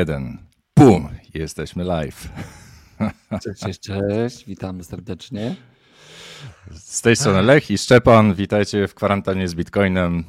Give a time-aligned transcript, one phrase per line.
[0.00, 0.38] 3, 2, 1.
[0.76, 1.08] Bum!
[1.34, 2.28] Jesteśmy live.
[3.42, 4.46] Cześć, cześć, cześć.
[4.46, 5.56] Witamy serdecznie.
[6.70, 8.34] Z tej strony Lech i Szczepan.
[8.34, 10.24] Witajcie w kwarantannie z Bitcoinem.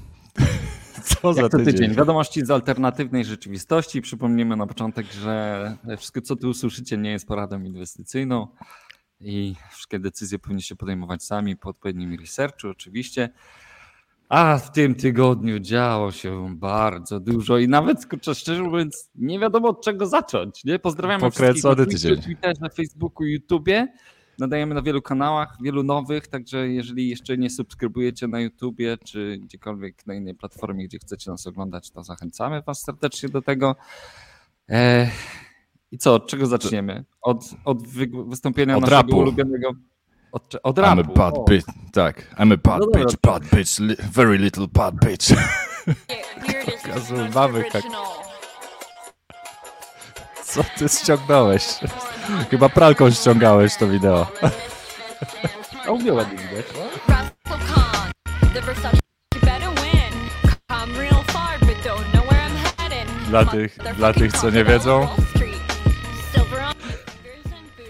[1.03, 1.65] Co za tydzień?
[1.65, 1.95] tydzień?
[1.95, 4.01] Wiadomości z alternatywnej rzeczywistości.
[4.01, 8.47] Przypomnijmy na początek, że wszystko, co tu usłyszycie, nie jest poradą inwestycyjną
[9.19, 13.29] i wszystkie decyzje powinniście podejmować sami po odpowiednim researchu, oczywiście.
[14.31, 19.69] A w tym tygodniu działo się bardzo dużo i nawet kurczę, szczerze mówiąc, nie wiadomo
[19.69, 20.63] od czego zacząć.
[20.63, 20.79] Nie?
[20.79, 23.87] Pozdrawiamy Pokręcony wszystkich na Twitterze, Facebooku, YouTubie.
[24.39, 30.07] Nadajemy na wielu kanałach, wielu nowych, także jeżeli jeszcze nie subskrybujecie na YouTubie czy gdziekolwiek
[30.07, 33.75] na innej platformie, gdzie chcecie nas oglądać, to zachęcamy Was serdecznie do tego.
[34.67, 35.07] Eee,
[35.91, 37.05] I co, od czego zaczniemy?
[37.21, 37.87] Od, od
[38.27, 39.17] wystąpienia od naszego rapu.
[39.17, 39.71] ulubionego
[40.31, 41.01] od, od rapu.
[41.01, 42.35] I'm a bad bitch, tak.
[42.39, 45.35] I'm a bad no bitch, bad bitch, li very little bad bitch.
[47.35, 47.83] Mamy jak...
[50.43, 51.63] Co ty ściągnąłeś?
[52.51, 54.27] Chyba pralką ściągałeś to wideo.
[55.87, 56.65] A umie ładnie widać.
[63.29, 65.07] Dla tych, dla tych, co nie wiedzą,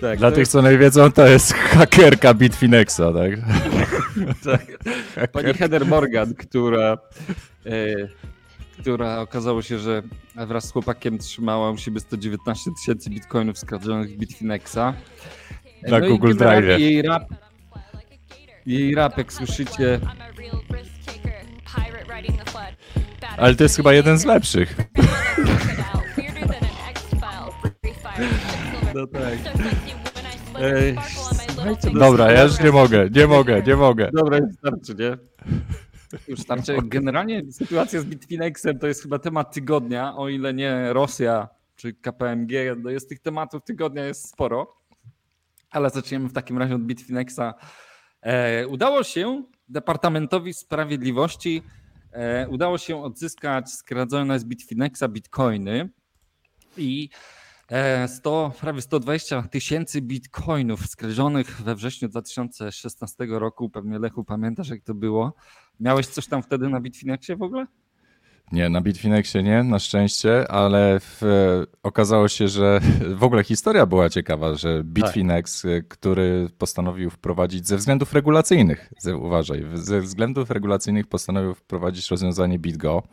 [0.01, 0.51] tak, Dla tych, jest...
[0.51, 3.31] co nie wiedzą, to jest hakerka Bitfinexa, tak?
[5.15, 5.31] tak.
[5.31, 6.97] Pani Heather Morgan, która,
[7.65, 7.95] e,
[8.79, 10.03] która okazało się, że
[10.35, 14.93] wraz z chłopakiem trzymała u siebie 119 tysięcy bitcoinów skradzionych z Bitfinexa.
[15.87, 16.79] Na no Google Drive.
[16.79, 17.23] Jej rap,
[18.65, 19.99] jej rap, jak słyszycie,
[23.37, 24.75] ale to jest chyba jeden z lepszych.
[28.93, 29.39] No tak.
[30.61, 30.97] Ej,
[31.93, 34.09] Dobra, ja już nie mogę, nie mogę, nie mogę.
[34.13, 35.17] Dobra, już starczy, nie?
[36.27, 36.75] Już starczy.
[36.83, 42.51] Generalnie sytuacja z Bitfinexem to jest chyba temat tygodnia, o ile nie Rosja czy KPMG,
[42.77, 44.77] no jest tych tematów tygodnia jest sporo.
[45.71, 47.53] Ale zaczniemy w takim razie od Bitfinexa.
[48.21, 51.63] E, udało się Departamentowi Sprawiedliwości
[52.11, 55.89] e, udało się odzyskać skradzone z Bitfinexa bitcoiny
[56.77, 57.09] i
[58.07, 63.69] 100, e, prawie 120 tysięcy bitcoinów skradzionych we wrześniu 2016 roku.
[63.69, 65.33] Pewnie Lechu pamiętasz, jak to było.
[65.79, 67.65] Miałeś coś tam wtedy na Bitfinexie w ogóle?
[68.51, 71.21] Nie, na Bitfinexie nie, na szczęście, ale w,
[71.83, 72.79] okazało się, że
[73.21, 75.87] w ogóle historia była ciekawa, że Bitfinex, tak.
[75.87, 83.03] który postanowił wprowadzić ze względów regulacyjnych, uważaj, ze względów regulacyjnych postanowił wprowadzić rozwiązanie BitGo,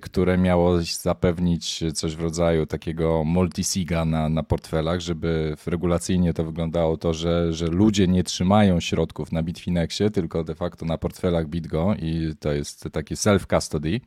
[0.00, 6.96] które miało zapewnić coś w rodzaju takiego multisiga na, na portfelach, żeby regulacyjnie to wyglądało
[6.96, 11.94] to, że, że ludzie nie trzymają środków na Bitfinexie, tylko de facto na portfelach BitGo
[12.02, 14.00] i to jest taki self-custody.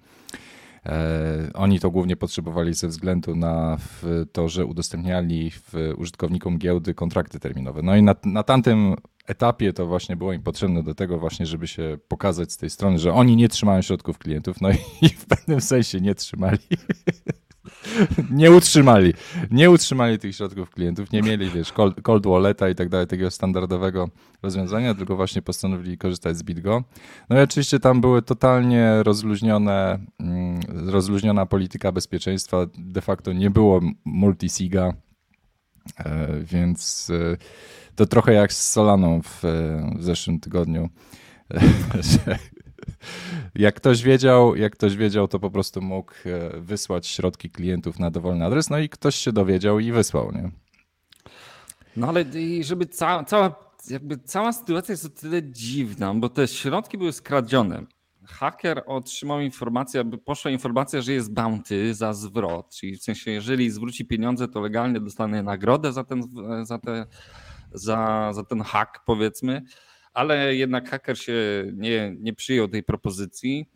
[0.86, 3.78] E, oni to głównie potrzebowali ze względu na
[4.32, 5.52] to, że udostępniali
[5.98, 7.82] użytkownikom giełdy kontrakty terminowe.
[7.82, 8.96] No i na, na tamtym
[9.28, 13.00] etapie to właśnie było im potrzebne do tego właśnie, żeby się pokazać z tej strony,
[13.00, 14.70] że oni nie trzymają środków klientów, no
[15.02, 16.60] i w pewnym sensie nie trzymali.
[18.32, 19.14] nie utrzymali.
[19.52, 23.32] Nie utrzymali tych środków klientów, nie mieli, wiesz, cold, cold walleta i tak dalej, takiego
[23.32, 24.10] standardowego
[24.44, 26.84] rozwiązania, tylko właśnie postanowili korzystać z BitGo.
[27.30, 33.82] No i oczywiście tam były totalnie rozluźnione, mm, rozluźniona polityka bezpieczeństwa, de facto nie było
[34.06, 34.94] multisiga,
[35.98, 37.38] e, więc e,
[37.96, 40.90] to trochę jak z Solaną w, e, w zeszłym tygodniu.
[43.56, 48.12] jak ktoś wiedział, jak ktoś wiedział, to po prostu mógł e, wysłać środki klientów na
[48.12, 50.52] dowolny adres, no i ktoś się dowiedział i wysłał, nie?
[51.98, 52.26] No ale
[52.62, 53.56] żeby ca cała,
[53.90, 57.84] jakby cała sytuacja jest o tyle dziwna, bo te środki były skradzione.
[58.26, 64.06] Haker otrzymał informację, poszła informacja, że jest bounty za zwrot, czyli w sensie, jeżeli zwróci
[64.06, 66.24] pieniądze, to legalnie dostanie nagrodę za, ten,
[66.64, 67.06] za te
[67.74, 69.62] za, za ten hak, powiedzmy,
[70.14, 71.34] ale jednak haker się
[71.74, 73.70] nie, nie przyjął tej propozycji.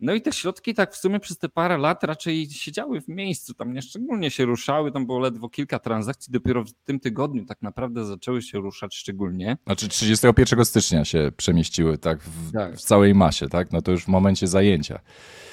[0.00, 3.54] No i te środki tak w sumie przez te parę lat raczej siedziały w miejscu,
[3.54, 7.62] tam nie szczególnie się ruszały, tam było ledwo kilka transakcji, dopiero w tym tygodniu tak
[7.62, 9.56] naprawdę zaczęły się ruszać szczególnie.
[9.66, 12.76] Znaczy 31 stycznia się przemieściły tak w, tak.
[12.76, 13.72] w całej masie, tak?
[13.72, 15.00] No to już w momencie zajęcia.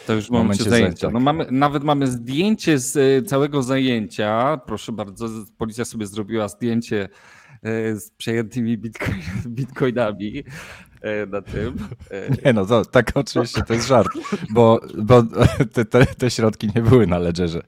[0.08, 1.10] To już w momencie, momencie zajęcia.
[1.12, 4.58] No mamy, nawet mamy zdjęcie z e, całego zajęcia.
[4.66, 5.28] Proszę bardzo,
[5.58, 7.10] policja sobie zrobiła zdjęcie
[7.96, 10.44] z przejętymi bitcoin, bitcoinami
[11.02, 11.78] e, na tym.
[12.12, 14.10] E, nie no, to, tak oczywiście to jest żart,
[14.50, 15.24] bo, bo
[15.74, 17.62] te, te, te środki nie były na ledgerze.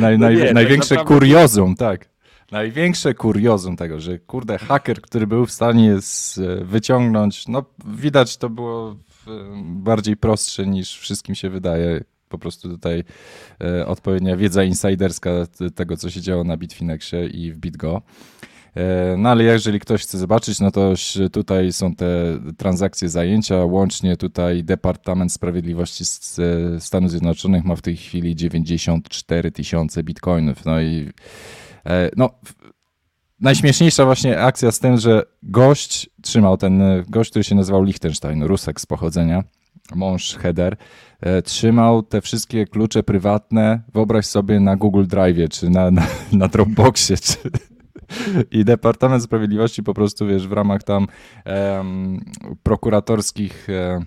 [0.00, 2.12] Naj, no nie, tak największe tak kuriozum, tak.
[2.50, 5.98] Największe kuriozum tego, że kurde, haker, który był w stanie
[6.62, 8.96] wyciągnąć, no widać to było
[9.64, 12.04] bardziej prostsze niż wszystkim się wydaje.
[12.28, 13.04] po prostu tutaj
[13.60, 15.30] e, odpowiednia wiedza insiderska
[15.74, 18.02] tego, co się działo na Bitfinexie i w BitGo.
[18.76, 20.94] E, no ale jeżeli ktoś chce zobaczyć, no to
[21.32, 23.64] tutaj są te transakcje zajęcia.
[23.64, 26.04] Łącznie tutaj Departament Sprawiedliwości
[26.78, 30.64] Stanów Zjednoczonych ma w tej chwili 94 tysiące bitcoinów.
[30.64, 31.10] No i
[31.86, 32.30] e, no,
[33.40, 38.80] najśmieszniejsza właśnie akcja z tym, że gość trzymał ten, gość, który się nazywał Liechtenstein, Rusek
[38.80, 39.44] z pochodzenia,
[39.94, 40.76] mąż Heder,
[41.20, 46.48] e, trzymał te wszystkie klucze prywatne, wyobraź sobie na Google Drive, czy na, na, na
[46.48, 47.36] Dropboxie, czy,
[48.50, 51.06] i Departament Sprawiedliwości po prostu, wiesz, w ramach tam
[51.46, 52.20] um,
[52.62, 54.04] prokuratorskich e,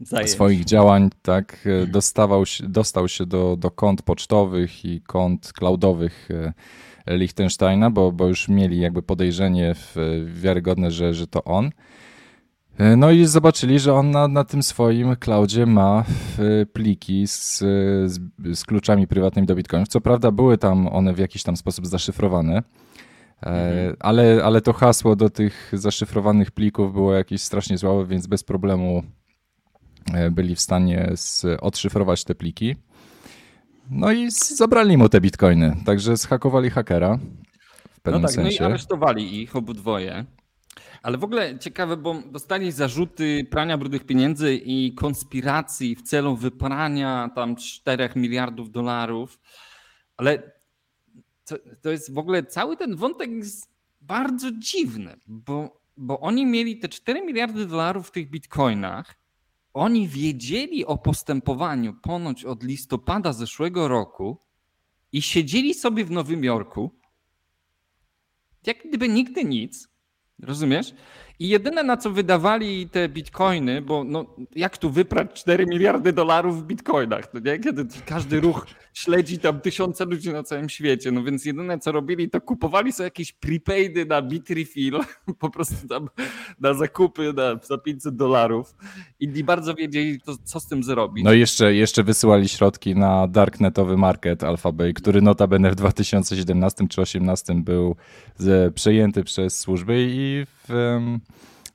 [0.00, 0.30] Zajęć.
[0.30, 6.28] swoich działań, tak, e, dostawał się, dostał się do, do kont pocztowych i kont cloudowych
[6.30, 9.96] e, Liechtensteina, bo, bo już mieli jakby podejrzenie w,
[10.34, 11.70] wiarygodne, że, że to on.
[12.78, 16.04] E, no i zobaczyli, że on na, na tym swoim cloudzie ma
[16.72, 17.58] pliki z,
[18.06, 18.20] z,
[18.54, 19.88] z kluczami prywatnymi do bitcoinów.
[19.88, 22.62] Co prawda były tam one w jakiś tam sposób zaszyfrowane,
[23.44, 23.96] Mhm.
[24.00, 29.02] Ale, ale to hasło do tych zaszyfrowanych plików było jakieś strasznie złe, więc bez problemu
[30.14, 31.12] e, byli w stanie
[31.60, 32.76] odszyfrować te pliki.
[33.90, 35.76] No i zabrali mu te bitcoiny.
[35.86, 37.18] Także zhakowali hakera
[37.90, 38.62] w pewnym no tak, sensie.
[38.62, 40.24] No i aresztowali ich obudwoje.
[41.02, 47.30] Ale w ogóle ciekawe, bo dostali zarzuty prania brudnych pieniędzy i konspiracji w celu wyprania
[47.34, 49.40] tam 4 miliardów dolarów.
[50.16, 50.53] Ale
[51.44, 53.68] to, to jest w ogóle cały ten wątek jest
[54.00, 59.14] bardzo dziwny, bo, bo oni mieli te 4 miliardy dolarów w tych bitcoinach.
[59.74, 64.38] Oni wiedzieli o postępowaniu ponoć od listopada zeszłego roku
[65.12, 66.90] i siedzieli sobie w Nowym Jorku,
[68.66, 69.88] jak gdyby nigdy nic.
[70.38, 70.94] Rozumiesz?
[71.38, 74.26] I jedyne na co wydawali te bitcoiny, bo no,
[74.56, 77.58] jak tu wyprać 4 miliardy dolarów w bitcoinach, no nie?
[77.58, 82.30] kiedy każdy ruch śledzi tam tysiące ludzi na całym świecie, no więc jedyne co robili
[82.30, 85.00] to kupowali sobie jakieś prepaidy na Bitrefill,
[85.38, 86.08] po prostu tam
[86.60, 88.74] na zakupy na, za 500 dolarów
[89.20, 91.24] i nie bardzo wiedzieli to, co z tym zrobić.
[91.24, 96.94] No i jeszcze, jeszcze wysyłali środki na darknetowy market Alphabay, który notabene w 2017 czy
[96.94, 97.96] 2018 był
[98.74, 101.00] przejęty przez służby i w,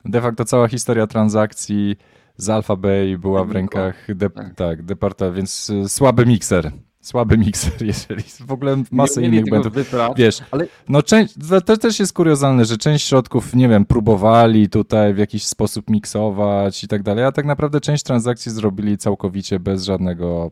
[0.06, 1.95] de facto cała historia transakcji
[2.38, 4.56] z Alpha Bay była w rękach de, tak.
[4.56, 6.71] tak, departa, więc y, słaby mikser.
[7.01, 9.74] Słaby mikser, jeżeli w ogóle masę innych błędów.
[10.15, 10.68] Wiesz, ale...
[10.89, 11.33] no część,
[11.65, 16.83] to też jest kuriozalne, że część środków, nie wiem, próbowali tutaj w jakiś sposób miksować
[16.83, 20.51] i tak dalej, a tak naprawdę część transakcji zrobili całkowicie bez żadnego,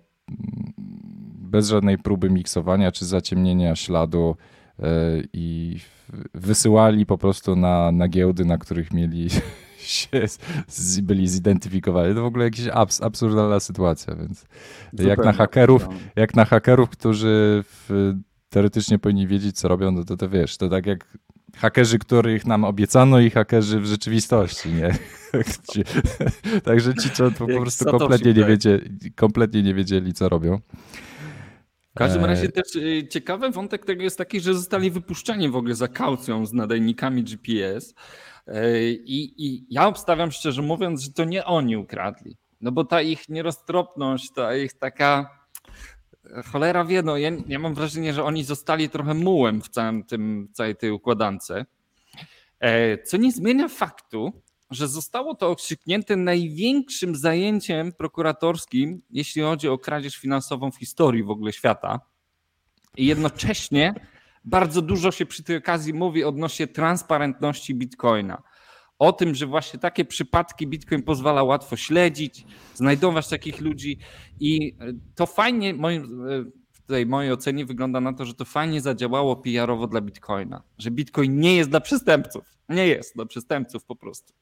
[1.33, 4.35] bez żadnej próby miksowania czy zaciemnienia śladu
[5.33, 5.79] i
[6.33, 9.29] wysyłali po prostu na, na giełdy, na których mieli
[9.77, 10.25] się
[11.01, 12.15] byli zidentyfikowani.
[12.15, 14.45] To w ogóle jakaś abs, absurdalna sytuacja, więc
[14.91, 18.13] Zupełnie jak na hakerów, jak na hakerów, którzy w,
[18.49, 21.17] teoretycznie powinni wiedzieć, co robią, no to, to wiesz, to tak jak
[21.55, 24.91] hakerzy, których nam obiecano i hakerzy w rzeczywistości, nie?
[26.63, 30.59] Także ci, co po prostu kompletnie nie, wiedzieli, kompletnie nie wiedzieli, co robią.
[31.97, 35.55] W każdym e, razie też y, ciekawy wątek tego jest taki, że zostali wypuszczeni w
[35.55, 37.95] ogóle za kaucją z nadajnikami GPS.
[38.47, 42.37] E, I, I ja obstawiam szczerze mówiąc, że to nie oni ukradli.
[42.61, 45.29] No bo ta ich nieroztropność, ta ich taka
[46.51, 50.47] cholera wie, no ja, ja mam wrażenie, że oni zostali trochę mułem w całym tym,
[50.53, 51.51] całej tej układance.
[52.59, 59.77] E, co nie zmienia faktu, że zostało to okrzyknięte największym zajęciem prokuratorskim, jeśli chodzi o
[59.77, 61.99] kradzież finansową w historii w ogóle świata.
[62.97, 63.93] I jednocześnie
[64.45, 68.43] bardzo dużo się przy tej okazji mówi odnośnie transparentności Bitcoina.
[68.99, 72.45] O tym, że właśnie takie przypadki Bitcoin pozwala łatwo śledzić,
[72.75, 73.99] znajdować takich ludzi
[74.39, 74.77] i
[75.15, 76.27] to fajnie, moim,
[76.89, 81.39] w mojej ocenie wygląda na to, że to fajnie zadziałało PR-owo dla Bitcoina, że Bitcoin
[81.39, 82.57] nie jest dla przestępców.
[82.69, 84.33] Nie jest dla przestępców po prostu.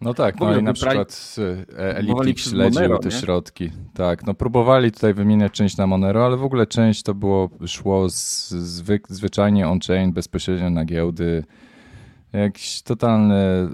[0.00, 1.36] No tak, no i na przykład
[1.76, 3.70] Elliptic śledził te środki.
[3.94, 8.10] Tak, no próbowali tutaj wymieniać część na Monero, ale w ogóle część to było, szło
[8.10, 11.44] z, zwyk, zwyczajnie on-chain, bezpośrednio na giełdy.
[12.32, 13.68] Jakiś totalny,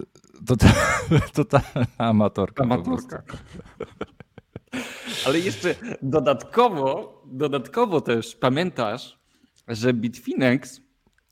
[0.46, 0.70] total,
[1.34, 2.64] totalna amatorka.
[2.64, 3.22] Amatorka.
[5.26, 9.18] Ale jeszcze dodatkowo, dodatkowo też pamiętasz,
[9.68, 10.80] że Bitfinex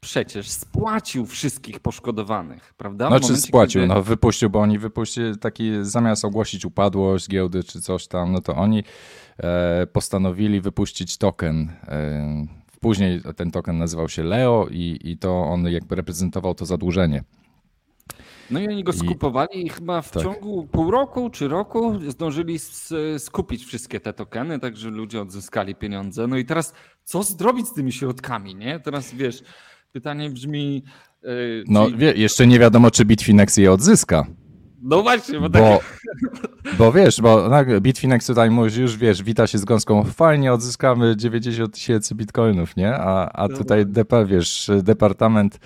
[0.02, 3.11] przecież spłacił wszystkich poszkodowanych, prawda?
[3.11, 3.94] No czy spłacił, kiedy...
[3.94, 8.54] no wypuścił, bo oni wypuścili taki, zamiast ogłosić upadłość giełdy czy coś tam, no to
[8.54, 8.85] oni
[9.38, 11.73] e, postanowili wypuścić token.
[11.88, 12.47] E,
[12.80, 17.25] później ten token nazywał się Leo i, i to on jakby reprezentował to zadłużenie.
[18.50, 20.23] No i oni go skupowali i chyba w tak.
[20.23, 22.59] ciągu pół roku czy roku zdążyli
[23.18, 26.26] skupić wszystkie te tokeny, tak że ludzie odzyskali pieniądze.
[26.26, 28.80] No i teraz co zrobić z tymi środkami, nie?
[28.80, 29.42] Teraz wiesz,
[29.92, 30.82] pytanie brzmi...
[31.22, 31.96] Yy, no czy...
[31.96, 34.26] wie, jeszcze nie wiadomo, czy Bitfinex je odzyska.
[34.82, 36.78] No właśnie, bo, bo, tak...
[36.78, 41.16] bo wiesz, bo tak, Bitfinex tutaj mówi, już wiesz, wita się z gąską, fajnie odzyskamy
[41.16, 42.94] 90 tysięcy bitcoinów, nie?
[42.94, 45.61] A, a no tutaj depa, wiesz, Departament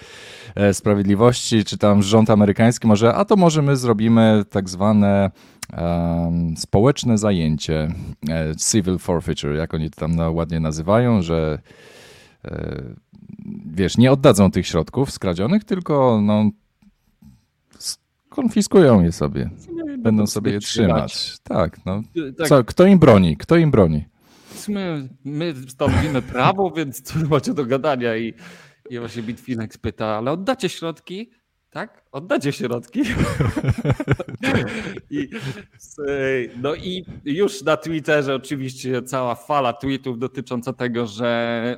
[0.55, 5.31] e, Sprawiedliwości, czy tam rząd amerykański może, a to może my zrobimy tak zwane
[5.73, 7.89] um, społeczne zajęcie,
[8.29, 11.59] e, civil forfeiture, jak oni to tam ładnie nazywają, że
[13.67, 16.51] wiesz, nie oddadzą tych środków skradzionych, tylko no
[18.29, 19.51] konfiskują je sobie.
[19.99, 21.37] Będą sobie je trzymać.
[21.43, 22.03] Tak, no.
[22.39, 22.49] Tak.
[22.49, 23.37] Co, kto im broni?
[23.37, 24.05] Kto im broni?
[24.55, 28.35] Sumie my stanowimy prawo, więc co macie do gadania i,
[28.91, 31.31] i właśnie Bitfinex pyta, ale oddacie środki?
[31.77, 32.03] Tak?
[32.13, 33.03] Oddacie środki.
[35.11, 35.29] I,
[36.63, 41.77] no i już na Twitterze oczywiście cała fala tweetów dotycząca tego, że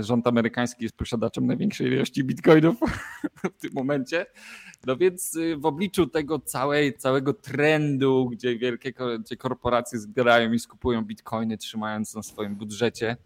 [0.00, 2.76] rząd amerykański jest posiadaczem największej ilości bitcoinów
[3.56, 4.26] w tym momencie.
[4.86, 10.58] No więc y, w obliczu tego całej, całego trendu, gdzie wielkie gdzie korporacje zbierają i
[10.58, 13.16] skupują bitcoiny, trzymając na swoim budżecie,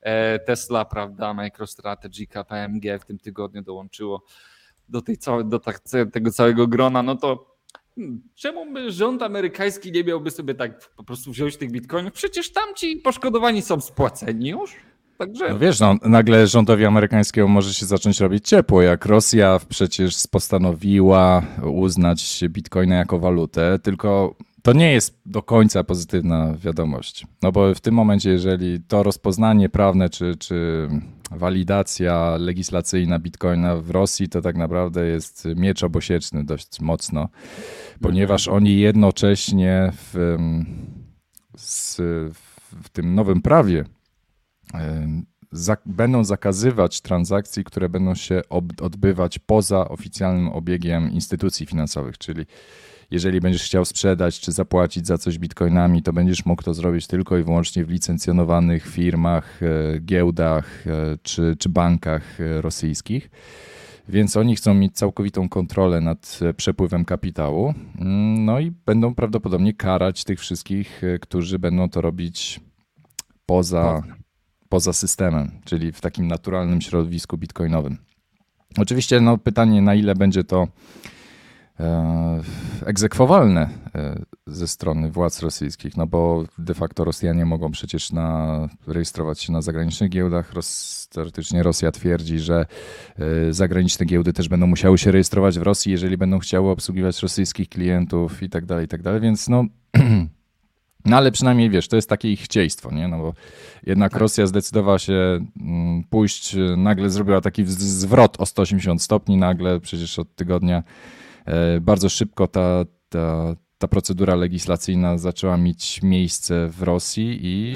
[0.00, 4.22] e, Tesla, prawda, MicroStrategy, KPMG w tym tygodniu dołączyło
[4.88, 5.80] do, tej całe, do tak,
[6.12, 7.56] tego całego grona, no to
[7.94, 12.12] hmm, czemu by rząd amerykański nie miałby sobie tak po prostu wziąć tych bitcoinów?
[12.12, 14.76] Przecież tam ci poszkodowani są spłaceni już.
[15.18, 15.48] Także...
[15.48, 21.42] No wiesz, no, nagle rządowi amerykańskiemu może się zacząć robić ciepło, jak Rosja przecież postanowiła
[21.72, 27.26] uznać bitcoina jako walutę, tylko to nie jest do końca pozytywna wiadomość.
[27.42, 30.88] No bo w tym momencie, jeżeli to rozpoznanie prawne czy, czy
[31.30, 37.28] walidacja legislacyjna bitcoina w Rosji, to tak naprawdę jest miecz obosieczny dość mocno,
[38.02, 40.36] ponieważ oni jednocześnie w,
[42.82, 43.84] w tym nowym prawie
[45.86, 48.40] będą zakazywać transakcji, które będą się
[48.80, 52.46] odbywać poza oficjalnym obiegiem instytucji finansowych, czyli
[53.10, 57.38] jeżeli będziesz chciał sprzedać czy zapłacić za coś bitcoinami, to będziesz mógł to zrobić tylko
[57.38, 63.30] i wyłącznie w licencjonowanych firmach, e, giełdach e, czy, czy bankach e, rosyjskich.
[64.08, 67.74] Więc oni chcą mieć całkowitą kontrolę nad przepływem kapitału.
[67.98, 72.60] Mm, no i będą prawdopodobnie karać tych wszystkich, którzy będą to robić
[73.46, 74.02] poza,
[74.68, 77.98] poza systemem, czyli w takim naturalnym środowisku bitcoinowym.
[78.78, 80.68] Oczywiście no, pytanie, na ile będzie to
[82.86, 89.40] egzekwowalne e, ze strony władz rosyjskich, no bo de facto Rosjanie mogą przecież na, rejestrować
[89.40, 90.52] się na zagranicznych giełdach.
[90.52, 92.66] Ros, teoretycznie Rosja twierdzi, że
[93.18, 97.68] e, zagraniczne giełdy też będą musiały się rejestrować w Rosji, jeżeli będą chciały obsługiwać rosyjskich
[97.68, 99.64] klientów i tak dalej, i tak dalej, więc no
[101.04, 103.08] No ale przynajmniej wiesz, to jest takie ich chcieństwo, nie?
[103.08, 103.34] No bo
[103.86, 104.20] jednak tak.
[104.20, 110.34] Rosja zdecydowała się mm, pójść, nagle zrobiła taki zwrot o 180 stopni, nagle przecież od
[110.34, 110.82] tygodnia e,
[111.80, 117.74] bardzo szybko ta, ta, ta procedura legislacyjna zaczęła mieć miejsce w Rosji i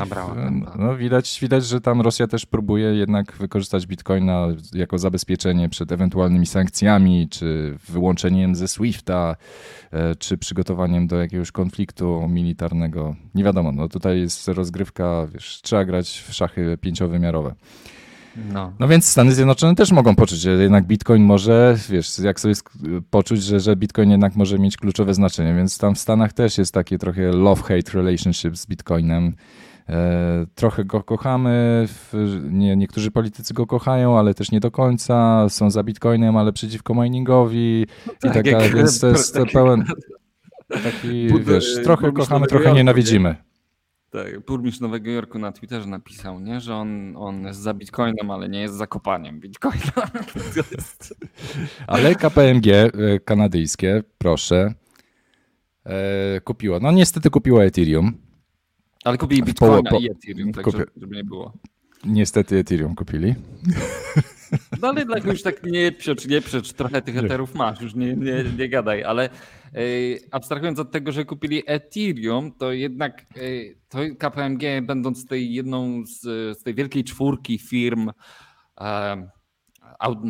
[0.78, 6.46] no, widać, widać, że tam Rosja też próbuje jednak wykorzystać bitcoina jako zabezpieczenie przed ewentualnymi
[6.46, 9.36] sankcjami, czy wyłączeniem ze SWIFTA,
[9.90, 13.16] e, czy przygotowaniem do jakiegoś konfliktu militarnego.
[13.34, 17.54] Nie wiadomo, no tutaj jest rozgrywka, wiesz, trzeba grać w szachy pięciowymiarowe.
[18.36, 18.72] No.
[18.78, 22.54] no więc Stany Zjednoczone też mogą poczuć, że jednak Bitcoin może, wiesz, jak sobie
[23.10, 26.74] poczuć, że, że Bitcoin jednak może mieć kluczowe znaczenie, więc tam w Stanach też jest
[26.74, 29.34] takie trochę love-hate relationship z Bitcoinem.
[29.88, 31.86] E, trochę go kochamy,
[32.42, 36.94] nie, niektórzy politycy go kochają, ale też nie do końca, są za Bitcoinem, ale przeciwko
[36.94, 39.84] miningowi no tak, i tak dalej, więc to jest taki, pełen
[40.68, 43.36] taki, wiesz, trochę kochamy, trochę nienawidzimy.
[44.12, 48.48] Tak, burmistrz Nowego Jorku na Twitterze napisał, nie, że on, on jest za bitcoinem, ale
[48.48, 50.10] nie jest za kopaniem bitcoina.
[50.72, 51.14] Jest...
[51.86, 52.90] Ale KPMG e,
[53.24, 54.74] kanadyjskie, proszę,
[55.84, 56.80] e, kupiło.
[56.80, 58.12] No niestety kupiło Ethereum.
[59.04, 60.78] Ale kupili bitcoina po, po, i Ethereum, tak kupi...
[60.96, 61.52] żeby nie było.
[62.04, 63.34] Niestety Ethereum kupili.
[64.82, 68.14] No ale tak już tak nie przecz, nie przecz, trochę tych Etherów masz, już nie,
[68.16, 69.30] nie, nie gadaj, ale
[70.30, 73.26] abstrahując od tego, że kupili Ethereum, to jednak
[73.88, 76.20] to KPMG będąc tej jedną z,
[76.58, 78.10] z tej wielkiej czwórki firm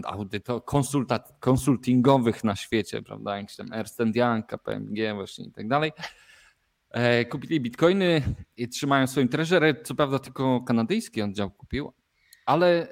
[0.04, 5.92] audyto, konsultat, konsultingowych na świecie, prawda, jak tam Ernst Young, KPMG właśnie i tak dalej,
[6.90, 8.22] e, kupili bitcoiny
[8.56, 11.92] i trzymają swoim treasury, co prawda tylko kanadyjski oddział kupił,
[12.46, 12.88] ale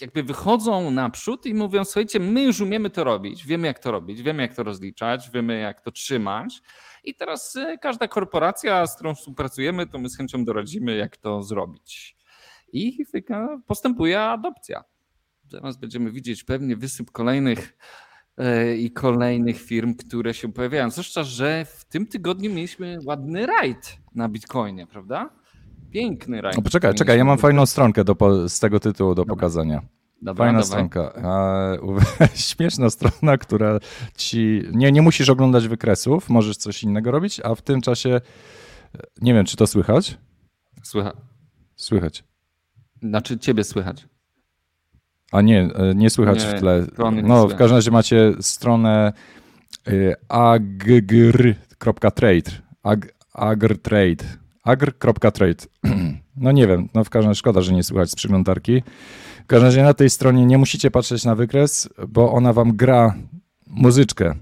[0.00, 4.22] jakby wychodzą naprzód i mówią: Słuchajcie, my już umiemy to robić, wiemy jak to robić,
[4.22, 6.62] wiemy jak to rozliczać, wiemy jak to trzymać.
[7.04, 11.42] I teraz e, każda korporacja, z którą współpracujemy, to my z chęcią doradzimy, jak to
[11.42, 12.16] zrobić.
[12.72, 12.98] I
[13.66, 14.84] postępuje adopcja.
[15.48, 17.78] Zaraz będziemy widzieć pewnie wysyp kolejnych
[18.36, 20.90] e, i kolejnych firm, które się pojawiają.
[20.90, 25.43] Zwłaszcza, że w tym tygodniu mieliśmy ładny rajd na Bitcoinie, prawda?
[25.94, 26.42] Piękny.
[26.56, 28.16] No poczekaj, czekaj, ja mam fajną stronkę do,
[28.48, 29.34] z tego tytułu do Dobra.
[29.34, 29.82] pokazania.
[30.22, 30.68] Dobra, Fajna dawaj.
[30.68, 31.12] stronka.
[32.34, 33.78] śmieszna strona, która
[34.16, 34.62] ci.
[34.72, 38.20] Nie, nie musisz oglądać wykresów, możesz coś innego robić, a w tym czasie.
[39.20, 40.18] Nie wiem, czy to słychać?
[40.82, 41.14] Słychać.
[41.76, 42.24] Słychać.
[43.02, 44.08] Znaczy, ciebie słychać.
[45.32, 46.86] A nie, e, nie słychać nie, w tle.
[47.22, 49.12] No, w każdym razie macie stronę
[49.88, 51.56] y, agr.trade.
[52.82, 54.43] Ag, agrtrade.
[54.64, 55.66] agr.trade.
[56.36, 58.82] No nie wiem, no w każdym razie szkoda, że nie słychać z przeglądarki.
[59.44, 63.14] W każdym razie na tej stronie nie musicie patrzeć na wykres, bo ona wam gra
[63.66, 64.34] muzyczkę.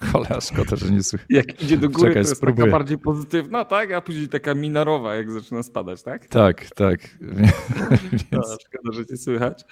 [0.12, 1.26] Cholera, szkoda, że nie słychać.
[1.30, 2.66] Jak idzie do góry, Czekaj, to jest spróbuję.
[2.66, 3.92] taka bardziej pozytywna, tak?
[3.92, 6.26] A później taka minarowa, jak zaczyna spadać, tak?
[6.26, 7.00] Tak, tak.
[7.20, 7.52] Więc...
[8.32, 9.64] No, szkoda, że nie słychać.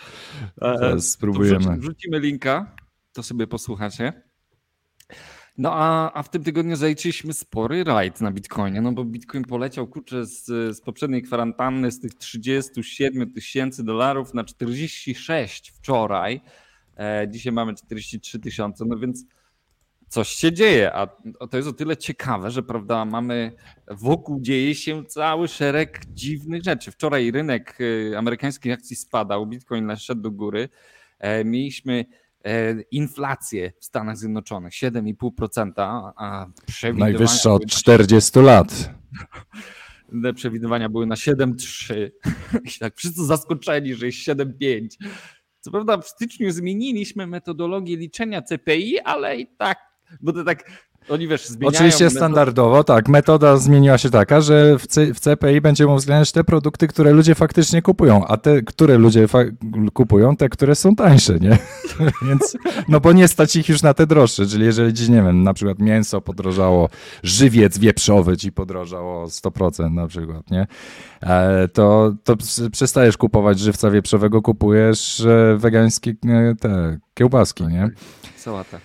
[0.61, 1.77] Teraz spróbujemy.
[1.77, 2.75] Wrzucimy linka,
[3.13, 4.23] to sobie posłuchacie.
[5.61, 9.87] No a, a w tym tygodniu zaliczyliśmy spory rajd na Bitcoinie, no bo Bitcoin poleciał
[9.87, 16.41] kurczę z, z poprzedniej kwarantanny z tych 37 tysięcy dolarów na 46 wczoraj.
[16.97, 19.25] E, dzisiaj mamy 43 tysiące, no więc
[20.09, 21.07] coś się dzieje, a
[21.51, 23.53] to jest o tyle ciekawe, że prawda, mamy
[23.91, 26.91] wokół dzieje się cały szereg dziwnych rzeczy.
[26.91, 27.79] Wczoraj rynek
[28.13, 30.69] e, amerykańskich akcji spadał, Bitcoin szedł do góry.
[31.19, 32.05] E, mieliśmy
[32.91, 35.73] inflację w Stanach Zjednoczonych 7,5%,
[36.17, 37.13] a przewidywania.
[37.13, 38.91] Najwyższa od 40 lat.
[40.35, 42.11] Przewidywania były na 7,3.
[42.77, 44.89] I tak wszyscy zaskoczeni, że jest 7,5.
[45.61, 49.79] Co prawda w styczniu zmieniliśmy metodologię liczenia CPI, ale i tak,
[50.21, 51.69] bo to tak oni wiesz, zmieniają.
[51.69, 53.09] Oczywiście standardowo, tak.
[53.09, 57.35] Metoda zmieniła się taka, że w, C, w CPI będziemy uwzględniać te produkty, które ludzie
[57.35, 59.27] faktycznie kupują, a te, które ludzie
[59.93, 61.59] kupują, te, które są tańsze, nie?
[62.29, 62.57] Więc,
[62.89, 65.55] no bo nie stać ich już na te droższe, czyli jeżeli dziś, nie wiem, na
[65.55, 66.89] przykład mięso podrożało,
[67.23, 70.67] żywiec wieprzowy ci podrożało 100% na przykład, nie?
[71.23, 72.37] E, to, to
[72.73, 77.91] przestajesz kupować żywca wieprzowego, kupujesz e, wegańskie e, te kiełbaski, nie?
[78.37, 78.79] Sałata.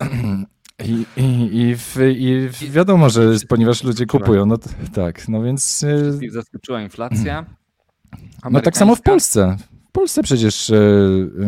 [0.84, 4.58] I, i, i, w, i wiadomo, że ponieważ ludzie kupują, no
[4.94, 5.84] tak, no więc...
[6.02, 7.46] Wszystkich zaskoczyła inflacja.
[8.50, 9.56] No tak samo w Polsce.
[9.88, 10.80] W Polsce przecież, e,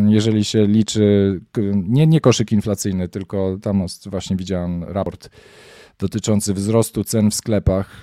[0.09, 1.41] jeżeli się liczy,
[1.75, 5.31] nie, nie koszyk inflacyjny, tylko tam właśnie widziałem raport
[5.99, 8.01] dotyczący wzrostu cen w sklepach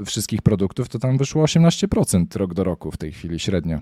[0.00, 3.80] e, wszystkich produktów, to tam wyszło 18% rok do roku w tej chwili średnio.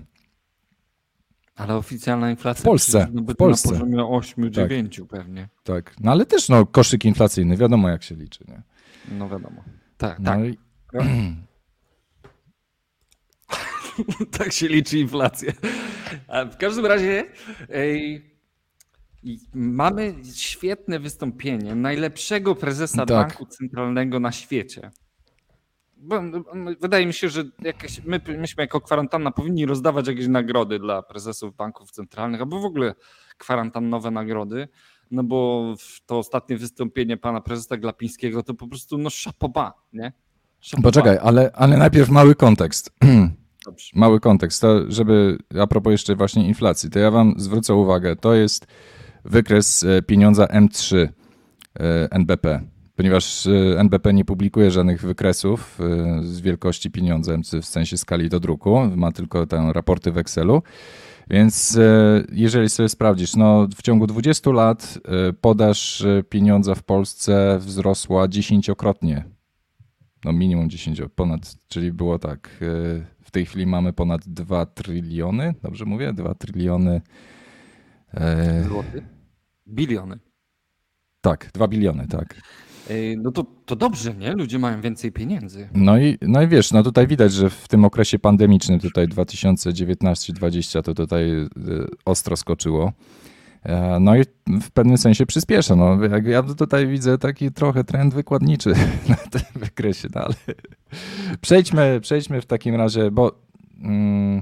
[1.55, 3.71] Ale oficjalna inflacja w Polsce, w Polsce.
[3.71, 5.07] na poziomie 8-9 tak.
[5.07, 5.49] pewnie.
[5.63, 8.45] Tak, no ale też no, koszyk inflacyjny, wiadomo jak się liczy.
[8.47, 8.61] Nie?
[9.17, 9.63] No wiadomo.
[9.97, 10.39] Tak, no tak.
[10.45, 10.57] I...
[14.37, 15.53] tak się liczy inflacja.
[16.27, 17.25] A w każdym razie
[17.69, 18.35] ej,
[19.53, 23.07] mamy świetne wystąpienie najlepszego prezesa tak.
[23.07, 24.91] banku centralnego na świecie.
[26.05, 26.21] Bo,
[26.81, 31.55] wydaje mi się, że jakieś, my, myśmy jako kwarantanna powinni rozdawać jakieś nagrody dla prezesów
[31.55, 32.95] banków centralnych, albo w ogóle
[33.37, 34.67] kwarantannowe nagrody,
[35.11, 35.73] no bo
[36.05, 40.13] to ostatnie wystąpienie pana prezesa Glapińskiego to po prostu no szapoba, nie?
[40.59, 40.87] Szapoba.
[40.87, 42.91] Poczekaj, ale, ale najpierw mały kontekst.
[43.65, 43.89] Dobrze.
[43.95, 48.33] Mały kontekst, to żeby a propos jeszcze właśnie inflacji, to ja wam zwrócę uwagę, to
[48.33, 48.67] jest
[49.25, 55.79] wykres e, pieniądza M3 e, NBP ponieważ y, NBP nie publikuje żadnych wykresów
[56.21, 60.63] y, z wielkości pieniądza, w sensie skali do druku, ma tylko te raporty w Excelu.
[61.29, 64.99] Więc y, jeżeli sobie sprawdzisz, no w ciągu 20 lat
[65.41, 69.23] podaż pieniądza w Polsce wzrosła dziesięciokrotnie.
[70.25, 72.49] No minimum 10, ponad, czyli było tak.
[73.21, 76.13] W tej chwili mamy ponad 2 tryliony, dobrze mówię?
[76.13, 77.01] 2 tryliony.
[78.67, 79.03] Złoty?
[79.67, 80.19] Biliony.
[81.21, 82.35] Tak, 2 biliony, tak.
[83.17, 84.33] No to, to dobrze, nie?
[84.33, 85.69] Ludzie mają więcej pieniędzy.
[85.73, 90.81] No i, no i wiesz, no tutaj widać, że w tym okresie pandemicznym, tutaj 2019-2020,
[90.81, 91.47] to tutaj y,
[92.05, 92.93] ostro skoczyło.
[93.63, 94.23] E, no i
[94.61, 95.75] w pewnym sensie przyspiesza.
[95.75, 98.69] No, ja tutaj widzę taki trochę trend wykładniczy
[99.09, 100.35] na tym wykresie, no ale
[101.41, 103.31] przejdźmy, przejdźmy w takim razie, bo
[103.81, 104.41] mm,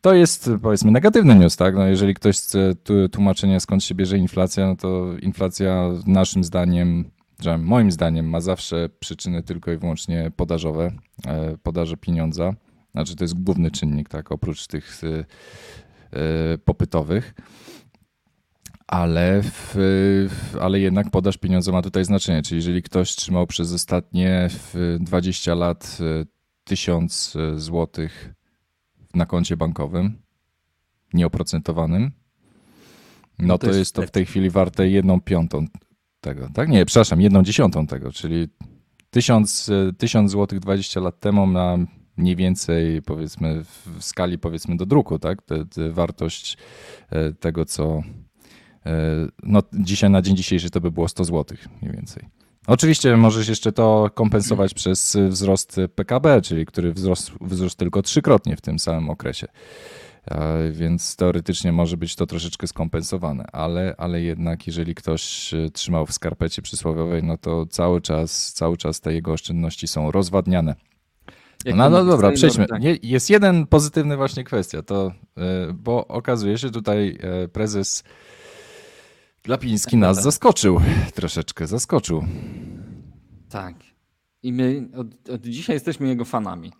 [0.00, 1.74] to jest powiedzmy negatywny news, tak?
[1.74, 2.74] No, jeżeli ktoś chce
[3.12, 7.10] tłumaczenie skąd się bierze inflacja, no to inflacja naszym zdaniem
[7.42, 10.92] że moim zdaniem ma zawsze przyczyny tylko i wyłącznie podażowe,
[11.26, 12.54] e, podaże pieniądza.
[12.92, 15.00] Znaczy to jest główny czynnik, tak, oprócz tych
[16.64, 17.34] popytowych
[18.88, 19.76] ale, w,
[20.60, 22.42] ale jednak podaż pieniądza ma tutaj znaczenie.
[22.42, 24.48] Czyli jeżeli ktoś trzymał przez ostatnie
[25.00, 25.98] 20 lat
[26.64, 28.08] 1000 zł
[29.14, 30.22] na koncie bankowym,
[31.12, 32.10] nieoprocentowanym,
[33.38, 35.66] no, no to, to, jest to w tej chwili warte jedną piątą
[36.28, 36.68] tego, tak?
[36.68, 38.48] Nie, przepraszam, jedną dziesiątą tego, czyli
[39.10, 41.78] 1000, 1000 zł 20 lat temu na
[42.16, 45.42] mniej więcej powiedzmy w skali powiedzmy do druku, tak?
[45.42, 46.56] Te, te wartość
[47.10, 48.02] e, tego, co
[48.86, 48.92] e,
[49.42, 52.24] no dzisiaj na dzień dzisiejszy to by było 100 zł mniej więcej.
[52.66, 58.60] Oczywiście możesz jeszcze to kompensować przez wzrost PKB, czyli który wzrósł, wzrósł tylko trzykrotnie w
[58.60, 59.46] tym samym okresie.
[60.72, 66.62] Więc teoretycznie może być to troszeczkę skompensowane, ale, ale jednak jeżeli ktoś trzymał w skarpecie
[66.62, 70.74] przysłowiowej, no to cały czas, cały czas te jego oszczędności są rozwadniane.
[71.64, 72.66] No, no dobra, przejdźmy.
[73.02, 78.04] Jest jeden pozytywny właśnie kwestia, to, e, bo okazuje się tutaj e, prezes
[79.44, 80.24] Glapiński nas tak.
[80.24, 80.80] zaskoczył,
[81.14, 82.24] troszeczkę zaskoczył.
[83.48, 83.74] Tak.
[84.42, 86.72] I my od, od dzisiaj jesteśmy jego fanami.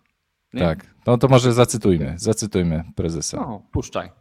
[0.53, 0.61] Nie?
[0.61, 3.37] Tak, no to może zacytujmy, zacytujmy prezesa.
[3.37, 4.11] No, puszczaj.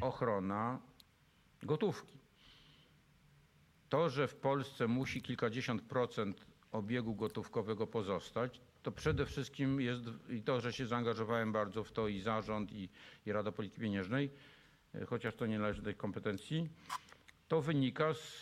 [0.00, 0.78] Ochrona
[1.62, 2.18] gotówki.
[3.88, 10.42] To, że w Polsce musi kilkadziesiąt procent obiegu gotówkowego pozostać, to przede wszystkim jest i
[10.42, 12.88] to, że się zaangażowałem bardzo w to i zarząd, i,
[13.26, 14.30] i Rada Polityki Pieniężnej,
[14.94, 16.68] e, chociaż to nie należy do tej kompetencji,
[17.48, 18.38] to wynika z,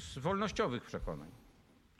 [0.00, 1.39] z wolnościowych przekonań.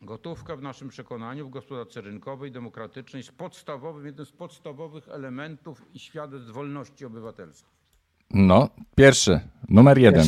[0.03, 5.99] Gotówka w naszym przekonaniu w gospodarce rynkowej, demokratycznej jest podstawowym, jednym z podstawowych elementów i
[5.99, 7.71] świadectw wolności obywatelskich.
[8.31, 10.27] No, pierwszy, numer jeden.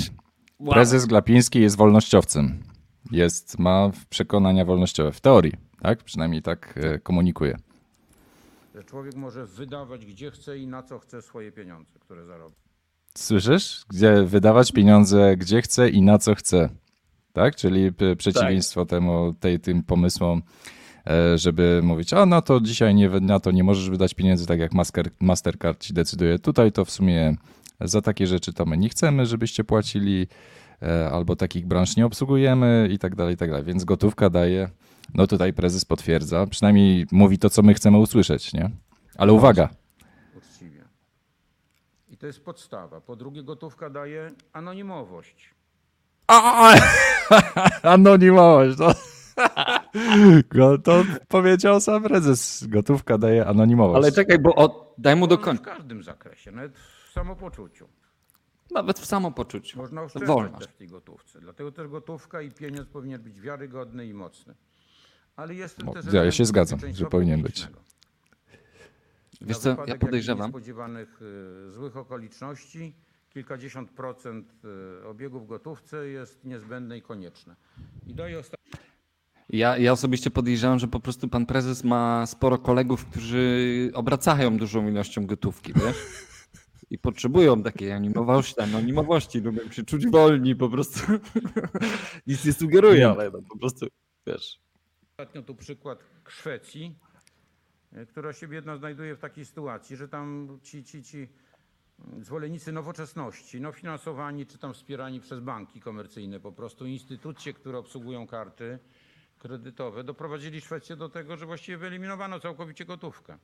[0.58, 0.72] Wow.
[0.72, 2.62] Prezes Glapiński jest wolnościowcem.
[3.10, 6.04] Jest, ma przekonania wolnościowe w teorii, tak?
[6.04, 7.56] Przynajmniej tak e, komunikuje.
[8.74, 12.54] Że człowiek może wydawać gdzie chce i na co chce swoje pieniądze, które zarobi.
[13.14, 13.84] Słyszysz?
[13.88, 16.68] Gdzie wydawać pieniądze gdzie chce i na co chce
[17.32, 17.56] tak?
[17.56, 18.90] Czyli przeciwieństwo tak.
[18.90, 20.42] temu, tej, tym pomysłom,
[21.06, 24.58] e, żeby mówić, a no to dzisiaj nie, na to nie możesz wydać pieniędzy, tak
[24.58, 26.38] jak Master, Mastercard ci decyduje.
[26.38, 27.36] Tutaj to w sumie
[27.80, 30.26] za takie rzeczy to my nie chcemy, żebyście płacili,
[30.82, 33.64] e, albo takich branż nie obsługujemy i tak dalej, i tak dalej.
[33.64, 34.68] Więc gotówka daje,
[35.14, 38.70] no tutaj prezes potwierdza, przynajmniej mówi to, co my chcemy usłyszeć, nie?
[39.16, 39.68] Ale uwaga.
[40.36, 40.84] Uczciwie.
[42.10, 43.00] I to jest podstawa.
[43.00, 45.54] Po drugie, gotówka daje anonimowość.
[47.82, 48.78] Anonimowość.
[48.78, 48.94] No.
[50.84, 52.66] To powiedział sam prezes.
[52.66, 53.96] Gotówka daje anonimowość.
[53.96, 55.62] Ale czekaj, bo od, daj mu do końca.
[55.62, 57.88] W każdym zakresie, nawet w samopoczuciu.
[58.70, 59.78] Nawet w samopoczuciu.
[59.78, 61.40] Można oszczędzać też w tej gotówce.
[61.40, 64.54] Dlatego też gotówka i pieniądz powinien być wiarygodny i mocny.
[65.36, 67.68] Ale jest no, też ja się zgadzam, że powinien być.
[69.40, 70.46] Wiesz co, ja podejrzewam.
[70.46, 71.22] Niespodziewanych
[71.66, 72.94] y, złych okoliczności
[73.32, 74.52] kilkadziesiąt procent
[75.02, 77.56] y, obiegu w gotówce jest niezbędne i konieczne.
[78.06, 78.72] I daje ostatni...
[79.48, 84.88] Ja, ja osobiście podejrzewam, że po prostu pan prezes ma sporo kolegów, którzy obracają dużą
[84.88, 85.96] ilością gotówki, wiesz?
[86.90, 91.00] I potrzebują takiej animowości, anonimowości, lubią się czuć wolni, po prostu
[92.26, 93.86] nic nie sugeruje, ale no, po prostu,
[94.26, 94.60] wiesz.
[95.10, 96.98] Ostatnio tu przykład Szwecji,
[97.96, 101.28] y, która się biedna znajduje w takiej sytuacji, że tam ci, ci, ci
[102.20, 108.26] zwolennicy nowoczesności, no finansowani czy tam wspierani przez banki komercyjne, po prostu instytucje, które obsługują
[108.26, 108.78] karty
[109.38, 113.38] kredytowe, doprowadzili Szwecję do tego, że właściwie wyeliminowano całkowicie gotówkę.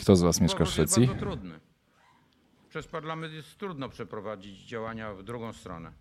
[0.00, 1.02] Kto z Was mieszka w Szwecji?
[1.02, 1.60] Jest bardzo trudny.
[2.68, 5.92] Przez parlament jest trudno przeprowadzić działania w drugą stronę.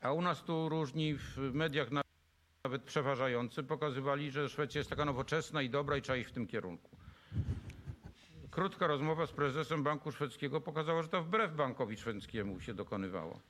[0.00, 1.88] A u nas tu różni w mediach
[2.64, 6.46] nawet przeważający pokazywali, że Szwecja jest taka nowoczesna i dobra i trzeba iść w tym
[6.46, 6.96] kierunku.
[8.54, 13.40] Krótka rozmowa z prezesem Banku Szwedzkiego pokazała, że to wbrew bankowi szwedzkiemu się dokonywało.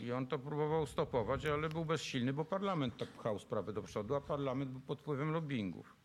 [0.00, 4.14] I on to próbował stopować, ale był bezsilny, bo parlament tak pchał sprawę do przodu,
[4.14, 5.96] a parlament był pod wpływem lobbyingów.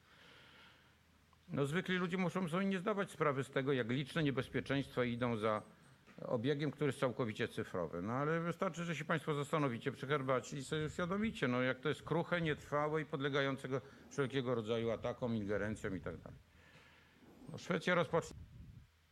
[1.50, 5.62] No, zwykli ludzie muszą sobie nie zdawać sprawy z tego, jak liczne niebezpieczeństwa idą za
[6.26, 8.02] obiegiem, który jest całkowicie cyfrowy.
[8.02, 11.90] No ale wystarczy, że się Państwo zastanowicie przy herbacie i sobie uświadomicie, no, jak to
[11.90, 16.16] jest kruche, nietrwałe i podlegającego wszelkiego rodzaju atakom, ingerencjom i tak.
[17.52, 18.38] No, Szwecja rozpocznie.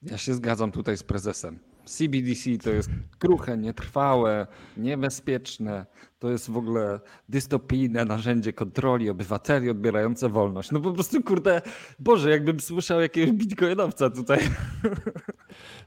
[0.01, 1.59] Ja się zgadzam tutaj z prezesem.
[1.85, 4.47] CBDC to jest kruche, nietrwałe,
[4.77, 5.85] niebezpieczne.
[6.19, 6.99] To jest w ogóle
[7.29, 10.71] dystopijne narzędzie kontroli obywateli odbierające wolność.
[10.71, 11.61] No po prostu, kurde,
[11.99, 14.39] Boże, jakbym słyszał jakiegoś bitcoinowca tutaj.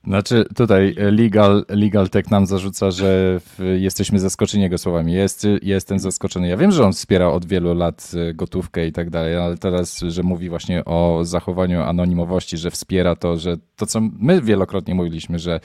[0.05, 3.41] Znaczy tutaj Legal, Legal Tech nam zarzuca, że
[3.79, 5.13] jesteśmy zaskoczeni jego słowami.
[5.13, 6.49] Jest, jestem zaskoczony.
[6.49, 9.99] Ja wiem, że on wspiera od wielu lat e, gotówkę i tak dalej, ale teraz,
[9.99, 15.39] że mówi właśnie o zachowaniu anonimowości, że wspiera to, że to, co my wielokrotnie mówiliśmy,
[15.39, 15.61] że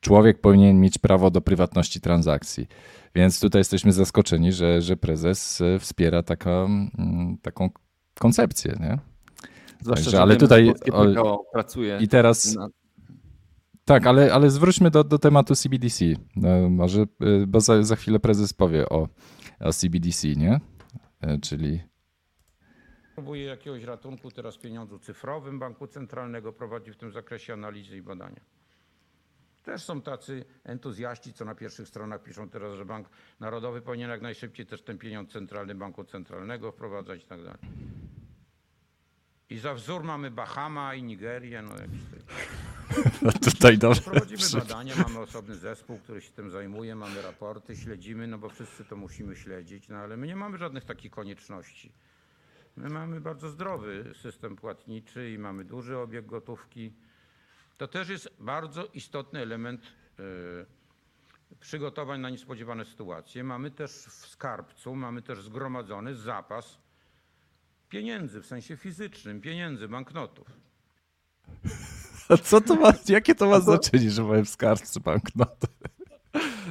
[0.00, 2.66] człowiek powinien mieć prawo do prywatności transakcji.
[3.14, 7.70] Więc tutaj jesteśmy zaskoczeni, że, że prezes e, wspiera taka, mm, taką
[8.18, 8.98] koncepcję, nie?
[9.82, 11.98] Zwłaszcza, Także, ale tutaj o, pracuje.
[12.00, 12.54] I teraz.
[12.54, 12.68] Na...
[13.90, 16.04] Tak, ale, ale zwróćmy do, do tematu CBDC.
[16.36, 17.06] No, może, e,
[17.46, 19.08] bo za, za chwilę prezes powie o,
[19.60, 20.60] o CBDC, nie?
[21.20, 21.80] E, czyli.
[23.14, 28.40] Próbuje jakiegoś ratunku teraz pieniądzu cyfrowym Banku Centralnego, prowadzi w tym zakresie analizy i badania.
[29.62, 33.08] Też są tacy entuzjaści, co na pierwszych stronach piszą teraz, że Bank
[33.40, 37.60] Narodowy powinien jak najszybciej też ten pieniądz centralny Banku Centralnego wprowadzać i tak dalej.
[39.50, 41.62] I za wzór mamy Bahama i Nigerię.
[41.62, 42.00] No, jakiś
[43.22, 44.00] no tutaj dobrze.
[44.00, 48.84] Prowadzimy badania, mamy osobny zespół, który się tym zajmuje, mamy raporty, śledzimy, no bo wszyscy
[48.84, 51.92] to musimy śledzić, no ale my nie mamy żadnych takich konieczności.
[52.76, 56.92] My mamy bardzo zdrowy system płatniczy i mamy duży obieg gotówki.
[57.76, 60.22] To też jest bardzo istotny element e,
[61.60, 63.44] przygotowań na niespodziewane sytuacje.
[63.44, 66.78] Mamy też w skarbcu, mamy też zgromadzony zapas
[67.90, 70.46] pieniędzy w sensie fizycznym, pieniędzy, banknotów.
[72.28, 75.66] A co to ma, jakie to ma znaczenie, że mamy w skarbcu banknoty?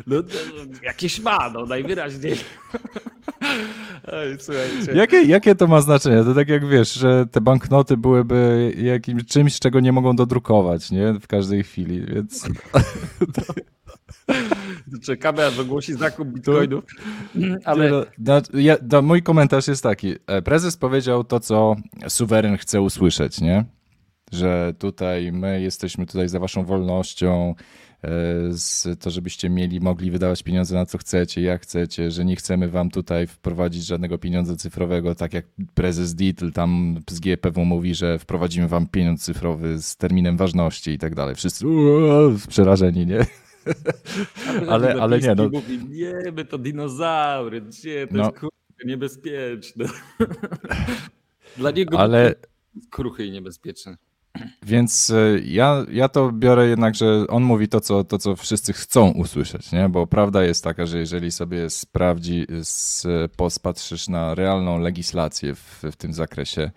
[0.08, 0.16] No,
[0.84, 2.36] jakieś ma, no najwyraźniej.
[4.08, 4.38] Ej,
[4.94, 6.24] jakie, jakie to ma znaczenie?
[6.24, 11.14] To tak jak wiesz, że te banknoty byłyby jakimś czymś, czego nie mogą dodrukować, nie?
[11.14, 12.46] W każdej chwili, więc...
[15.06, 16.84] Czekamy, aż ogłosi zakup bitcoinów.
[17.66, 18.06] Ale...
[18.18, 20.16] No, ja, no, mój komentarz jest taki.
[20.28, 21.76] E, prezes powiedział to, co
[22.08, 23.66] suweren chce usłyszeć, nie?
[24.32, 27.56] Że tutaj my jesteśmy tutaj za waszą wolnością,
[28.04, 28.10] E,
[28.50, 32.70] z to, żebyście mieli, mogli wydawać pieniądze na co chcecie, jak chcecie, że nie chcemy
[32.70, 38.20] wam tutaj wprowadzić żadnego pieniądza cyfrowego, tak jak prezes Dietl tam z GPW mówi, że
[38.20, 41.36] wprowadzimy wam pieniądz cyfrowy z terminem ważności i tak dalej.
[41.36, 43.26] Wszyscy uuu, przerażeni, nie?
[44.70, 45.50] Ale, ale nie, no.
[45.50, 48.24] Mówi, nie, my to dinozaury, nie, to no.
[48.24, 49.86] jest niebezpieczne.
[51.58, 52.36] Dla niego ale...
[52.90, 53.98] kruchy i niebezpieczne.
[54.64, 58.74] Więc e, ja, ja to biorę jednak, że on mówi to co, to, co wszyscy
[58.74, 59.90] chcą usłyszeć, nie?
[59.90, 62.48] bo prawda jest taka, że jeżeli sobie sprawdzi,
[63.38, 66.72] pospatrzysz na realną legislację w, w tym zakresie,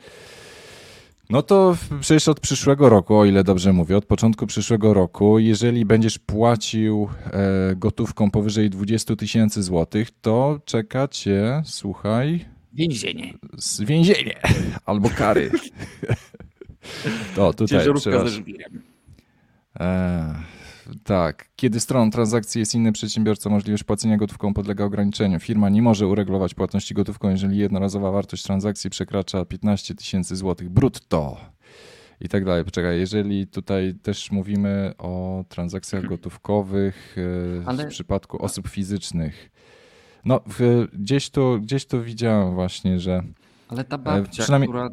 [1.31, 5.85] no to przecież od przyszłego roku, o ile dobrze mówię, od początku przyszłego roku, jeżeli
[5.85, 12.45] będziesz płacił e, gotówką powyżej 20 tysięcy złotych, to czeka cię, słuchaj...
[12.73, 13.35] Więzienie.
[13.81, 14.41] Więzienie
[14.87, 15.51] albo kary.
[17.37, 18.83] To tutaj, Ciężarówka ze żwirem.
[19.81, 20.35] E,
[21.05, 21.49] tak.
[21.57, 25.41] Kiedy stroną transakcji jest inny przedsiębiorca, możliwość płacenia gotówką podlega ograniczeniu.
[25.41, 31.37] Firma nie może uregulować płatności gotówką, jeżeli jednorazowa wartość transakcji przekracza 15 tysięcy złotych brutto.
[32.21, 32.65] I tak dalej.
[32.65, 37.17] Poczekaj, jeżeli tutaj też mówimy o transakcjach gotówkowych
[37.63, 37.85] e, Ale...
[37.85, 39.51] w przypadku osób fizycznych.
[40.25, 43.23] No, w, gdzieś, tu, gdzieś tu widziałem właśnie, że.
[43.69, 44.69] Ale ta babcia, przynajmniej...
[44.69, 44.89] która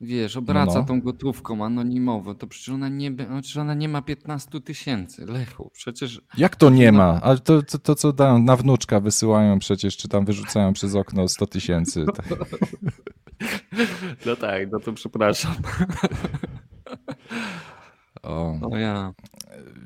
[0.00, 0.84] wiesz, obraca no.
[0.84, 6.20] tą gotówką anonimowo, to przecież ona nie, przecież ona nie ma 15 tysięcy, Lechu, przecież...
[6.36, 7.20] Jak to nie ma?
[7.22, 11.28] Ale to, to, to co dają, na wnuczka wysyłają przecież, czy tam wyrzucają przez okno
[11.28, 12.06] 100 tysięcy.
[14.26, 15.54] No tak, no to przepraszam.
[18.22, 18.58] O.
[18.70, 19.14] o ja.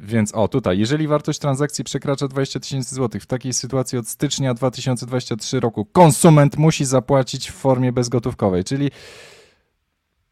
[0.00, 4.54] Więc o, tutaj, jeżeli wartość transakcji przekracza 20 tysięcy złotych, w takiej sytuacji od stycznia
[4.54, 8.90] 2023 roku konsument musi zapłacić w formie bezgotówkowej, czyli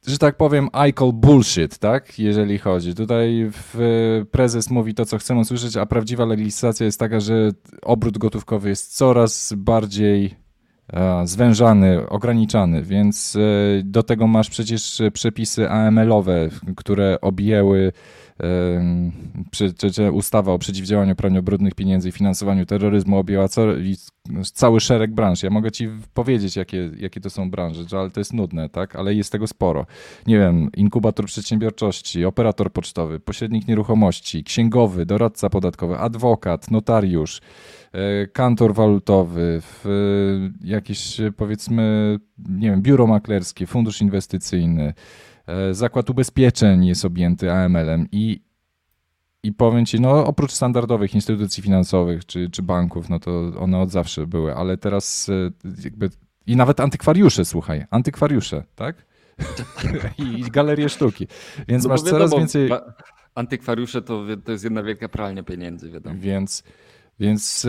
[0.07, 2.19] że tak powiem, I call bullshit, tak?
[2.19, 2.95] Jeżeli chodzi.
[2.95, 3.51] Tutaj
[4.31, 7.51] prezes mówi to, co chcemy usłyszeć, a prawdziwa legislacja jest taka, że
[7.83, 10.35] obrót gotówkowy jest coraz bardziej
[10.93, 13.41] e, zwężany, ograniczany, więc e,
[13.85, 17.93] do tego masz przecież przepisy AML-owe, które objęły
[20.13, 23.49] ustawa o przeciwdziałaniu praniu brudnych pieniędzy i finansowaniu terroryzmu objęła
[24.53, 25.43] cały szereg branż.
[25.43, 28.97] Ja mogę ci powiedzieć, jakie, jakie to są branże, ale to jest nudne, tak?
[28.97, 29.87] Ale jest tego sporo.
[30.27, 37.41] Nie wiem, inkubator przedsiębiorczości, operator pocztowy, pośrednik nieruchomości, księgowy, doradca podatkowy, adwokat, notariusz,
[37.93, 39.63] e, kantor walutowy,
[40.65, 44.95] jakieś powiedzmy, nie wiem, biuro maklerskie, fundusz inwestycyjny,
[45.73, 48.43] zakład ubezpieczeń jest objęty AML-em i,
[49.43, 53.91] i powiem ci, no oprócz standardowych instytucji finansowych czy, czy banków, no to one od
[53.91, 55.51] zawsze były, ale teraz e,
[55.85, 56.11] jakby
[56.47, 58.97] i nawet antykwariusze, słuchaj, antykwariusze, tak?
[60.19, 61.27] I, I galerie sztuki.
[61.69, 62.71] Więc no masz wiadomo, coraz więcej.
[63.35, 66.17] Antykwariusze to, to jest jedna wielka pralnia pieniędzy, wiadomo.
[66.19, 66.65] Więc,
[67.21, 67.67] więc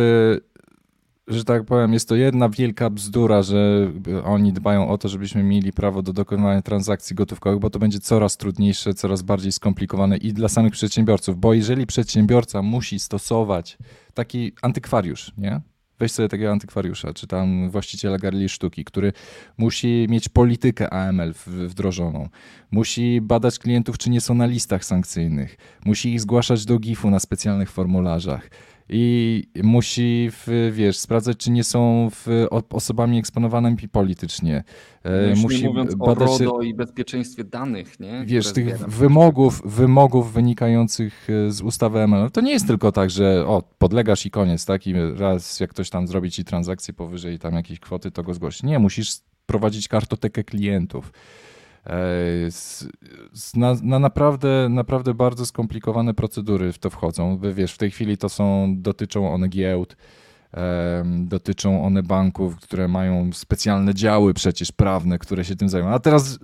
[1.32, 3.91] że tak powiem, jest to jedna wielka bzdura, że
[4.24, 8.38] oni dbają o to, żebyśmy mieli prawo do dokonywania transakcji gotówkowych, bo to będzie coraz
[8.38, 13.78] trudniejsze, coraz bardziej skomplikowane i dla samych przedsiębiorców, bo jeżeli przedsiębiorca musi stosować
[14.13, 15.62] taki antykwariusz, nie?
[16.00, 19.13] Weź sobie takiego antykwariusza, czy tam właściciela galerii sztuki, który
[19.58, 22.30] musi mieć politykę AML wdrożoną,
[22.72, 27.20] musi badać klientów, czy nie są na listach sankcyjnych, musi ich zgłaszać do GIF-u na
[27.20, 28.50] specjalnych formularzach
[28.89, 34.63] i musi, w, wiesz, sprawdzać, czy nie są w, osobami eksponowanymi politycznie.
[35.04, 38.24] E, no musi mówiąc badać, o RODO i bezpieczeństwie danych, nie?
[38.26, 42.32] Wiesz, tych wymogów, wymogów wynikających e, z ustawy ML.
[42.32, 44.88] To nie jest tylko tak, że o, podlegasz i koniec, tak?
[44.88, 48.65] I raz jak ktoś tam zrobi ci transakcję powyżej tam jakiejś kwoty, to go zgłosi.
[48.65, 49.12] Nie, musisz
[49.46, 51.12] prowadzić kartotekę klientów
[53.56, 57.39] na, na, naprawdę, naprawdę bardzo skomplikowane procedury w to wchodzą.
[57.54, 59.96] Wiesz, w tej chwili to są, dotyczą one giełd,
[61.20, 65.96] dotyczą one banków, które mają specjalne działy przecież prawne, które się tym zajmują.
[65.96, 66.39] A teraz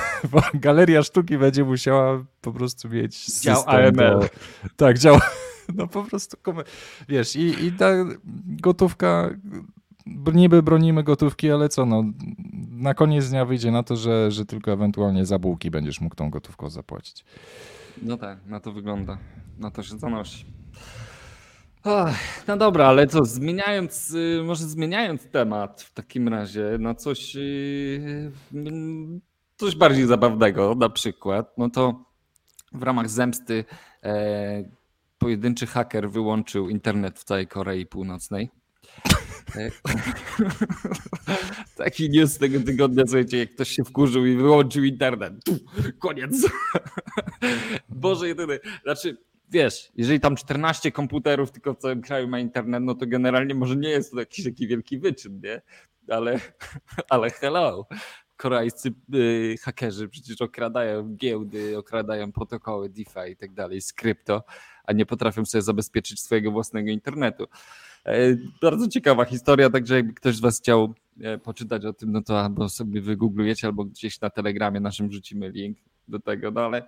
[0.54, 3.92] Galeria Sztuki będzie musiała po prostu mieć dział AML.
[3.92, 4.28] Do,
[4.76, 5.18] tak, dział.
[5.74, 6.36] No po prostu,
[7.08, 7.90] wiesz, i, i ta
[8.46, 9.30] gotówka
[10.34, 12.04] niby bronimy gotówki, ale co, no,
[12.70, 16.30] na koniec dnia wyjdzie na to, że, że tylko ewentualnie za bułki będziesz mógł tą
[16.30, 17.24] gotówką zapłacić.
[18.02, 19.18] No tak, na to wygląda.
[19.58, 20.44] Na to się zanosi.
[22.48, 28.32] no dobra, ale co, zmieniając, y, może zmieniając temat w takim razie na coś, y,
[29.56, 32.04] coś bardziej zabawnego na przykład, no to
[32.72, 33.64] w ramach zemsty
[34.04, 34.64] e,
[35.18, 38.50] pojedynczy haker wyłączył internet w całej Korei Północnej.
[41.76, 45.34] Taki news tego tygodnia, słuchajcie, jak ktoś się wkurzył i wyłączył internet.
[45.98, 46.32] koniec.
[47.88, 48.58] Boże jedyny.
[48.82, 49.16] Znaczy,
[49.50, 53.76] wiesz, jeżeli tam 14 komputerów tylko w całym kraju ma internet, no to generalnie może
[53.76, 55.62] nie jest to jakiś taki wielki wyczyn, nie?
[56.08, 56.40] Ale,
[57.10, 57.86] ale hello.
[58.36, 64.44] Koreańscy y, hakerzy przecież okradają giełdy, okradają protokoły DeFi i tak dalej z krypto,
[64.84, 67.46] a nie potrafią sobie zabezpieczyć swojego własnego internetu.
[68.08, 72.22] E, bardzo ciekawa historia, także jakby ktoś z Was chciał e, poczytać o tym, no
[72.22, 76.82] to albo sobie wygooglujecie, albo gdzieś na telegramie naszym rzucimy link do tego, no ale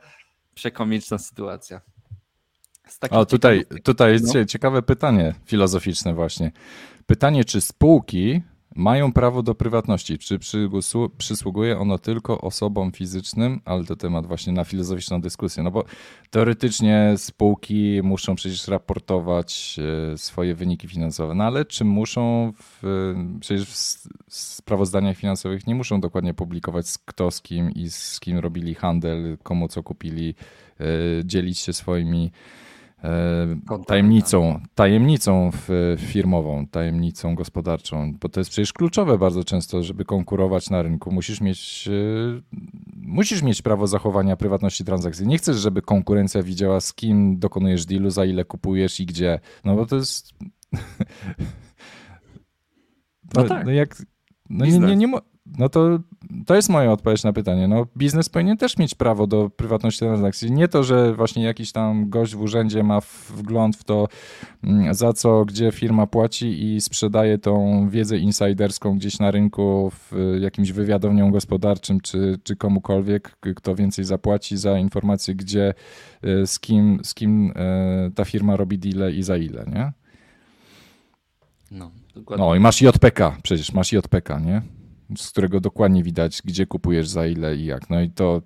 [0.55, 1.81] przekomiczna sytuacja.
[3.11, 4.45] O, tutaj, tutaj jest no.
[4.45, 6.53] ciekawe pytanie filozoficzne właśnie.
[7.07, 8.43] Pytanie, czy spółki
[8.77, 10.19] mają prawo do prywatności.
[10.19, 10.39] Czy
[11.19, 15.63] przysługuje ono tylko osobom fizycznym, ale to temat właśnie na filozoficzną dyskusję.
[15.63, 15.85] No bo
[16.31, 19.81] teoretycznie spółki muszą przecież raportować
[20.13, 23.69] e, swoje wyniki finansowe, no ale czy muszą, w, przecież
[24.29, 29.39] w sprawozdaniach finansowych nie muszą dokładnie publikować kto z kim i z kim robili handel,
[29.43, 30.35] komu co kupili,
[30.81, 30.85] e,
[31.25, 32.31] dzielić się swoimi
[33.87, 35.51] tajemnicą, tajemnicą
[35.99, 41.13] firmową, tajemnicą gospodarczą, bo to jest przecież kluczowe bardzo często, żeby konkurować na rynku.
[41.13, 42.41] Musisz mieć, e,
[42.97, 45.27] musisz mieć prawo zachowania prywatności transakcji.
[45.27, 49.41] Nie chcesz, żeby konkurencja widziała, z kim dokonujesz dealu, za ile kupujesz i gdzie.
[49.65, 50.35] No bo to jest.
[50.73, 50.81] No,
[53.35, 53.67] no tak.
[53.67, 54.03] No jak,
[54.51, 55.09] no nie, nie, nie,
[55.47, 55.99] no to,
[56.47, 57.69] to jest moja odpowiedź na pytanie.
[57.69, 60.53] No, biznes powinien też mieć prawo do prywatności transakcji.
[60.53, 64.09] Nie to, że właśnie jakiś tam gość w urzędzie ma wgląd w to,
[64.65, 70.37] mm, za co, gdzie firma płaci i sprzedaje tą wiedzę insiderską gdzieś na rynku, w
[70.41, 75.75] jakimś wywiadowniom gospodarczym, czy, czy komukolwiek, kto więcej zapłaci za informację, gdzie,
[76.23, 79.93] e, z kim, z kim e, ta firma robi deal i za ile, nie?
[81.71, 82.47] No, dokładnie.
[82.47, 84.63] No i masz JPK, przecież masz JPK, nie?
[85.17, 87.91] Z którego dokładnie widać, gdzie kupujesz, za ile i jak.
[87.91, 88.43] No i to,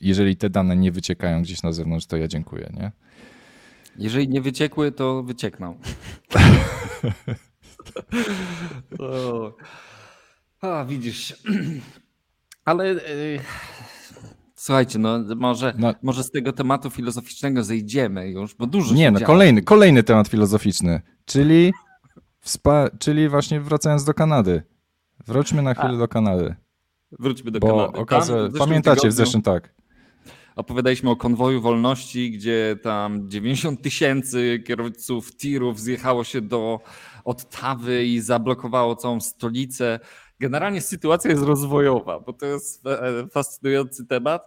[0.00, 2.92] jeżeli te dane nie wyciekają gdzieś na zewnątrz, to ja dziękuję, nie?
[3.96, 5.78] Jeżeli nie wyciekły, to wyciekną.
[8.98, 9.52] o.
[10.60, 11.36] A, widzisz.
[12.64, 13.40] Ale yy,
[14.54, 15.94] słuchajcie, no może, no.
[16.02, 21.00] może z tego tematu filozoficznego zejdziemy już, bo dużo Nie, no kolejny, kolejny temat filozoficzny,
[21.24, 21.72] czyli,
[22.98, 24.62] czyli właśnie wracając do Kanady.
[25.30, 25.96] Wróćmy na chwilę A.
[25.96, 26.54] do Kanady.
[27.18, 28.58] Wróćmy do Bo Kanady.
[28.58, 29.74] pamiętacie w zeszłym tak.
[30.56, 36.80] Opowiadaliśmy o konwoju wolności, gdzie tam 90 tysięcy kierowców tirów zjechało się do
[37.24, 40.00] Ottawy i zablokowało całą stolicę.
[40.40, 42.84] Generalnie sytuacja jest rozwojowa, bo to jest
[43.32, 44.42] fascynujący temat.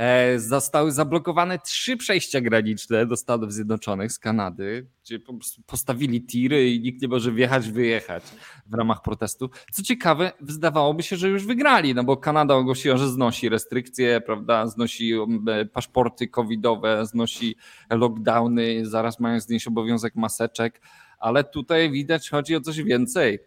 [0.00, 5.34] E, zostały zablokowane trzy przejścia graniczne do Stanów Zjednoczonych z Kanady, gdzie po
[5.66, 8.22] postawili tiry i nikt nie może wjechać, wyjechać
[8.66, 9.50] w ramach protestu.
[9.72, 14.66] Co ciekawe, wydawałoby się, że już wygrali, no bo Kanada ogłosiła, że znosi restrykcje, prawda,
[14.66, 15.12] znosi
[15.48, 17.56] e, paszporty covidowe, znosi
[17.90, 20.80] lockdowny, zaraz mają znieść obowiązek maseczek,
[21.18, 23.38] ale tutaj widać chodzi o coś więcej.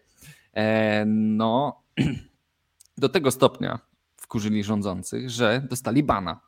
[0.53, 1.81] E, no,
[2.97, 3.92] do tego stopnia
[4.33, 6.39] wkurzyli rządzących, że dostali bana.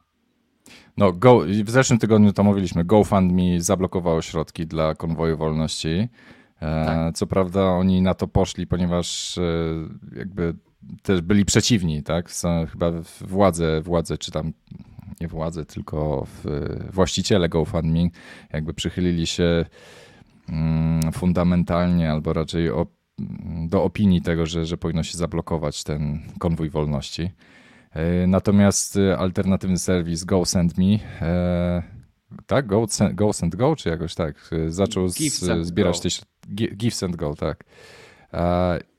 [0.98, 6.10] No, Go, w zeszłym tygodniu to mówiliśmy, GoFundMe zablokowało środki dla konwoju wolności.
[6.62, 7.16] E, tak.
[7.16, 9.42] Co prawda oni na to poszli, ponieważ e,
[10.16, 10.54] jakby
[11.04, 12.32] też byli przeciwni, tak?
[12.32, 14.54] Są chyba władze, władze czy tam
[15.22, 16.28] nie władze, tylko
[16.94, 18.10] właściciele GoFundMe
[18.54, 19.66] jakby przychylili się
[20.50, 22.70] mm, fundamentalnie albo raczej
[23.68, 27.32] do opinii tego, że, że powinno się zablokować ten konwój wolności.
[27.96, 31.84] E, natomiast e, alternatywny serwis Go Send Me, e,
[32.46, 32.68] tak?
[32.68, 34.50] Go, Go Send Go, czy jakoś tak?
[34.68, 35.18] Zaczął z,
[35.62, 36.10] zbierać te
[36.56, 37.64] Give Send Go, tak.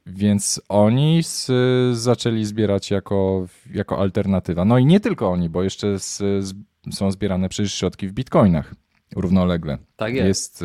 [0.06, 1.50] Więc oni z,
[1.98, 4.64] zaczęli zbierać jako, jako alternatywa.
[4.64, 6.54] No i nie tylko oni, bo jeszcze z, z,
[6.90, 8.74] są zbierane przecież środki w bitcoinach
[9.16, 9.78] równolegle.
[9.96, 10.26] Tak jest.
[10.26, 10.64] jest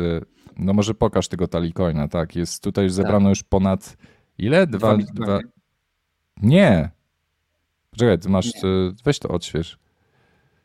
[0.56, 2.36] no może pokaż tego talikoina, tak.
[2.36, 3.28] Jest tutaj już zebrano tak.
[3.28, 3.96] już ponad
[4.38, 4.66] ile?
[4.66, 5.38] Dwa, dwa, dwa...
[6.42, 6.90] Nie.
[7.96, 8.62] Czekaj, ty masz, nie.
[9.04, 9.78] weź to odśwież.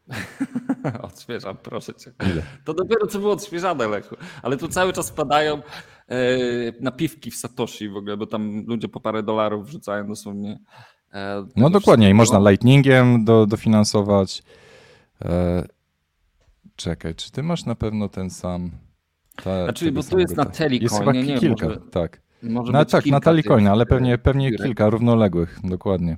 [1.02, 2.12] Odświeżam, proszę cię.
[2.32, 2.42] Ile?
[2.66, 4.16] To dopiero co było odświeżane, Lechu.
[4.42, 5.62] Ale tu cały czas padają
[6.10, 6.18] e,
[6.82, 10.60] napiwki w Satoshi w ogóle, bo tam ludzie po parę dolarów wrzucają dosłownie.
[11.14, 14.44] E, no dokładnie, i można lightningiem do, dofinansować.
[15.26, 15.64] E,
[16.76, 18.72] czekaj, czy ty masz na pewno ten sam...
[19.44, 20.82] Ta, znaczy, bo tu jest na Telecoin.
[20.82, 22.22] Jest chyba nie, kilka, może, tak.
[22.44, 26.18] Może no, tak, na Telecoin, ale pewnie, pewnie kilka równoległych, dokładnie.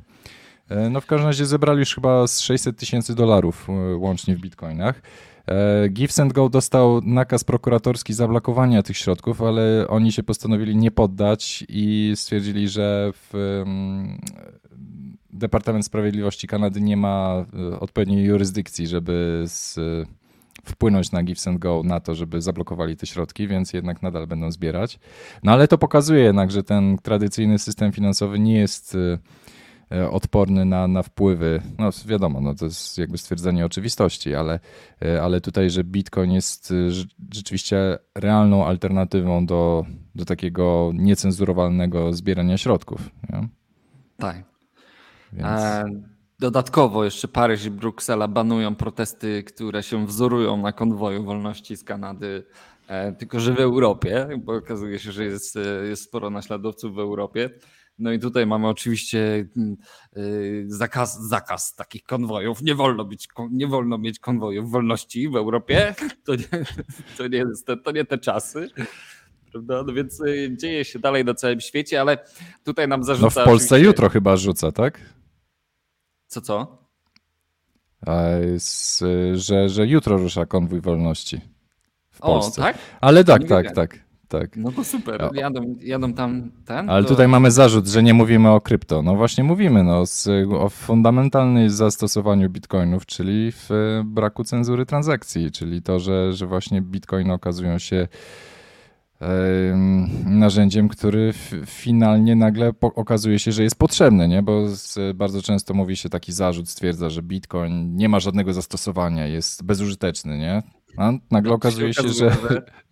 [0.69, 4.39] E, no w każdym razie zebrali już chyba z 600 tysięcy dolarów e, łącznie w
[4.39, 5.01] bitcoinach.
[5.47, 10.91] E, Gives and Go dostał nakaz prokuratorski zablokowania tych środków, ale oni się postanowili nie
[10.91, 13.63] poddać i stwierdzili, że w,
[15.33, 17.45] Departament Sprawiedliwości Kanady nie ma
[17.79, 19.79] odpowiedniej jurysdykcji, żeby z,
[20.65, 24.51] wpłynąć na Gives and Go na to, żeby zablokowali te środki, więc jednak nadal będą
[24.51, 24.99] zbierać.
[25.43, 28.97] No ale to pokazuje jednak, że ten tradycyjny system finansowy nie jest
[30.11, 31.61] odporny na, na wpływy.
[31.77, 34.59] No wiadomo, no to jest jakby stwierdzenie oczywistości, ale,
[35.01, 36.75] e, ale tutaj, że Bitcoin jest e,
[37.33, 39.85] rzeczywiście realną alternatywą do,
[40.15, 43.09] do takiego niecenzurowalnego zbierania środków.
[43.29, 43.47] Nie?
[44.17, 44.43] Tak.
[45.33, 45.61] Więc...
[46.39, 52.43] Dodatkowo jeszcze Paryż i Bruksela banują protesty, które się wzorują na konwoju wolności z Kanady,
[53.17, 55.57] tylko że w Europie, bo okazuje się, że jest,
[55.89, 57.49] jest sporo naśladowców w Europie.
[57.99, 59.77] No i tutaj mamy oczywiście mm,
[60.17, 62.61] y, zakaz, zakaz takich konwojów.
[62.61, 65.95] Nie wolno, być, nie wolno mieć konwojów wolności w Europie.
[66.25, 66.65] To nie,
[67.17, 67.43] to nie,
[67.83, 68.69] to nie te czasy.
[69.51, 69.83] Prawda?
[69.87, 72.17] No więc y, dzieje się dalej na całym świecie, ale
[72.63, 73.25] tutaj nam zarzuca...
[73.25, 73.87] No w Polsce oczywiście...
[73.87, 74.99] jutro chyba rzuca, tak?
[76.27, 76.79] Co, co?
[79.33, 81.41] że, że jutro rusza konwój wolności
[82.11, 82.61] w Polsce.
[82.61, 82.77] O, tak?
[83.01, 84.57] Ale tak, tak, tak tak.
[84.57, 86.89] No to super, jadą, jadą tam ten.
[86.89, 87.09] Ale to...
[87.09, 89.01] tutaj mamy zarzut, że nie mówimy o krypto.
[89.01, 93.69] No właśnie mówimy no, z, o fundamentalnym zastosowaniu bitcoinów, czyli w
[94.05, 98.07] braku cenzury transakcji, czyli to, że, że właśnie bitcoiny okazują się
[100.25, 101.33] narzędziem, który
[101.65, 104.43] finalnie nagle okazuje się, że jest potrzebny, nie?
[104.43, 104.63] bo
[105.15, 110.37] bardzo często mówi się taki zarzut, stwierdza, że bitcoin nie ma żadnego zastosowania, jest bezużyteczny,
[110.37, 110.63] nie?
[110.97, 112.35] A nagle okazuje się, że,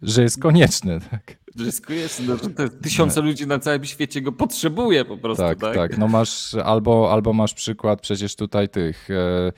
[0.01, 0.99] że jest konieczny.
[1.11, 1.37] Tak.
[1.55, 5.43] Że jest konieczny, no, że tysiące ludzi na całym świecie go potrzebuje po prostu.
[5.43, 5.75] Tak, tak.
[5.75, 5.97] tak.
[5.97, 9.51] No masz, albo, albo masz przykład przecież tutaj tych e,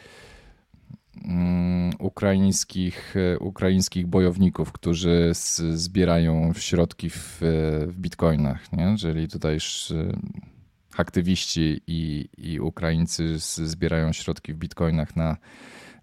[1.27, 7.37] um, ukraińskich, e, ukraińskich bojowników, którzy z, zbierają środki w,
[7.87, 8.71] w bitcoinach.
[8.71, 8.95] Nie?
[8.97, 10.19] Czyli tutaj już e,
[10.97, 15.37] aktywiści i, i Ukraińcy zbierają środki w bitcoinach na,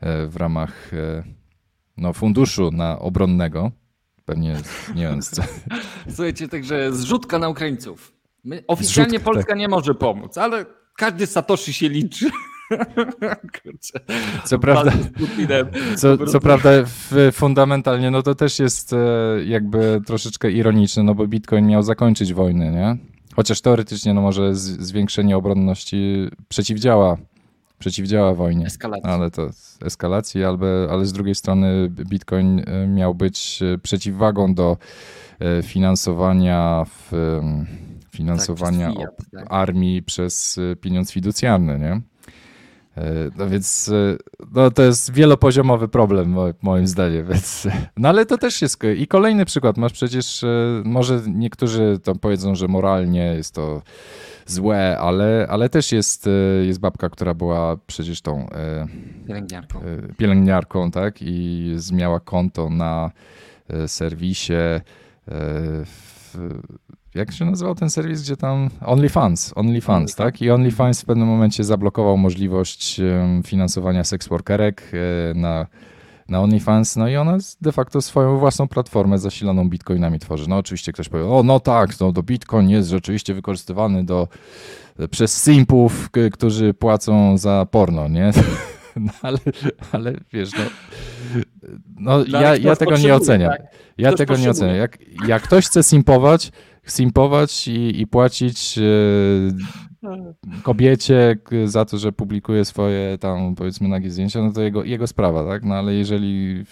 [0.01, 0.91] e, w ramach
[1.97, 3.73] no, funduszu na obronnego.
[4.25, 4.57] Pewnie,
[4.95, 5.23] nie wiem.
[5.23, 5.43] Co.
[6.15, 8.13] Słuchajcie, także zrzutka na Ukraińców.
[8.45, 9.59] My, oficjalnie Zrzutka, Polska tak.
[9.59, 10.67] nie może pomóc, ale
[10.97, 12.31] każdy Satoshi się liczy.
[13.63, 14.01] Kurczę,
[14.45, 14.93] co prawda,
[15.97, 16.71] co, co prawda
[17.33, 18.97] fundamentalnie no to też jest e,
[19.45, 22.97] jakby troszeczkę ironiczne, no bo Bitcoin miał zakończyć wojnę, nie?
[23.37, 27.17] Chociaż teoretycznie no może zwiększenie obronności przeciwdziała
[27.79, 28.67] przeciwdziała wojnie.
[28.67, 29.11] Eskalacji.
[29.11, 29.51] Ale to
[29.83, 34.77] eskalacji, ale, ale z drugiej strony Bitcoin e, miał być e, przeciwwagą do
[35.39, 37.13] e, finansowania w,
[38.11, 39.47] finansowania tak, Fiat, tak.
[39.51, 42.01] armii przez pieniądz fiducjarny, nie?
[43.39, 43.91] No więc
[44.55, 49.45] no to jest wielopoziomowy problem moim zdaniem, więc, no ale to też jest, i kolejny
[49.45, 50.45] przykład, masz przecież,
[50.85, 53.83] może niektórzy tam powiedzą, że moralnie jest to
[54.47, 56.31] złe, ale, ale też jest, e,
[56.67, 58.49] jest babka, która była przecież tą
[59.27, 59.81] pielęgniarką.
[60.19, 63.11] pielęgniarką, tak, i miała konto na
[63.87, 64.53] serwisie
[65.85, 66.37] w,
[67.17, 70.43] jak się nazywał ten serwis, gdzie tam OnlyFans, OnlyFans, tak?
[70.43, 73.01] I OnlyFans w pewnym momencie zablokował możliwość
[73.45, 75.67] finansowania seksworkerek e, na,
[76.29, 80.49] na OnlyFans, no i ona de facto swoją własną platformę zasiloną bitcoinami tworzy.
[80.49, 84.29] No oczywiście ktoś powie, o no tak, no to bitcoin jest rzeczywiście wykorzystywany do,
[85.11, 88.31] przez simpów, którzy płacą za porno, nie?
[89.01, 89.39] No ale,
[89.93, 90.65] ale wiesz, no,
[91.99, 93.51] no, no ja, ja tego nie oceniam.
[93.51, 93.63] Tak?
[93.99, 94.77] Ja tego nie oceniam.
[94.77, 94.99] Jak,
[95.29, 96.53] jak ktoś chce simpować,
[96.87, 98.83] simpować i, i płacić e,
[100.63, 105.45] kobiecie za to, że publikuje swoje tam powiedzmy nagie zdjęcia, no to jego, jego sprawa,
[105.45, 105.65] tak?
[105.65, 106.65] No ale jeżeli...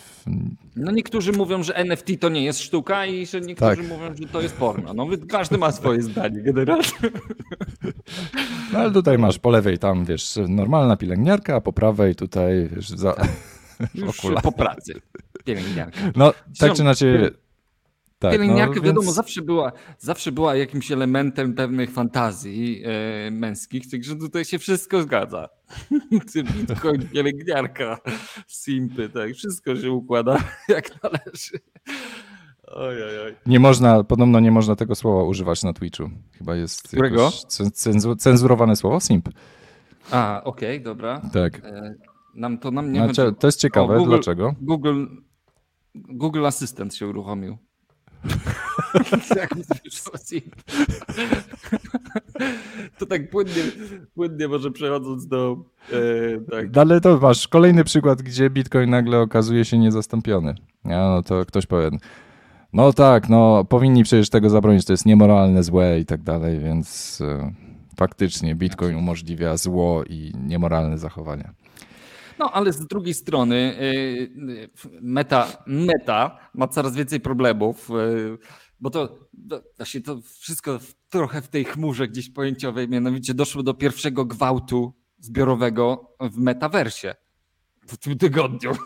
[0.76, 3.88] No niektórzy mówią, że NFT to nie jest sztuka i że niektórzy tak.
[3.88, 4.94] mówią, że to jest porno.
[4.94, 6.84] No każdy ma swoje zdanie generalnie.
[8.72, 12.88] No ale tutaj masz po lewej tam, wiesz, normalna pielęgniarka, a po prawej tutaj, wiesz,
[12.88, 13.14] za...
[13.94, 14.92] Już po pracy
[15.44, 16.00] pielęgniarka.
[16.16, 17.30] No tak czy inaczej
[18.24, 18.86] tak, Pielęgniarka, no, więc...
[18.86, 25.02] wiadomo, zawsze była, zawsze była jakimś elementem pewnych fantazji e, męskich, także tutaj się wszystko
[25.02, 25.48] zgadza.
[26.56, 27.98] Bitcoin, pielęgniarka,
[28.46, 31.60] simpy, tak, wszystko się układa jak należy.
[32.66, 33.34] Oj, oj, oj.
[33.46, 36.10] Nie można, podobno nie można tego słowa używać na Twitchu.
[36.32, 37.30] Chyba jest Którego?
[38.18, 39.28] cenzurowane słowo simp.
[40.10, 41.20] A, okej, okay, dobra.
[41.32, 41.64] Tak.
[41.64, 41.94] E,
[42.34, 44.54] nam to nam nie znaczy, To jest ciekawe, o, Google, dlaczego?
[44.60, 45.06] Google,
[45.94, 47.58] Google Assistant się uruchomił.
[52.98, 53.62] to tak płynnie,
[54.14, 55.56] płynnie może przechodząc do...
[55.92, 55.96] E,
[56.50, 56.78] tak.
[56.78, 60.54] Ale to masz kolejny przykład, gdzie Bitcoin nagle okazuje się niezastąpiony.
[60.84, 61.90] Ja, no to ktoś powie,
[62.72, 67.18] no tak, no powinni przecież tego zabronić, to jest niemoralne, złe i tak dalej, więc
[67.20, 67.52] e,
[67.96, 71.63] faktycznie Bitcoin umożliwia zło i niemoralne zachowania.
[72.38, 74.70] No, ale z drugiej strony y,
[75.00, 78.38] meta, meta ma coraz więcej problemów, y,
[78.80, 79.18] bo to
[79.76, 80.78] właśnie to wszystko
[81.08, 87.14] trochę w tej chmurze gdzieś pojęciowej, mianowicie doszło do pierwszego gwałtu zbiorowego w metaversie
[87.86, 88.72] w tym tygodniu.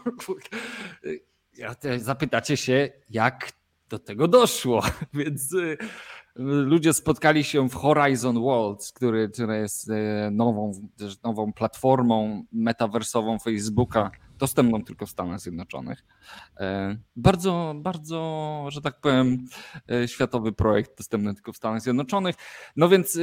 [1.98, 3.52] Zapytacie się, jak
[3.88, 4.82] do tego doszło,
[5.14, 5.78] więc y,
[6.38, 10.72] ludzie spotkali się w Horizon Worlds, który, który jest e, nową,
[11.24, 16.04] nową platformą metaversową Facebooka, dostępną tylko w Stanach Zjednoczonych.
[16.60, 19.46] E, bardzo, bardzo, że tak powiem,
[19.90, 22.36] e, światowy projekt dostępny tylko w Stanach Zjednoczonych.
[22.76, 23.18] No więc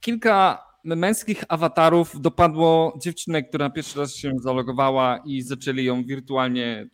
[0.00, 6.88] kilka męskich awatarów dopadło dziewczynę, która pierwszy raz się zalogowała i zaczęli ją wirtualnie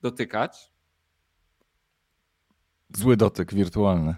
[0.00, 0.77] dotykać.
[2.96, 4.14] Zły dotyk wirtualny.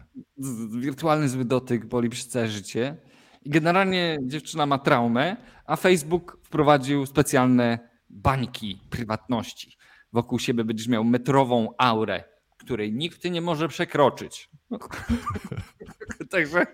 [0.81, 2.97] Wirtualny zły dotyk boli przez życie.
[3.43, 9.77] I generalnie dziewczyna ma traumę, a Facebook wprowadził specjalne bańki prywatności.
[10.12, 12.25] Wokół siebie będziesz miał metrową aurę,
[12.59, 14.51] której nikt nie może przekroczyć.
[16.31, 16.66] Także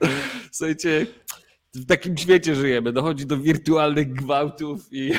[0.52, 1.06] słuchajcie,
[1.74, 2.92] w takim świecie żyjemy.
[2.92, 5.12] Dochodzi do wirtualnych gwałtów i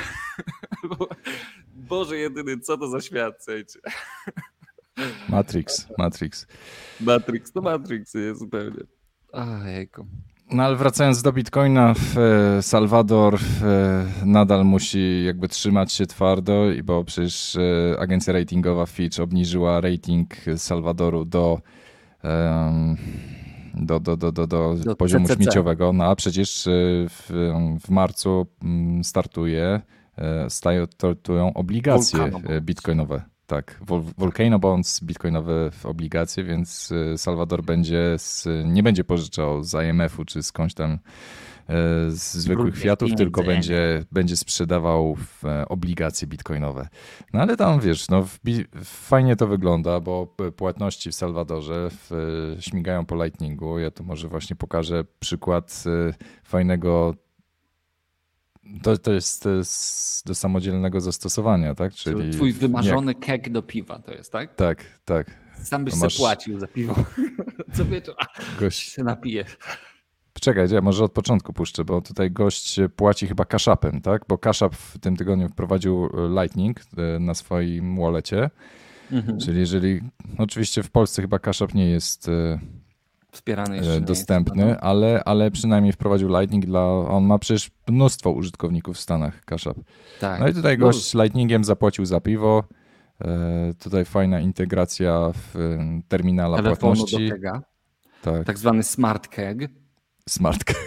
[1.89, 3.79] Boże jedyny, co to za świat, słuchajcie.
[5.29, 6.47] Matrix, Matrix.
[7.01, 8.83] Matrix, to Matrix jest zupełnie.
[9.31, 10.07] Ojejku.
[10.51, 11.93] No ale wracając do Bitcoina,
[12.57, 13.39] e, Salwador e,
[14.25, 21.25] nadal musi jakby trzymać się twardo, bo przecież e, agencja ratingowa Fitch obniżyła rating Salwadoru
[21.25, 21.61] do,
[23.73, 25.43] do, do, do, do, do, do poziomu CCC.
[25.43, 25.93] śmieciowego.
[25.93, 26.63] No a przecież
[27.09, 27.29] w,
[27.85, 29.81] w marcu mm, startuje,
[30.49, 32.31] startują obligacje
[32.61, 33.36] bitcoinowe.
[33.47, 33.79] Tak,
[34.17, 40.43] Volcano Bonds, bitcoinowe obligacje, więc y, Salwador będzie z, nie będzie pożyczał z IMF-u czy
[40.43, 40.97] skądś tam y,
[42.09, 46.87] z zwykłych fiatów, tylko będzie, będzie sprzedawał e, obligacje bitcoinowe.
[47.33, 48.25] No ale tam wiesz, no,
[48.83, 52.11] fajnie to wygląda, bo płatności w Salwadorze w,
[52.59, 53.79] śmigają po Lightningu.
[53.79, 57.13] Ja tu może właśnie pokażę przykład y, fajnego
[58.83, 59.49] to, to jest
[60.25, 61.93] do samodzielnego zastosowania, tak?
[61.93, 63.19] Czyli Twój wymarzony jak...
[63.19, 64.55] kek do piwa to jest, tak?
[64.55, 65.31] Tak, tak.
[65.63, 66.17] Sam byś masz...
[66.17, 66.95] płacił za piwo.
[67.75, 68.15] Co wieczór
[68.59, 69.45] gość się napije.
[70.41, 74.21] Czekaj, ja może od początku puszczę, bo tutaj gość płaci chyba kaszapem, tak?
[74.27, 78.49] Bo kaszap w tym tygodniu wprowadził e, Lightning e, na swoim wallecie.
[79.11, 79.39] Mhm.
[79.39, 80.01] Czyli jeżeli,
[80.37, 82.59] no oczywiście w Polsce chyba kaszap nie jest e,
[83.37, 86.81] Wspierany jeszcze dostępny, jest, ale, ale przynajmniej wprowadził Lightning dla.
[86.89, 89.77] On ma przecież mnóstwo użytkowników w Stanach, Cash App.
[90.19, 90.39] Tak.
[90.39, 91.23] No i tutaj gość no.
[91.23, 92.63] Lightningiem zapłacił za piwo.
[93.21, 95.77] E, tutaj fajna integracja w
[96.07, 97.29] terminala Telefonu płatności.
[97.29, 97.61] Do kega.
[98.21, 98.45] Tak.
[98.45, 99.57] tak zwany smart keg.
[100.29, 100.77] Smart keg.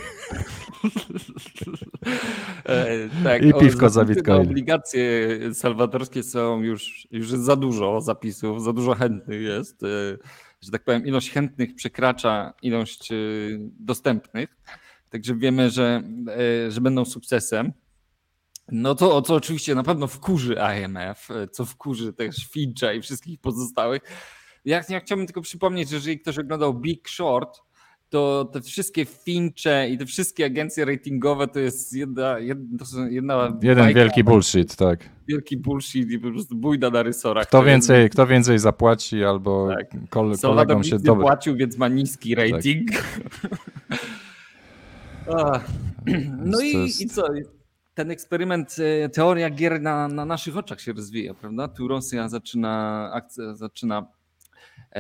[2.65, 4.49] e, tak, I piwko za bitcoin.
[4.49, 9.83] Obligacje salwadorskie są już, już za dużo zapisów, za dużo chętnych jest.
[10.63, 13.17] Że tak powiem, ilość chętnych przekracza ilość e,
[13.61, 14.57] dostępnych.
[15.11, 16.03] Także wiemy, że,
[16.67, 17.73] e, że będą sukcesem.
[18.73, 24.03] No to, co oczywiście na pewno wkurzy IMF, co wkurzy też Fincha i wszystkich pozostałych.
[24.65, 27.61] Ja, ja chciałbym tylko przypomnieć, że jeżeli ktoś oglądał Big Short,
[28.11, 33.85] to te wszystkie Fincze i te wszystkie agencje ratingowe to jest jedna, jedna, jedna Jeden
[33.85, 35.09] bajka, wielki bullshit, tak.
[35.29, 37.47] Wielki bullshit i po prostu bójda na rysorach.
[37.47, 38.13] Kto więcej, jest...
[38.13, 40.09] kto więcej zapłaci albo tak.
[40.11, 41.23] kol, kolegom się dobrze.
[41.23, 42.91] płacił, więc ma niski rating.
[45.27, 45.65] Tak.
[46.45, 47.01] no i, jest...
[47.01, 47.23] i co?
[47.95, 51.69] ten eksperyment, e, teoria gier na, na naszych oczach się rozwija, prawda?
[51.69, 54.07] Tu Rosja zaczyna, akcja, zaczyna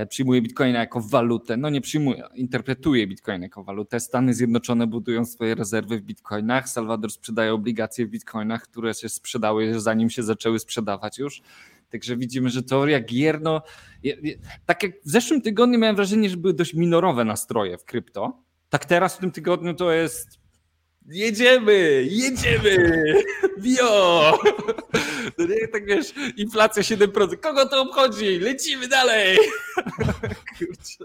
[0.09, 1.57] przyjmuje bitcoina jako walutę.
[1.57, 4.01] No nie przyjmuje, interpretuje bitcoin jako walutę.
[4.01, 6.68] Stany Zjednoczone budują swoje rezerwy w bitcoinach.
[6.68, 11.43] Salwador sprzedaje obligacje w bitcoinach, które się sprzedały zanim się zaczęły sprzedawać już.
[11.91, 13.62] Także widzimy, że teoria gier, no,
[14.66, 18.43] tak jak w zeszłym tygodniu miałem wrażenie, że były dość minorowe nastroje w krypto.
[18.68, 20.39] Tak teraz w tym tygodniu to jest
[21.11, 23.14] Jedziemy, jedziemy,
[23.61, 24.38] bio!
[25.38, 28.38] No nie, tak wiesz, inflacja 7%, kogo to obchodzi?
[28.38, 29.38] Lecimy dalej!
[30.58, 31.04] Kurczę.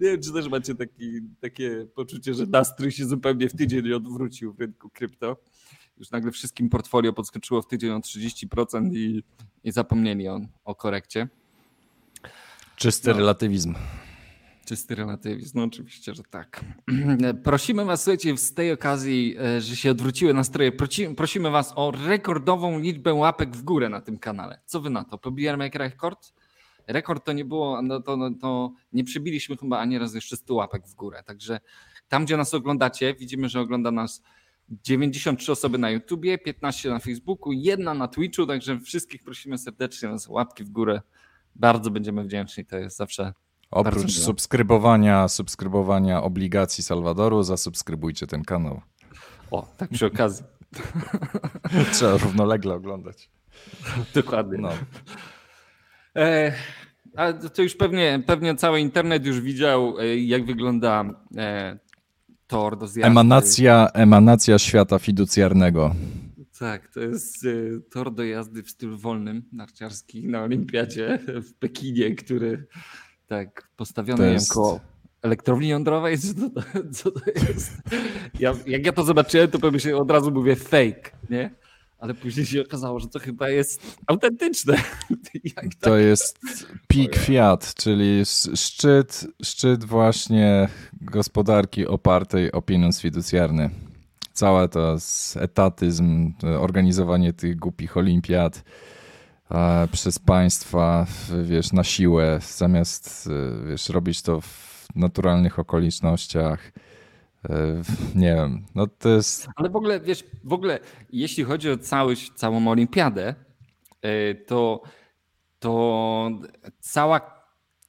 [0.00, 4.52] Nie wiem, czy też macie taki, takie poczucie, że nastrój się zupełnie w tydzień odwrócił
[4.52, 5.36] w rynku krypto.
[5.98, 9.22] Już nagle wszystkim portfolio podskoczyło w tydzień o 30% i,
[9.64, 11.28] i zapomnieli on o korekcie.
[12.76, 13.16] Czysty no.
[13.16, 13.74] relatywizm.
[14.68, 16.64] Czysty relatywizm, no oczywiście, że tak.
[17.44, 20.72] Prosimy Was, słuchajcie, z tej okazji, e, że się odwróciły nastroje,
[21.16, 24.60] prosimy Was o rekordową liczbę łapek w górę na tym kanale.
[24.64, 25.18] Co Wy na to?
[25.18, 26.32] Pobijamy jak rekord?
[26.86, 30.54] Rekord to nie było, no to, no to nie przybiliśmy chyba ani razu jeszcze 100
[30.54, 31.22] łapek w górę.
[31.26, 31.60] Także
[32.08, 34.22] tam, gdzie nas oglądacie, widzimy, że ogląda nas
[34.68, 40.16] 93 osoby na YouTubie, 15 na Facebooku, jedna na Twitchu, także wszystkich prosimy serdecznie o
[40.28, 41.00] łapki w górę.
[41.54, 43.32] Bardzo będziemy wdzięczni, to jest zawsze
[43.70, 48.80] Oprócz subskrybowania, subskrybowania obligacji Salwadoru, zasubskrybujcie ten kanał.
[49.50, 50.44] O, tak przy okazji.
[51.92, 53.30] Trzeba równolegle oglądać.
[54.14, 54.58] Dokładnie.
[54.58, 54.70] No.
[56.16, 56.52] E,
[57.16, 61.04] a to już pewnie, pewnie cały internet już widział, e, jak wygląda
[61.36, 61.78] e,
[62.46, 63.10] tor do zjazdu.
[63.10, 65.94] Emanacja, emanacja świata fiducjarnego.
[66.58, 72.14] Tak, to jest e, tor do jazdy w stylu wolnym narciarski na Olimpiadzie w Pekinie,
[72.14, 72.66] który
[73.28, 74.48] tak, postawiony jest...
[74.48, 74.80] jako
[75.22, 76.18] elektrowni jądrowej?
[76.18, 76.62] Co to,
[76.92, 77.72] co to jest?
[78.38, 81.50] Ja, jak ja to zobaczyłem, to pomyślałem, od razu mówię fake, nie?
[81.98, 84.76] Ale później się okazało, że to chyba jest autentyczne.
[85.80, 86.00] To tak?
[86.00, 86.38] jest
[86.88, 88.22] peak fiat, czyli
[88.54, 90.68] szczyt, szczyt właśnie
[91.00, 93.70] gospodarki opartej o pieniądz fiducjarny.
[94.32, 94.96] Cała to
[95.36, 98.64] etatyzm, organizowanie tych głupich olimpiad,
[99.92, 101.06] przez państwa,
[101.42, 103.28] wiesz, na siłę, zamiast,
[103.68, 106.72] wiesz, robić to w naturalnych okolicznościach.
[107.50, 107.82] E,
[108.14, 109.48] nie wiem, no to jest...
[109.56, 110.78] Ale w ogóle, wiesz, w ogóle
[111.12, 113.34] jeśli chodzi o cały, całą olimpiadę,
[114.02, 114.82] e, to,
[115.58, 116.30] to
[116.80, 117.38] cała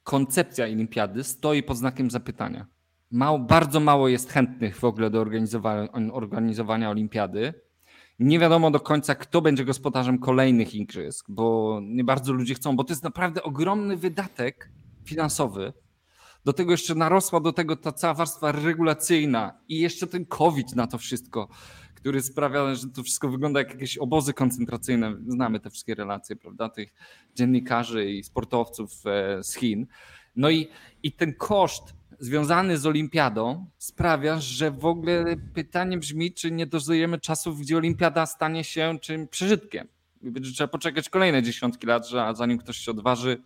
[0.04, 2.66] koncepcja olimpiady stoi pod znakiem zapytania.
[3.12, 7.54] Mało, bardzo mało jest chętnych w ogóle do organizowania, organizowania olimpiady
[8.20, 12.84] nie wiadomo do końca, kto będzie gospodarzem kolejnych igrzysk, bo nie bardzo ludzie chcą, bo
[12.84, 14.72] to jest naprawdę ogromny wydatek
[15.06, 15.74] finansowy.
[16.46, 20.88] Do tego jeszcze narosła do tego ta cała warstwa regulacyjna i jeszcze ten COVID na
[20.88, 21.48] to wszystko,
[21.96, 25.16] który sprawia, że to wszystko wygląda jak jakieś obozy koncentracyjne.
[25.28, 26.94] Znamy te wszystkie relacje, prawda, tych
[27.36, 29.88] dziennikarzy i sportowców e, z Chin.
[30.36, 30.68] No i,
[31.04, 37.20] i ten koszt związany z olimpiadą sprawia, że w ogóle pytanie brzmi, czy nie dozujemy
[37.20, 39.88] czasów, gdzie olimpiada stanie się czym przeżytkiem.
[40.22, 43.42] Będzie trzeba poczekać kolejne dziesiątki lat, że zanim ktoś się odważy,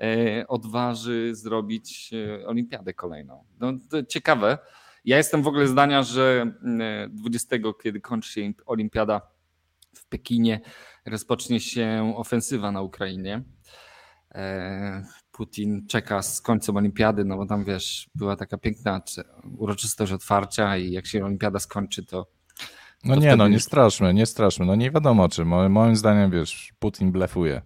[0.00, 3.44] e, odważy zrobić e, olimpiadę kolejną.
[3.60, 3.72] No,
[4.08, 4.58] ciekawe.
[5.04, 6.52] Ja jestem w ogóle zdania, że
[7.10, 9.20] 20, e, kiedy kończy się olimpiada
[9.94, 10.60] w Pekinie,
[11.06, 13.42] rozpocznie się ofensywa na Ukrainie.
[15.36, 19.02] Putin czeka z końcem olimpiady, no bo tam wiesz, była taka piękna
[19.58, 22.26] uroczystość otwarcia i jak się olimpiada skończy, to.
[23.04, 24.66] No to nie, no nie straszmy, nie straszmy.
[24.66, 25.44] No nie wiadomo czy.
[25.44, 27.62] Moim zdaniem, wiesz, Putin blefuje.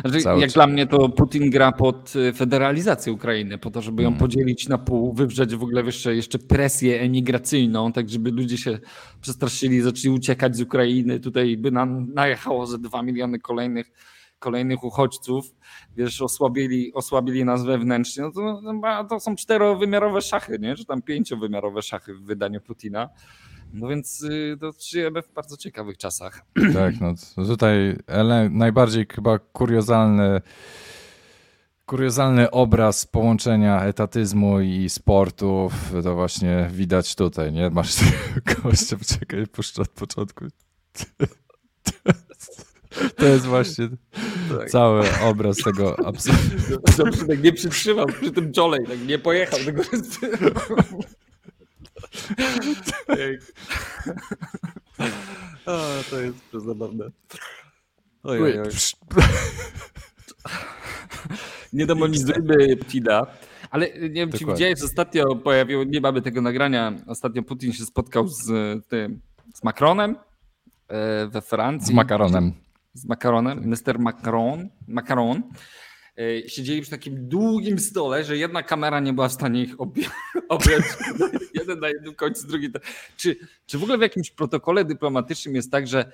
[0.00, 0.52] Znaczy, jak czas.
[0.52, 4.20] dla mnie to Putin gra pod y, federalizację Ukrainy, po to, żeby ją hmm.
[4.20, 8.78] podzielić na pół, wywrzeć w ogóle jeszcze, jeszcze presję emigracyjną, tak żeby ludzie się
[9.20, 11.20] przestraszyli, zaczęli uciekać z Ukrainy.
[11.20, 13.92] Tutaj by nam najechało ze dwa miliony kolejnych
[14.38, 15.54] kolejnych uchodźców,
[15.96, 20.76] wiesz, osłabili, osłabili nas wewnętrznie, no to, no, to są czterowymiarowe szachy, nie?
[20.76, 23.08] czy tam pięciowymiarowe szachy w wydaniu Putina.
[23.72, 26.44] No więc y, to żyjemy w bardzo ciekawych czasach.
[26.74, 27.14] Tak, no
[27.46, 27.96] tutaj
[28.50, 30.40] najbardziej chyba kuriozalny
[31.86, 35.72] kuriozalny obraz połączenia etatyzmu i sportów,
[36.02, 37.70] to właśnie widać tutaj, nie?
[37.70, 37.96] Masz
[38.62, 40.44] gościa, czekaj, puszczę od początku.
[43.16, 43.88] To jest właśnie
[44.58, 44.70] tak.
[44.70, 46.82] cały obraz tego absurdu.
[46.96, 49.82] Dobrze, tak nie przytrzymał przy tym czole tak nie pojechał tego.
[55.66, 55.80] O,
[56.10, 57.10] to jest przezabawne.
[58.22, 58.68] Oj, oj, oj.
[61.72, 63.26] Nie demonizujmy Putina.
[63.70, 64.38] Ale nie wiem, Dokładnie.
[64.38, 68.46] czy widziałeś, ostatnio pojawiło, nie mamy tego nagrania, ostatnio Putin się spotkał z
[68.86, 69.20] tym,
[69.54, 70.16] z Macronem
[70.88, 71.92] e, we Francji.
[71.92, 72.52] Z makaronem.
[72.92, 73.98] Z makaronem, Mr.
[73.98, 74.68] Macron.
[74.88, 75.42] Macron.
[76.18, 79.74] E, siedzieli przy takim długim stole, że jedna kamera nie była w stanie ich
[80.48, 80.84] objąć.
[81.54, 82.68] Jeden na jednym końcu, drugi.
[83.16, 83.36] Czy,
[83.66, 86.12] czy w ogóle w jakimś protokole dyplomatycznym jest tak, że,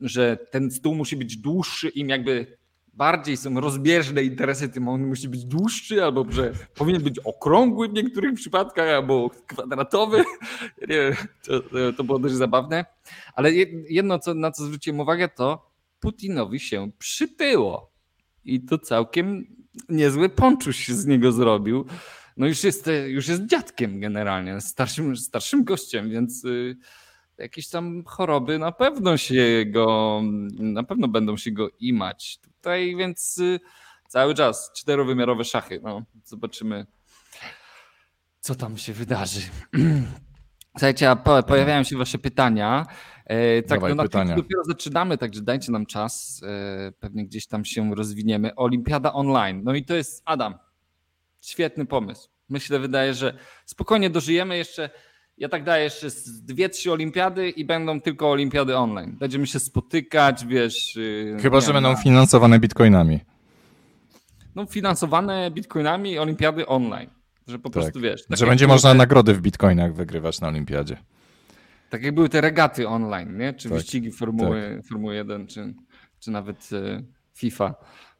[0.00, 2.58] że ten stół musi być dłuższy, im jakby
[2.98, 7.92] bardziej są rozbieżne interesy, tym on musi być dłuższy, albo że powinien być okrągły w
[7.92, 10.24] niektórych przypadkach, albo kwadratowy.
[10.88, 11.62] Nie, to,
[11.96, 12.84] to było dość zabawne.
[13.34, 13.52] Ale
[13.88, 15.67] jedno, co, na co zwróciłem uwagę, to
[16.00, 17.92] Putinowi się przytyło
[18.44, 19.46] i to całkiem
[19.88, 21.86] niezły ponczuś się z niego zrobił.
[22.36, 26.76] No już jest, już jest dziadkiem generalnie, starszym, starszym gościem, więc y,
[27.38, 30.20] jakieś tam choroby na pewno się go,
[30.52, 33.60] na pewno będą się go imać tutaj, więc y,
[34.08, 35.80] cały czas czterowymiarowe szachy.
[35.82, 36.86] No, zobaczymy,
[38.40, 39.40] co tam się wydarzy.
[40.78, 42.86] Słuchajcie, pojawiają się wasze pytania.
[43.28, 44.36] E, tak, Dawaj, no pytania.
[44.36, 46.42] dopiero zaczynamy, także dajcie nam czas.
[46.46, 48.54] E, pewnie gdzieś tam się rozwiniemy.
[48.54, 49.60] Olimpiada online.
[49.64, 50.54] No i to jest Adam.
[51.40, 52.28] Świetny pomysł.
[52.48, 54.90] Myślę, wydaje, że spokojnie dożyjemy jeszcze.
[55.38, 56.08] Ja tak daję jeszcze
[56.42, 59.16] dwie, trzy olimpiady i będą tylko olimpiady online.
[59.18, 60.96] Będziemy się spotykać, wiesz.
[60.96, 63.20] Y, Chyba, że będą finansowane bitcoinami.
[64.54, 67.10] No, finansowane bitcoinami olimpiady online.
[67.46, 67.72] Że po tak.
[67.72, 68.26] prostu wiesz.
[68.26, 70.96] Tak że będzie można nagrody w bitcoinach wygrywać na olimpiadzie.
[71.90, 73.52] Tak jak były te regaty online, nie?
[73.52, 74.86] czy tak, wyścigi Formuły, tak.
[74.86, 75.74] Formuły 1, czy,
[76.20, 77.02] czy nawet e,
[77.34, 77.74] FIFA.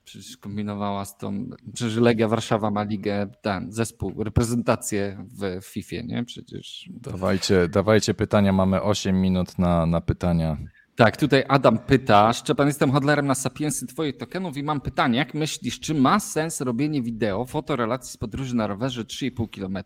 [0.04, 1.48] Przecież kombinowała z tą.
[1.74, 6.24] Przecież Legia Warszawa ma ligę, ten zespół, reprezentację w FIFA, nie?
[6.24, 6.90] Przecież.
[6.90, 10.56] Dawajcie, dawajcie pytania, mamy 8 minut na, na pytania.
[10.98, 12.32] Tak, tutaj Adam pyta.
[12.32, 16.60] Szczepan, jestem hodlerem na Sapiensy Twoich tokenów i mam pytanie, jak myślisz, czy ma sens
[16.60, 19.84] robienie wideo, fotorelacji z podróży na rowerze 3,5 km?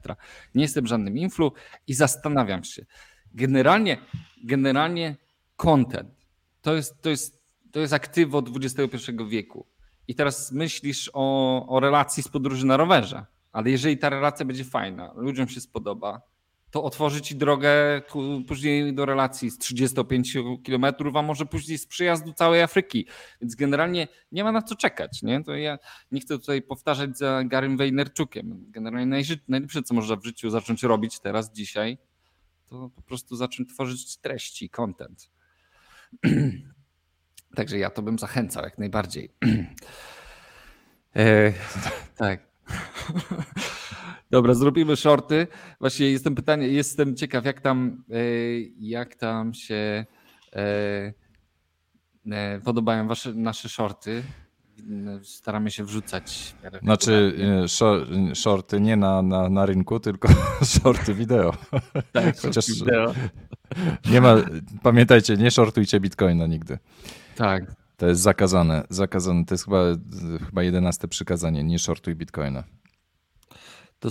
[0.54, 1.52] Nie jestem żadnym influ
[1.86, 2.86] i zastanawiam się.
[3.34, 3.98] Generalnie,
[4.44, 5.16] generalnie
[5.56, 6.22] content
[6.62, 9.66] to jest, to, jest, to jest aktywo XXI wieku.
[10.08, 14.64] I teraz myślisz o, o relacji z podróży na rowerze, ale jeżeli ta relacja będzie
[14.64, 16.22] fajna, ludziom się spodoba,
[16.70, 18.02] to otworzy ci drogę
[18.48, 23.06] później do relacji z 35 km, a może później z przyjazdu całej Afryki.
[23.40, 25.22] Więc generalnie nie ma na co czekać.
[25.22, 25.44] Nie?
[25.44, 25.78] To ja
[26.12, 28.64] nie chcę tutaj powtarzać za Garym Wejnerczukiem.
[28.68, 31.98] Generalnie najlepsze, co można w życiu zacząć robić teraz, dzisiaj,
[32.72, 35.30] to po prostu zacząć tworzyć treści, content.
[37.56, 39.28] Także ja to bym zachęcał jak najbardziej.
[41.16, 41.52] e,
[42.16, 42.40] tak.
[44.30, 45.46] Dobra, zrobimy shorty.
[45.80, 48.16] Właśnie jestem pytanie, jestem ciekaw, jak tam, e,
[48.78, 50.06] jak tam się
[50.52, 51.12] e,
[52.64, 54.22] podobają wasze, nasze shorty.
[55.22, 56.54] Staramy się wrzucać.
[56.82, 57.36] Znaczy,
[58.34, 60.28] shorty nie na, na, na rynku, tylko
[60.82, 61.52] shorty wideo.
[62.12, 63.14] Tak, Chociaż wideo.
[64.10, 64.36] Nie ma,
[64.82, 66.78] pamiętajcie, nie shortujcie bitcoina nigdy.
[67.36, 67.74] Tak.
[67.96, 68.84] To jest zakazane.
[68.90, 69.44] zakazane.
[69.44, 69.84] To jest chyba,
[70.46, 71.64] chyba jedenaste przykazanie.
[71.64, 72.64] Nie shortuj bitcoina.
[73.98, 74.08] To,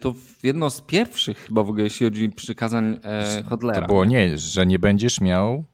[0.00, 3.80] to jedno z pierwszych chyba w ogóle, jeśli chodzi o przykazań e, Hodlera.
[3.80, 5.64] To było nie, że nie będziesz miał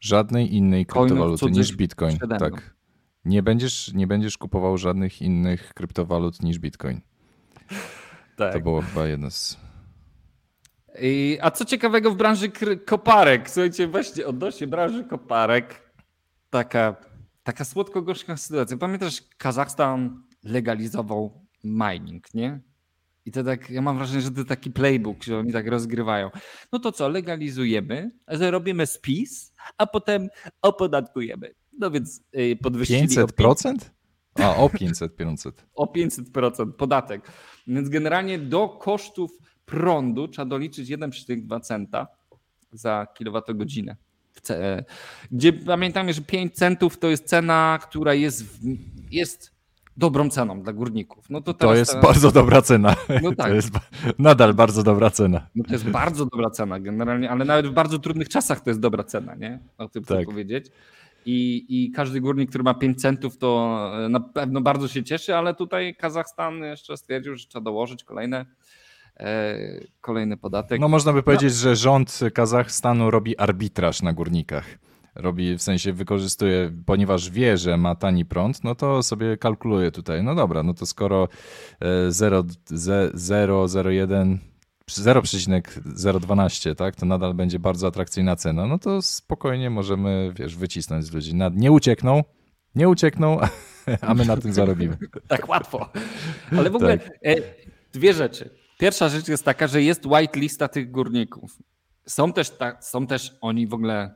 [0.00, 2.18] żadnej innej kryptowaluty niż bitcoin.
[2.18, 2.74] Tak.
[3.24, 7.00] Nie będziesz, nie będziesz kupował żadnych innych kryptowalut niż bitcoin.
[8.36, 8.52] Tak.
[8.52, 9.56] To było chyba jedno z...
[11.00, 12.48] I, a co ciekawego w branży
[12.86, 13.50] koparek?
[13.50, 15.92] Słuchajcie, właśnie odnośnie branży koparek,
[16.50, 16.96] taka,
[17.42, 18.76] taka słodko-gorzka sytuacja.
[18.76, 22.60] Pamiętasz, Kazachstan legalizował mining, nie?
[23.26, 26.30] I to tak, ja mam wrażenie, że to taki playbook, że oni tak rozgrywają.
[26.72, 30.28] No to co, legalizujemy, robimy spis, a potem
[30.62, 31.54] opodatkujemy.
[31.78, 33.74] No więc y, podwyższyli o 500%?
[34.42, 35.66] A, o 500, 500.
[35.74, 37.22] o 500% podatek.
[37.66, 39.30] Więc generalnie do kosztów
[39.66, 42.06] prądu trzeba doliczyć 1,2 centa
[42.72, 43.96] za kilowatogodzinę.
[44.42, 44.84] ce-
[45.32, 48.58] Gdzie pamiętamy, że 5 centów to jest cena, która jest, w-
[49.10, 49.54] jest
[49.96, 51.30] dobrą ceną dla górników.
[51.30, 52.96] No to, To jest ta- bardzo dobra cena.
[53.22, 53.48] No tak.
[53.48, 53.70] To jest
[54.18, 55.46] nadal bardzo dobra cena.
[55.54, 58.80] No to jest bardzo dobra cena generalnie, ale nawet w bardzo trudnych czasach to jest
[58.80, 59.58] dobra cena, nie?
[59.78, 60.26] O tym chcę Tak.
[60.26, 60.66] powiedzieć.
[61.26, 65.36] I, I każdy górnik, który ma 5 centów, to e, na pewno bardzo się cieszy,
[65.36, 68.46] ale tutaj Kazachstan jeszcze stwierdził, że trzeba dołożyć kolejne,
[69.20, 69.58] e,
[70.00, 70.80] kolejny podatek.
[70.80, 74.78] No można by powiedzieć, że rząd Kazachstanu robi arbitraż na górnikach.
[75.14, 80.22] Robi, w sensie wykorzystuje, ponieważ wie, że ma tani prąd, no to sobie kalkuluje tutaj.
[80.22, 81.28] No dobra, no to skoro
[81.80, 84.38] e, 0, ze- 0,01
[84.90, 91.12] 0,012, tak, to nadal będzie bardzo atrakcyjna cena, no to spokojnie możemy, wiesz, wycisnąć z
[91.12, 91.34] ludzi.
[91.52, 92.24] Nie uciekną,
[92.74, 93.38] nie uciekną,
[94.00, 94.98] a my na tym zarobimy.
[95.28, 95.90] Tak łatwo.
[96.58, 97.08] Ale w ogóle Tak.
[97.24, 97.34] e,
[97.92, 98.50] dwie rzeczy.
[98.78, 101.58] Pierwsza rzecz jest taka, że jest white lista tych górników.
[102.06, 104.14] Są też, ta, są też oni w ogóle,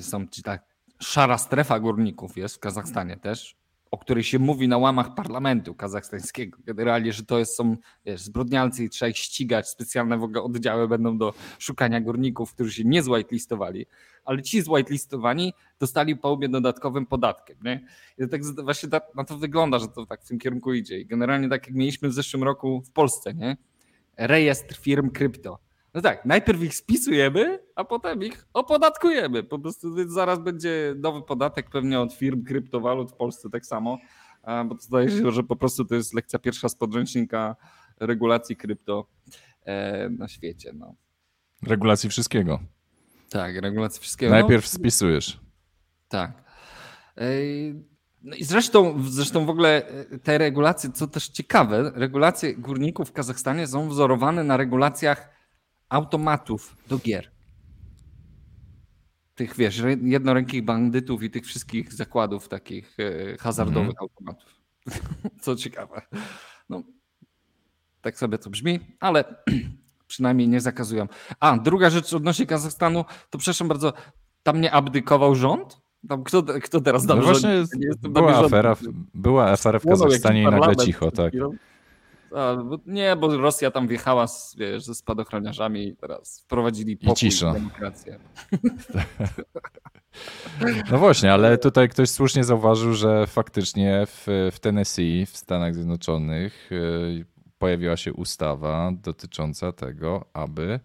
[0.00, 0.64] są ci tak,
[1.00, 3.56] szara strefa górników jest w Kazachstanie też,
[3.94, 6.58] o której się mówi na łamach parlamentu kazachstańskiego.
[6.64, 7.76] Generalnie, że to jest, są
[8.06, 8.30] wiesz,
[8.80, 9.68] i trzeba ich ścigać.
[9.68, 13.86] Specjalne w ogóle oddziały będą do szukania górników, którzy się nie zwhitelistowali,
[14.24, 17.56] ale ci zwhitelistowani dostali po łbie dodatkowym podatkiem.
[17.64, 17.86] Nie?
[18.18, 21.00] I tak właśnie na to wygląda, że to tak w tym kierunku idzie.
[21.00, 23.56] I generalnie tak jak mieliśmy w zeszłym roku w Polsce, nie?
[24.16, 25.58] Rejestr firm krypto.
[25.94, 29.42] No tak, najpierw ich spisujemy, a potem ich opodatkujemy.
[29.42, 33.98] Po prostu więc zaraz będzie nowy podatek pewnie od firm kryptowalut w Polsce tak samo,
[34.66, 37.56] bo to zdaje się, że po prostu to jest lekcja pierwsza z podręcznika
[38.00, 39.06] regulacji krypto
[39.64, 40.72] e, na świecie.
[40.74, 40.94] No.
[41.62, 42.60] Regulacji wszystkiego.
[43.30, 44.34] Tak, regulacji wszystkiego.
[44.34, 45.40] No, Najpierw spisujesz.
[46.08, 46.44] Tak.
[47.16, 47.74] Ej,
[48.22, 53.12] No i zresztą, zresztą w ogóle e, te regulacje, co też ciekawe, regulacje górników w
[53.12, 55.33] Kazachstanie są wzorowane na regulacjach
[55.88, 57.30] automatów do gier.
[59.34, 64.60] Tych, wiesz, jednorękich bandytów i tych wszystkich zakładów takich e, hazardowych automatów.
[65.42, 66.02] Co ciekawe.
[66.68, 66.82] No,
[68.00, 69.24] tak sobie to brzmi, ale
[70.06, 71.06] przynajmniej nie zakazują.
[71.40, 73.92] A, druga rzecz odnośnie Kazachstanu, to przepraszam bardzo,
[74.42, 75.80] tam nie abdykował rząd?
[76.08, 77.78] Tam kto, kto teraz No tam właśnie rządzi?
[77.78, 78.82] Nie jestem na była afera, w-
[79.14, 81.32] była afera w Kazachstanie i nagle cicho, tak.
[82.36, 87.16] A, bo, nie, bo Rosja tam wjechała z, wiesz, ze spadochroniarzami i teraz wprowadzili pokój
[87.16, 87.50] cisza.
[87.50, 88.18] i demokrację.
[90.90, 96.72] No właśnie, ale tutaj ktoś słusznie zauważył, że faktycznie w, w Tennessee, w Stanach Zjednoczonych,
[96.72, 97.24] y,
[97.58, 100.80] pojawiła się ustawa dotycząca tego, aby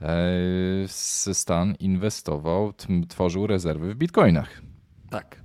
[0.00, 0.88] e,
[1.32, 2.72] stan inwestował,
[3.08, 4.62] tworzył rezerwy w bitcoinach.
[5.10, 5.42] Tak.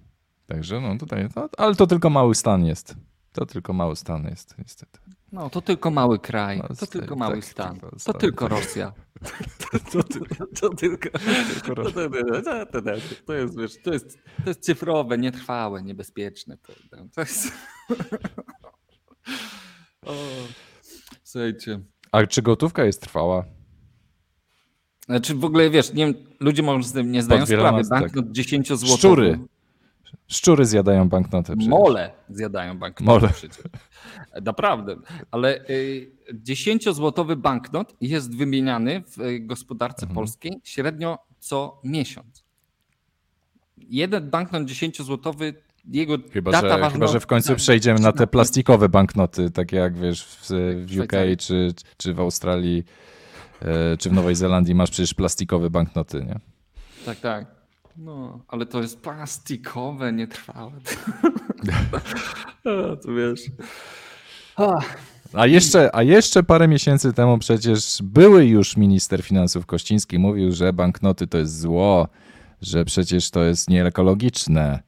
[0.47, 2.95] Także no tutaj, to, ale to tylko mały stan jest.
[3.37, 4.99] To tylko mały stan jest, niestety.
[5.31, 8.47] No, to tylko mały kraj, No, to tak, tylko mały tak, stan, tylko to tylko
[8.47, 8.93] Rosja.
[9.91, 10.19] To, to,
[10.61, 11.09] to tylko...
[13.25, 16.57] To, jest, wiesz, to, jest, to jest cyfrowe, nietrwałe, niebezpieczne.
[16.57, 16.73] To,
[17.15, 17.51] to jest...
[20.05, 20.13] O,
[21.23, 21.79] słuchajcie.
[22.11, 23.45] A czy gotówka jest trwała?
[25.05, 27.89] Znaczy w ogóle, wiesz, nie, wiem, ludzie może z tym nie zdają Podwielona, sprawy.
[27.89, 28.01] tak.
[28.01, 28.97] Banknot 10 zł.
[28.97, 29.39] Szczury.
[30.27, 31.53] Szczury zjadają banknoty.
[31.53, 31.67] przecież.
[31.69, 33.29] Mole zjadają banknoty Mole.
[33.33, 33.63] przecież.
[34.41, 34.95] Naprawdę.
[35.31, 40.15] Ale y, 10-złotowy banknot jest wymieniany w y, gospodarce Mhm.
[40.15, 42.43] polskiej średnio co miesiąc.
[43.77, 45.53] Jeden banknot 10-złotowy,
[45.91, 47.13] jego Chyba data że, chyba, ważności...
[47.13, 50.47] że w końcu przejdziemy na te plastikowe banknoty, takie jak wiesz w,
[50.85, 52.83] w UK czy, czy w Australii,
[53.61, 56.39] e, czy w Nowej Zelandii masz przecież plastikowe banknoty, nie?
[57.05, 57.56] Tak, tak.
[57.97, 60.71] No, ale to jest plastikowe, nietrwałe.
[62.65, 63.41] A, to wiesz.
[64.55, 64.79] A,
[65.33, 70.73] A jeszcze, a jeszcze parę miesięcy temu przecież były już minister finansów Kościński mówił, że
[70.73, 72.07] banknoty to jest zło,
[72.61, 74.79] że przecież to jest nieekologiczne,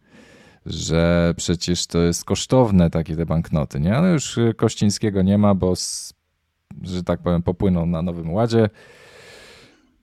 [0.66, 3.98] że przecież to jest kosztowne takie te banknoty, nie?
[3.98, 5.74] Ale już Kościńskiego nie ma, bo
[6.82, 8.70] że tak powiem popłynął na Nowym Ładzie.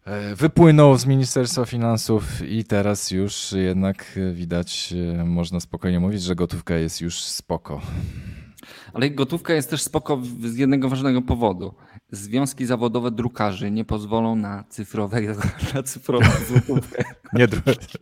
[0.06, 6.22] E, Wypłynął z Ministerstwa Finansów i teraz już jednak y, widać, y, można spokojnie mówić,
[6.22, 7.80] że gotówka jest już spoko.
[8.94, 11.74] Ale gotówka jest też spoko z jednego ważnego powodu.
[12.10, 15.20] Związki zawodowe drukarzy nie pozwolą na cyfrowe,
[15.74, 17.04] na cyfrową złotówkę.
[17.32, 17.98] Nie, dru-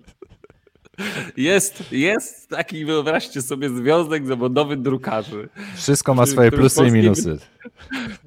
[1.36, 7.38] Jest, jest taki, wyobraźcie sobie, związek zawodowy drukarzy, Wszystko ma swoje plusy i minusy.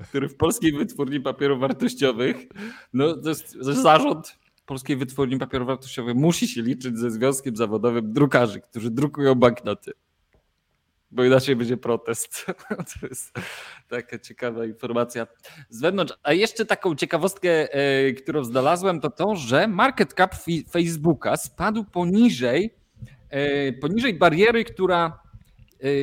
[0.10, 2.36] który w polskiej wytwórni papierów wartościowych,
[2.94, 8.62] no to jest zarząd polskiej wytwórni papierów wartościowych musi się liczyć ze Związkiem Zawodowym Drukarzy,
[8.62, 9.92] którzy drukują banknoty.
[11.12, 12.46] Bo inaczej będzie protest.
[13.00, 13.40] To jest
[13.88, 15.28] taka ciekawa informacja
[15.70, 16.14] z wewnątrz.
[16.24, 20.36] A jeszcze taką ciekawostkę, e, którą znalazłem, to to, że market cap
[20.72, 22.76] Facebooka spadł poniżej,
[23.30, 25.27] e, poniżej bariery, która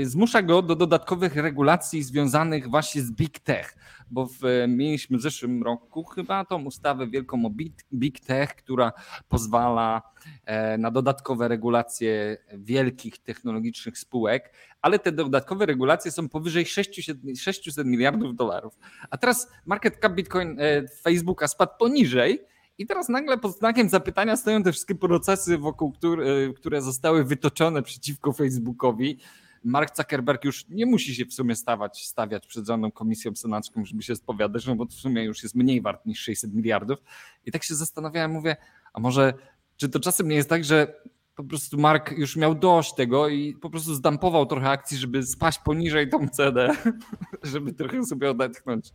[0.03, 3.77] zmusza go do dodatkowych regulacji związanych właśnie z big tech
[4.11, 7.51] bo w, mieliśmy w zeszłym roku chyba tą ustawę wielką o
[7.93, 8.93] big, tech, która
[9.29, 10.03] pozwala
[10.45, 14.53] e, na dodatkowe regulacje wielkich technologicznych spółek,
[14.83, 18.79] ale te dodatkowe regulacje są powyżej 600, 600 miliardów dolarów.
[19.11, 22.41] A teraz market cap Bitcoin e, Facebooka spadł poniżej.
[22.79, 26.25] I teraz nagle pod znakiem zapytania stoją te wszystkie procesy, wokół które,
[26.57, 29.19] które zostały wytoczone przeciwko Facebookowi.
[29.65, 34.03] Mark Zuckerberg już nie musi się w sumie stawać, stawiać przed żadną komisją senacką, żeby
[34.03, 36.99] się spowiadać, no bo w sumie już jest mniej wart niż 600 miliardów.
[37.45, 38.57] I tak się zastanawiałem, mówię,
[38.93, 39.35] a może
[39.77, 41.01] czy to czasem nie jest tak, że
[41.37, 45.59] po prostu Mark już miał dość tego i po prostu zdampował trochę akcji, żeby spaść
[45.59, 46.77] poniżej tą cenę,
[47.43, 48.91] żeby trochę sobie odetchnąć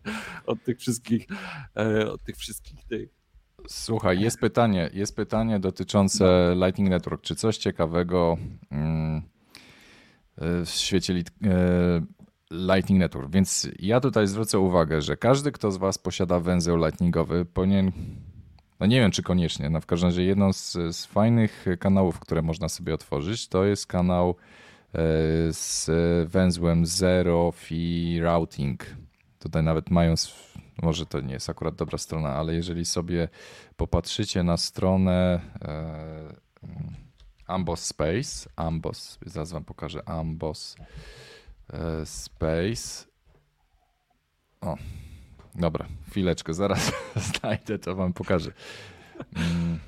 [0.45, 1.27] od tych wszystkich,
[1.77, 3.09] e, od tych wszystkich tych.
[3.67, 6.65] Słuchaj, jest pytanie, jest pytanie dotyczące no.
[6.65, 7.21] Lightning Network.
[7.21, 8.37] Czy coś ciekawego
[8.71, 9.21] mm,
[10.39, 12.01] w świecie e,
[12.51, 13.31] Lightning Network.
[13.31, 17.91] Więc ja tutaj zwrócę uwagę, że każdy, kto z Was posiada węzeł lightningowy, powinien,
[18.79, 22.41] no nie wiem czy koniecznie, no w każdym razie jedną z, z fajnych kanałów, które
[22.41, 24.33] można sobie otworzyć, to jest kanał e,
[25.53, 25.89] z
[26.29, 28.85] węzłem Zero Fee Routing.
[29.39, 30.33] Tutaj nawet mając,
[30.81, 33.27] może to nie jest akurat dobra strona, ale jeżeli sobie
[33.77, 36.49] popatrzycie na stronę e,
[37.49, 40.75] Ambos Space, Ambos, zaraz wam pokażę, Ambos
[41.73, 43.05] e, Space.
[44.61, 44.77] O,
[45.55, 46.91] dobra, chwileczkę, zaraz
[47.39, 48.51] znajdę, to wam pokażę.
[49.35, 49.79] Mm.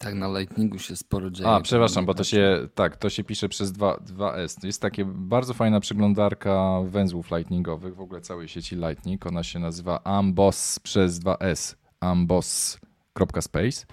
[0.00, 1.48] Tak, na Lightningu się sporo dzieje.
[1.48, 4.60] A, przepraszam, bo to się, tak, to się pisze przez 2, 2S.
[4.60, 9.26] To jest takie bardzo fajna przeglądarka węzłów lightningowych, w ogóle całej sieci Lightning.
[9.26, 13.86] Ona się nazywa Ambos przez 2S, ambos.space.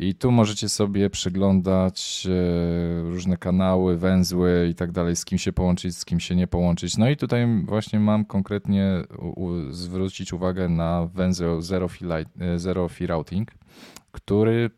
[0.00, 5.52] I tu możecie sobie przeglądać e, różne kanały, węzły i tak dalej, z kim się
[5.52, 6.96] połączyć, z kim się nie połączyć.
[6.96, 9.02] No i tutaj właśnie mam konkretnie
[9.70, 13.50] zwrócić uwagę na węzeł Zero Fee, Light, e, Zero Fee Routing,
[14.12, 14.70] który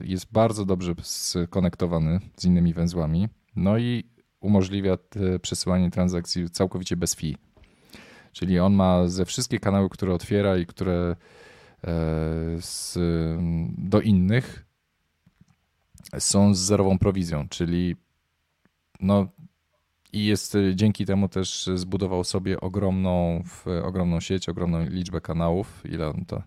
[0.00, 3.28] jest bardzo dobrze skonektowany z innymi węzłami.
[3.56, 4.04] No i
[4.40, 4.98] umożliwia
[5.42, 7.36] przesyłanie transakcji całkowicie bez fee.
[8.32, 11.16] Czyli on ma ze wszystkie kanały, które otwiera i które
[12.60, 12.98] z,
[13.78, 14.66] do innych
[16.18, 17.96] są z zerową prowizją, czyli
[19.00, 19.28] no
[20.12, 23.42] i jest dzięki temu też zbudował sobie ogromną,
[23.84, 25.82] ogromną sieć, ogromną liczbę kanałów.
[25.84, 26.42] Ile on to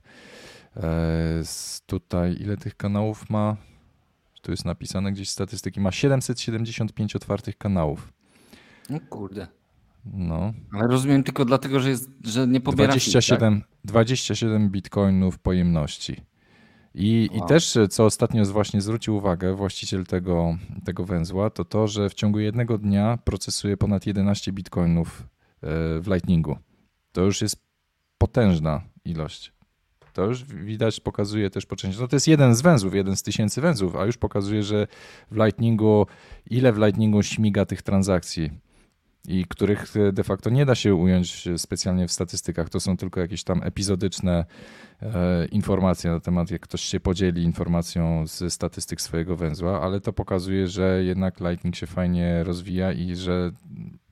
[0.77, 1.43] e,
[1.85, 3.57] tutaj, ile tych kanałów ma?
[4.41, 5.79] Tu jest napisane gdzieś statystyki.
[5.79, 8.13] Ma 775 otwartych kanałów.
[8.89, 9.47] No kurde.
[10.05, 10.53] No.
[10.73, 13.69] Ale rozumiem tylko dlatego, że, jest, że nie pobiera 27, tak?
[13.85, 16.21] 27 bitcoinów pojemności.
[16.95, 17.45] I, wow.
[17.45, 22.13] I też, co ostatnio właśnie zwrócił uwagę właściciel tego, tego węzła, to to, że w
[22.13, 25.25] ciągu jednego dnia procesuje ponad 11 bitcoinów e,
[25.99, 26.57] w Lightningu.
[27.11, 27.55] To już jest
[28.17, 29.53] potężna ilość.
[30.13, 32.01] To już widać, pokazuje też po części.
[32.01, 34.87] No to jest jeden z węzłów, jeden z tysięcy węzłów, a już pokazuje, że
[35.31, 36.07] w Lightningu,
[36.49, 38.51] ile w Lightningu śmiga tych transakcji
[39.27, 42.69] i których de facto nie da się ująć specjalnie w statystykach.
[42.69, 44.45] To są tylko jakieś tam epizodyczne
[45.01, 50.13] e, informacje na temat, jak ktoś się podzieli informacją ze statystyk swojego węzła, ale to
[50.13, 53.51] pokazuje, że jednak Lightning się fajnie rozwija i że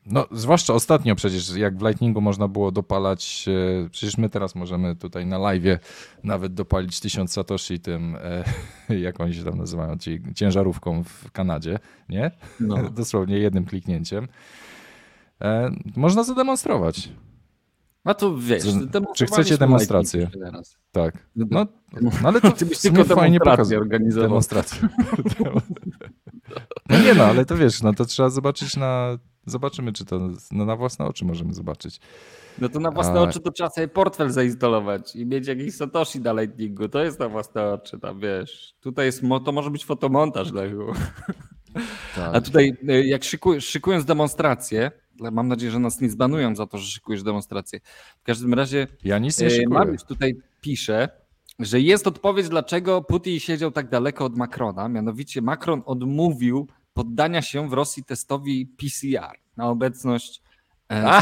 [0.05, 3.45] no, zwłaszcza ostatnio przecież, jak w Lightningu można było dopalać,
[3.85, 5.79] e, przecież my teraz możemy tutaj na live
[6.23, 8.17] nawet dopalić 1000 satoshi tym,
[8.89, 9.97] e, jak oni się tam nazywają,
[10.35, 11.79] ciężarówką w Kanadzie,
[12.09, 12.31] nie?
[12.59, 12.89] No.
[12.89, 14.27] Dosłownie jednym kliknięciem.
[15.41, 17.09] E, można zademonstrować.
[18.03, 18.63] A to wiesz,
[19.15, 20.29] czy chcecie demonstrację?
[20.91, 21.29] Tak.
[21.35, 21.65] No, no,
[22.01, 23.81] no ale to byś tylko fajnie pokazuje.
[24.01, 24.87] Demonstrację.
[26.89, 29.17] no nie no, ale to wiesz, no to trzeba zobaczyć na...
[29.45, 31.99] Zobaczymy, czy to no, na własne oczy możemy zobaczyć.
[32.57, 33.21] No to na własne A...
[33.21, 36.89] oczy to trzeba sobie portfel zainstalować i mieć jakiś Satoshi na Lightningu.
[36.89, 38.75] To jest na własne oczy, tam wiesz.
[38.81, 40.51] Tutaj jest, to może być fotomontaż.
[42.15, 42.35] Tak.
[42.35, 46.77] A tutaj e, jak szykuj, szykując demonstrację, mam nadzieję, że nas nie zbanują za to,
[46.77, 47.79] że szykujesz demonstrację.
[48.19, 49.69] W każdym razie ja nic nie e, szykuję.
[49.69, 51.09] Mariusz tutaj pisze,
[51.59, 54.89] że jest odpowiedź, dlaczego Putin siedział tak daleko od Macrona.
[54.89, 60.41] Mianowicie Macron odmówił poddania się w Rosji testowi PCR na obecność.
[60.91, 61.21] E,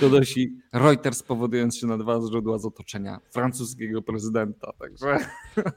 [0.00, 4.72] Donosi Reuters powodując się na dwa źródła z otoczenia francuskiego prezydenta.
[4.78, 5.18] Także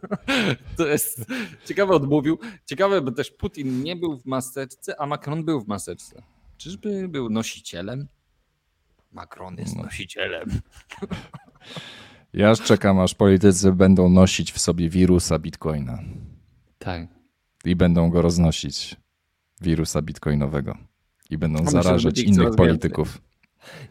[0.77, 1.25] to jest
[1.65, 2.39] ciekawe odmówił.
[2.65, 6.23] Ciekawe, bo też Putin nie był w maseczce, a Macron był w maseczce.
[6.57, 8.07] Czyżby był nosicielem?
[9.11, 9.83] Macron jest no.
[9.83, 10.49] nosicielem.
[12.33, 15.99] Ja czekam, aż politycy będą nosić w sobie wirusa bitcoina.
[16.79, 17.07] Tak.
[17.65, 18.95] I będą go roznosić.
[19.61, 20.77] Wirusa bitcoinowego.
[21.29, 23.07] I będą zarażać innych polityków.
[23.07, 23.32] Więcej.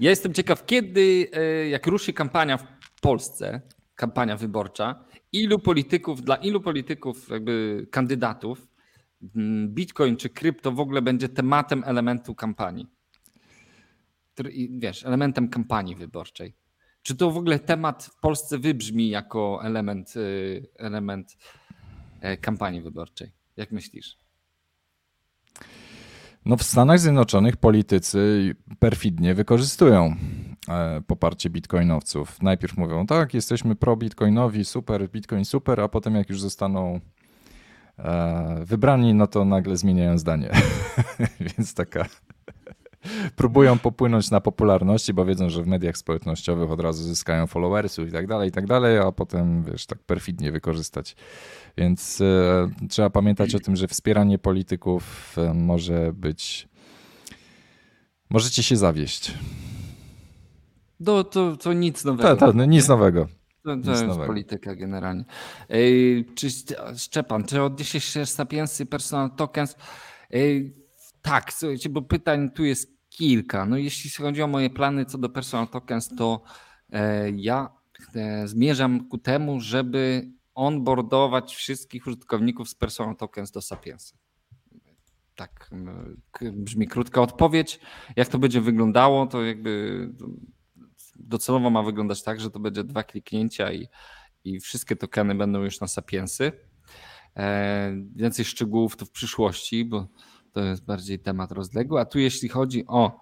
[0.00, 2.66] Ja jestem ciekaw, kiedy, e, jak ruszy kampania w
[3.00, 3.60] Polsce,
[3.94, 8.68] kampania wyborcza, ilu polityków, dla ilu polityków, jakby kandydatów,
[9.66, 12.86] Bitcoin czy krypto w ogóle będzie tematem elementu kampanii.
[14.70, 16.54] Wiesz, elementem kampanii wyborczej.
[17.02, 21.36] Czy to w ogóle temat w Polsce wybrzmi jako element, y, element
[22.20, 23.32] e, kampanii wyborczej?
[23.56, 24.16] Jak myślisz?
[26.45, 30.16] No w Stanach Zjednoczonych politycy perfidnie wykorzystują
[30.68, 32.43] e, poparcie bitcoinowców.
[32.43, 37.01] Najpierw mówią, tak, jesteśmy pro-bitcoinowi, super, bitcoin super, a potem jak już zostaną
[37.99, 40.51] e, wybrani, no to nagle zmieniają zdanie.
[41.57, 42.07] Więc taka
[43.36, 48.12] próbują popłynąć na popularności, bo wiedzą, że w mediach społecznościowych od razu zyskają followersów i
[48.12, 51.16] tak dalej, i tak dalej, a potem, wiesz, tak perfidnie wykorzystać.
[51.76, 56.68] Więc e, trzeba pamiętać o tym, że wspieranie polityków e, może być.
[58.30, 59.34] Możecie się zawieść.
[61.05, 62.28] To, to, to nic nowego.
[62.28, 63.26] Tak, tak, no nic nowego.
[63.64, 64.26] To, to jest nowego.
[64.26, 65.24] polityka generalnie.
[65.68, 66.48] Ej, czy
[66.96, 69.76] Szczepan, czy odniesiesz się Sapiensy Personal Tokens?
[70.30, 70.81] Ej,
[71.22, 73.66] tak, słuchajcie, bo pytań tu jest kilka.
[73.66, 76.42] No jeśli chodzi o moje plany co do personal tokens, to
[76.92, 77.70] e, ja
[78.14, 84.14] e, zmierzam ku temu, żeby onboardować wszystkich użytkowników z personal tokens do Sapiensy.
[85.34, 85.70] Tak
[86.52, 87.80] brzmi krótka odpowiedź.
[88.16, 90.08] Jak to będzie wyglądało, to jakby
[91.16, 93.88] docelowo ma wyglądać tak, że to będzie dwa kliknięcia i,
[94.44, 96.52] i wszystkie tokeny będą już na Sapiensy.
[97.36, 100.08] E, więcej szczegółów to w przyszłości, bo
[100.53, 102.00] to jest bardziej temat rozległy.
[102.00, 103.20] A tu jeśli chodzi o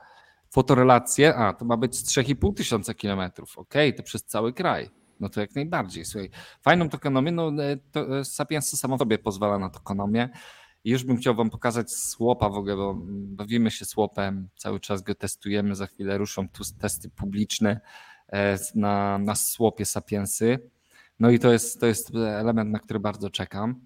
[0.51, 3.59] fotorelacje, a to ma być z 3,5 tysiąca kilometrów.
[3.59, 4.91] Ok, to przez cały kraj.
[5.21, 6.05] No to jak najbardziej.
[6.05, 6.31] Słuchaj,
[6.63, 10.29] fajną tokenomię, no e, to e, Sapiens samo sobie pozwala na tokenomię.
[10.85, 15.03] I już bym chciał wam pokazać słopa w ogóle, bo bawimy się słopem, cały czas
[15.03, 17.81] go testujemy, za chwilę ruszą tu testy publiczne
[18.33, 20.71] e, na, na słopie Sapiensy.
[21.21, 23.81] No i to jest, to jest element, na który bardzo czekam.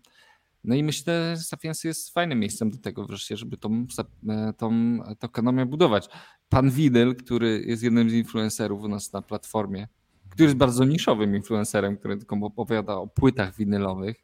[0.65, 3.87] No i myślę, że Sapiensy jest fajnym miejscem do tego wreszcie, żeby tą,
[4.29, 6.09] e, tą tokenomię budować.
[6.49, 9.89] Pan Widel, który jest jednym z influencerów u nas na platformie,
[10.31, 14.17] który jest bardzo niszowym influencerem, który tylko opowiada o płytach winylowych,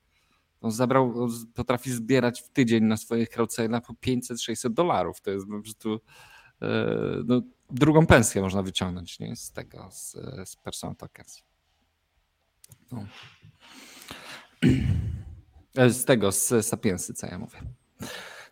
[0.61, 5.21] on zabrał, potrafi zbierać w tydzień na swoich crowdsalach po 500-600 dolarów.
[5.21, 6.01] To jest po prostu
[6.63, 9.37] e, no, drugą pensję można wyciągnąć nie?
[9.37, 10.13] z tego, z,
[10.45, 11.43] z personal tokens.
[12.93, 13.07] No.
[15.77, 17.59] E, z tego, z Sapiensy, co ja mówię.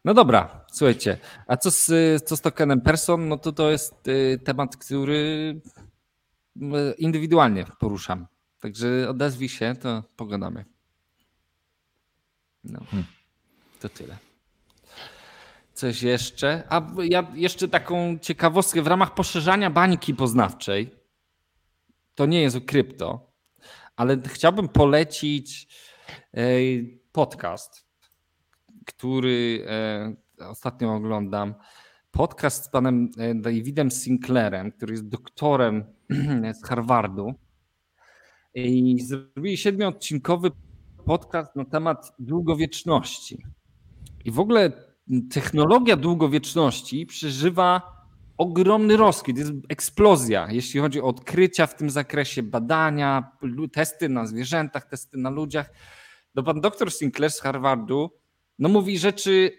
[0.05, 1.91] No dobra, słuchajcie, a co z,
[2.25, 3.29] co z tokenem Person?
[3.29, 5.61] No to to jest y, temat, który
[6.99, 8.27] indywidualnie poruszam.
[8.61, 10.65] Także odezwij się, to pogadamy.
[12.65, 13.07] No, hmm.
[13.81, 14.17] to tyle.
[15.75, 16.63] Coś jeszcze?
[16.69, 20.95] A ja jeszcze taką ciekawostkę w ramach poszerzania bańki poznawczej.
[22.15, 23.33] To nie jest o krypto,
[23.97, 25.69] ale chciałbym polecić
[27.13, 27.87] podcast,
[28.87, 31.55] który e, ostatnio oglądam.
[32.11, 35.85] Podcast z panem e, Davidem Sinclairem, który jest doktorem
[36.61, 37.35] z Harvardu.
[38.55, 40.51] I zrobili siedmiodcinkowy
[41.07, 43.45] podcast na temat długowieczności.
[44.25, 44.73] I w ogóle
[45.31, 47.99] technologia długowieczności przeżywa
[48.39, 53.33] ogromny rozkwit, jest eksplozja, jeśli chodzi o odkrycia w tym zakresie, badania,
[53.73, 55.71] testy na zwierzętach, testy na ludziach.
[56.39, 58.11] No pan doktor Sinclair z Harvardu
[58.59, 59.59] no mówi rzeczy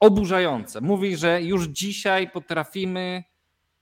[0.00, 0.80] oburzające.
[0.80, 3.24] Mówi, że już dzisiaj potrafimy,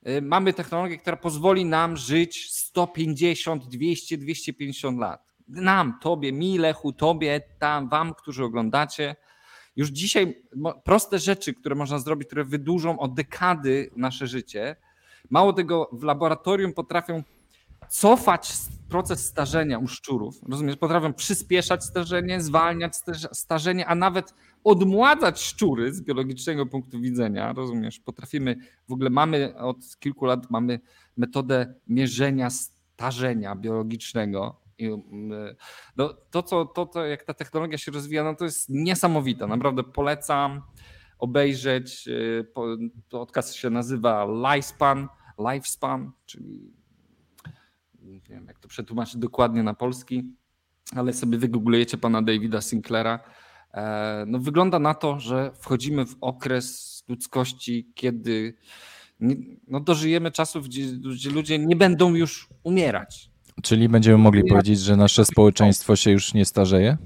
[0.09, 5.35] y, mamy technologię, która pozwoli nam żyć 150, 200, 250 lat.
[5.49, 9.17] Nam, tobie, mi, Lechu, tobie, tam, wam, którzy oglądacie.
[9.77, 10.43] Już dzisiaj
[10.85, 14.77] proste rzeczy, które można zrobić, które wydłużą o dekady nasze życie.
[15.31, 17.23] Mało tego, w laboratorium potrafią
[17.91, 18.53] cofać
[18.89, 20.41] proces starzenia u szczurów.
[20.49, 20.77] Rozumiesz?
[20.77, 22.93] Potrafią przyspieszać starzenie, zwalniać
[23.33, 24.35] starzenie, a nawet
[24.65, 27.53] odmładzać szczury z biologicznego punktu widzenia.
[27.53, 28.01] Rozumiesz?
[28.01, 28.57] Potrafimy,
[28.89, 30.81] w ogóle mamy od kilku lat mamy
[31.17, 34.61] metodę mierzenia starzenia biologicznego.
[35.97, 39.47] no, to, co, to, to, jak ta technologia się rozwija, no to jest niesamowite.
[39.47, 40.63] Naprawdę polecam
[41.19, 42.09] obejrzeć.
[42.09, 42.47] Y,
[43.11, 45.09] podcast się nazywa Lifespan
[45.39, 46.73] lifespan, czyli
[48.09, 50.25] nie wiem jak to przetłumaczyć dokładnie na polski,
[50.97, 53.21] ale sobie wygooglujecie pana Davida Sinclaira,
[53.75, 58.55] e, no wygląda na to, że wchodzimy w okres ludzkości, kiedy
[59.69, 63.31] no dożyjemy czasów, gdzie, gdzie ludzie nie będą już umierać.
[63.63, 66.97] Czyli będziemy mogli powiedzieć, że nasze społeczeństwo się już nie starzeje?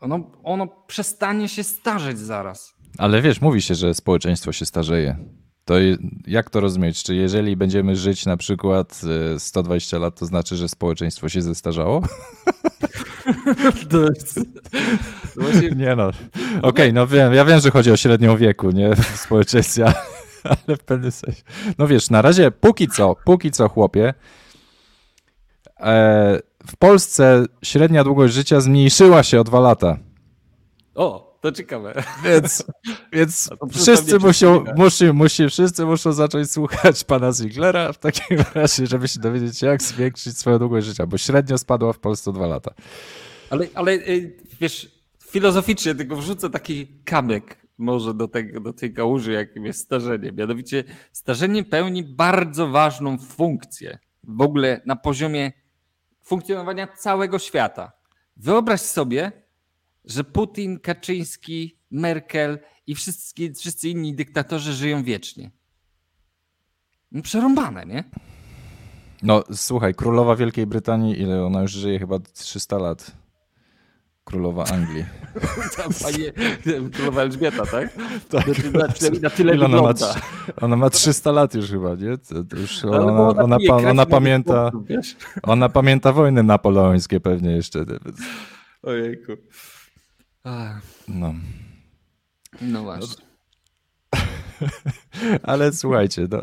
[0.00, 2.74] Ono, ono przestanie się starzeć zaraz.
[2.98, 5.16] Ale wiesz, mówi się, że społeczeństwo się starzeje.
[5.64, 5.74] To
[6.26, 7.02] jak to rozumieć?
[7.02, 9.00] Czy jeżeli będziemy żyć na przykład
[9.38, 12.02] 120 lat, to znaczy, że społeczeństwo się zestarzało?
[14.14, 14.40] Jest...
[15.40, 15.70] Właśnie...
[15.70, 16.08] Nie no.
[16.08, 18.94] Okej, okay, no wiem, ja wiem, że chodzi o średnią wieku, nie?
[19.14, 19.84] W społeczeństwie,
[20.44, 21.42] ale w pewnym sensie.
[21.78, 24.14] No wiesz, na razie póki co, póki co chłopie,
[25.80, 29.98] e, w Polsce średnia długość życia zmniejszyła się o dwa lata.
[30.94, 32.02] O, to ciekawe.
[32.24, 32.64] Więc,
[33.12, 39.08] więc wszyscy muszą, musi, musi, wszyscy muszą zacząć słuchać pana Ziglera w takim razie, żeby
[39.08, 42.74] się dowiedzieć, jak zwiększyć swoją długość życia, bo średnio spadła w Polsce dwa lata.
[43.50, 44.90] Ale, ale y, wiesz,
[45.30, 50.32] filozoficznie tylko wrzucę taki kamyk może do, tego, do tej kałuży, jakim jest starzenie.
[50.32, 55.52] Mianowicie starzenie pełni bardzo ważną funkcję w ogóle na poziomie
[56.22, 57.92] funkcjonowania całego świata.
[58.36, 59.32] Wyobraź sobie,
[60.04, 65.50] że Putin, Kaczyński, Merkel i wszyscy, wszyscy inni dyktatorzy żyją wiecznie.
[67.12, 68.04] No przerąbane, nie?
[69.22, 71.98] No słuchaj, królowa Wielkiej Brytanii, ile ona już żyje?
[71.98, 73.16] Chyba 300 lat.
[74.24, 75.04] Królowa Anglii.
[76.02, 76.32] Panie,
[76.92, 77.88] królowa Elżbieta, tak?
[78.30, 78.46] tak.
[78.72, 79.94] Na, na, na tyle ona ma,
[80.60, 82.18] ona ma 300 lat już chyba, nie?
[82.48, 84.70] To już ona, ona, ona, ona pamięta,
[85.42, 87.84] ona pamięta wojny napoleońskie pewnie jeszcze.
[88.82, 89.32] Ojejku.
[91.08, 91.34] No.
[92.60, 93.24] No właśnie.
[95.42, 96.40] Ale słuchajcie, no,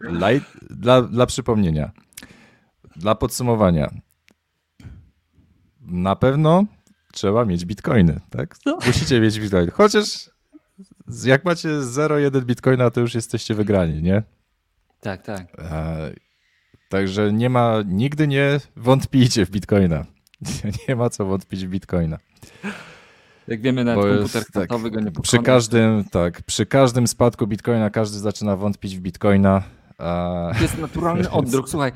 [0.18, 0.28] dla,
[0.70, 1.90] dla, dla przypomnienia,
[2.96, 3.90] dla podsumowania,
[5.80, 6.64] na pewno
[7.12, 8.56] trzeba mieć bitcoiny, tak?
[8.66, 8.78] No.
[8.86, 9.70] Musicie mieć bitcoiny.
[9.70, 10.30] Chociaż
[11.24, 14.22] jak macie 0,1 bitcoina, to już jesteście wygrani, nie?
[15.00, 15.46] Tak, tak.
[15.58, 16.12] E,
[16.88, 20.15] także nie ma, nigdy nie wątpijcie w bitcoina.
[20.88, 22.18] Nie ma co wątpić w bitcoina.
[23.48, 25.22] Jak wiemy, nawet Bo komputer jest, tak, go nie pokona.
[25.22, 29.62] Przy każdym, tak, przy każdym spadku bitcoina każdy zaczyna wątpić w bitcoina.
[29.98, 30.50] A...
[30.60, 31.68] Jest naturalny oddruk.
[31.68, 31.92] Słuchaj,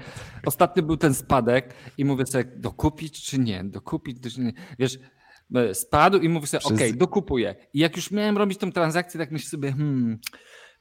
[0.47, 4.53] ostatnio był ten spadek i mówię sobie, dokupić czy nie, dokupić czy nie.
[4.79, 4.99] Wiesz,
[5.55, 6.73] e, spadł i mówię sobie, Przez...
[6.73, 7.55] okej, okay, dokupuję.
[7.75, 10.19] I jak już miałem robić tą transakcję, tak myślę sobie, hmm,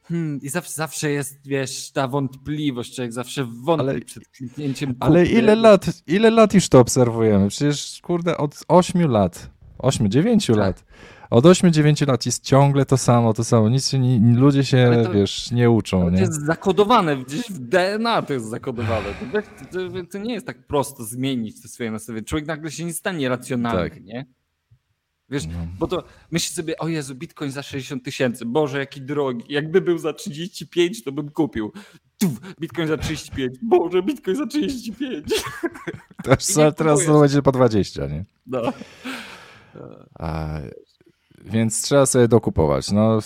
[0.09, 4.95] Hmm, I zawsze, zawsze jest, wiesz, ta wątpliwość, człowiek zawsze wątpi ale, przed kliknięciem.
[4.99, 7.49] Ale ile lat, ile lat już to obserwujemy?
[7.49, 10.57] Przecież, kurde, od 8 lat, 8-9 tak.
[10.57, 10.85] lat.
[11.29, 13.69] Od 8-9 lat jest ciągle to samo, to samo.
[13.69, 16.03] Nic się nie, ludzie się, to, wiesz, nie uczą.
[16.03, 16.19] To nie?
[16.19, 19.05] jest zakodowane, gdzieś w DNA to jest zakodowane.
[19.31, 19.41] To,
[19.71, 22.25] to, to, nie jest tak prosto zmienić to swoje nastawienie.
[22.25, 24.03] Człowiek nagle się nie stanie racjonalny, tak.
[24.03, 24.25] nie?
[25.31, 25.67] Wiesz, no.
[25.79, 29.45] bo to myślisz sobie, o Jezu, bitcoin za 60 tysięcy, Boże, jaki drogi.
[29.49, 31.71] Jakby był za 35, to bym kupił.
[32.17, 35.33] Tuf, bitcoin za 35, Boże, bitcoin za 35.
[36.23, 38.25] Teraz, teraz to będzie po 20, nie?
[38.47, 38.61] No.
[40.19, 40.59] A,
[41.45, 42.91] więc trzeba sobie dokupować.
[42.91, 43.19] No,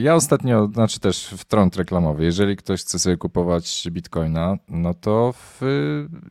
[0.00, 5.32] ja ostatnio, znaczy też w trąd reklamowy, jeżeli ktoś chce sobie kupować bitcoina, no to
[5.32, 5.60] w,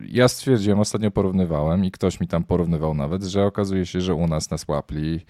[0.08, 4.26] ja stwierdziłem, ostatnio porównywałem i ktoś mi tam porównywał nawet, że okazuje się, że u
[4.26, 5.20] nas na Swapli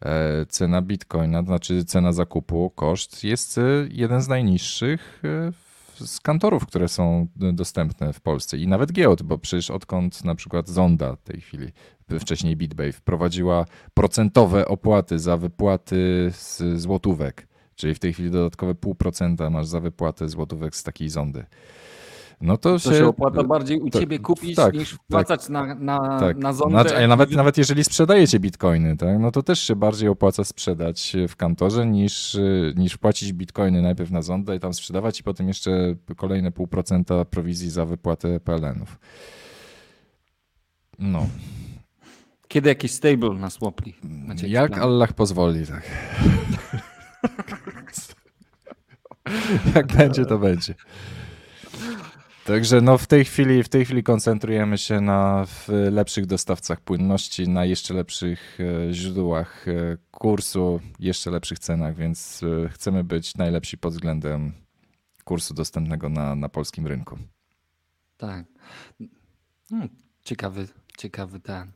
[0.00, 5.52] e, cena bitcoina, znaczy cena zakupu, koszt jest e, jeden z najniższych e,
[6.06, 10.68] z kantorów, które są dostępne w Polsce i nawet giełd, bo przecież odkąd na przykład
[10.68, 11.72] Zonda w tej chwili,
[12.20, 13.64] wcześniej BitBay, wprowadziła
[13.94, 19.80] procentowe opłaty za wypłaty z złotówek, czyli w tej chwili dodatkowe pół procenta masz za
[19.80, 21.46] wypłatę złotówek z takiej zondy.
[22.40, 25.50] No to, to się, się opłaca bardziej u to, ciebie kupić tak, niż wpłacać tak,
[25.50, 26.36] na, na, tak.
[26.36, 27.04] na zondę.
[27.04, 31.36] A nawet, nawet jeżeli sprzedajecie bitcoiny, tak, no to też się bardziej opłaca sprzedać w
[31.36, 32.38] kantorze niż,
[32.76, 37.24] niż płacić bitcoiny najpierw na zondę i tam sprzedawać i potem jeszcze kolejne pół procenta
[37.24, 38.98] prowizji za wypłatę PLN-ów.
[40.98, 41.26] No.
[42.48, 43.94] Kiedy jakiś stable na Swapli?
[44.46, 44.82] Jak plan?
[44.82, 45.82] Allah pozwoli, tak.
[49.74, 50.74] Jak będzie, to będzie.
[52.46, 57.64] Także no w tej chwili, w tej chwili koncentrujemy się na lepszych dostawcach płynności, na
[57.64, 63.92] jeszcze lepszych e, źródłach e, kursu, jeszcze lepszych cenach, więc e, chcemy być najlepsi pod
[63.92, 64.52] względem
[65.24, 67.18] kursu dostępnego na, na polskim rynku.
[68.16, 68.44] Tak.
[69.70, 69.88] Hmm,
[70.24, 70.68] ciekawy,
[70.98, 71.72] ciekawy ten,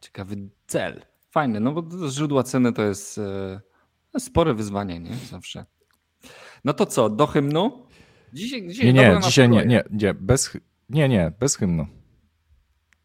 [0.00, 0.36] ciekawy
[0.66, 1.02] cel.
[1.30, 3.20] Fajny, no bo źródła ceny to jest
[4.18, 5.14] spore wyzwanie, nie?
[5.30, 5.64] Zawsze.
[6.64, 7.86] No to co, do hymnu?
[8.32, 10.56] Dzisiaj, dzisiaj Nie, nie, dzisiaj nie, nie, nie, bez,
[10.88, 11.86] nie, nie, bez hymnu.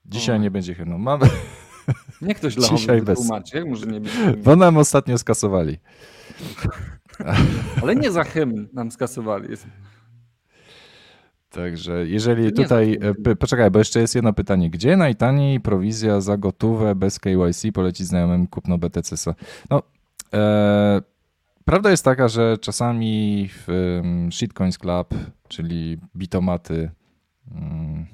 [0.06, 0.40] Dzisiaj O.
[0.40, 0.98] nie będzie hymnu.
[0.98, 1.26] Mamy,
[2.22, 3.30] Niech ktoś Dzisiaj Lechowi bez.
[3.66, 4.12] może nie być
[4.44, 5.78] bo nam ostatnio skasowali.
[7.82, 9.48] Ale nie za hymn nam skasowali.
[11.56, 14.70] Także jeżeli tutaj, e, poczekaj, bo jeszcze jest jedno pytanie.
[14.70, 19.34] Gdzie najtaniej prowizja za gotówę bez KYC poleci znajomym kupno BTC?
[19.70, 19.82] No,
[20.34, 21.02] e,
[21.66, 25.14] prawda jest taka, że czasami w em, Shitcoins Club,
[25.48, 26.92] czyli bitomaty,
[27.52, 28.06] mm,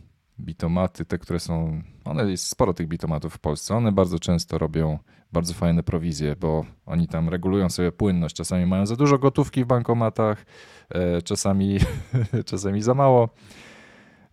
[0.41, 4.99] bitomaty, te, które są, one jest sporo tych bitomatów w Polsce, one bardzo często robią
[5.31, 8.35] bardzo fajne prowizje, bo oni tam regulują sobie płynność.
[8.35, 10.45] Czasami mają za dużo gotówki w bankomatach,
[10.89, 11.79] e, czasami,
[12.49, 13.29] czasami za mało.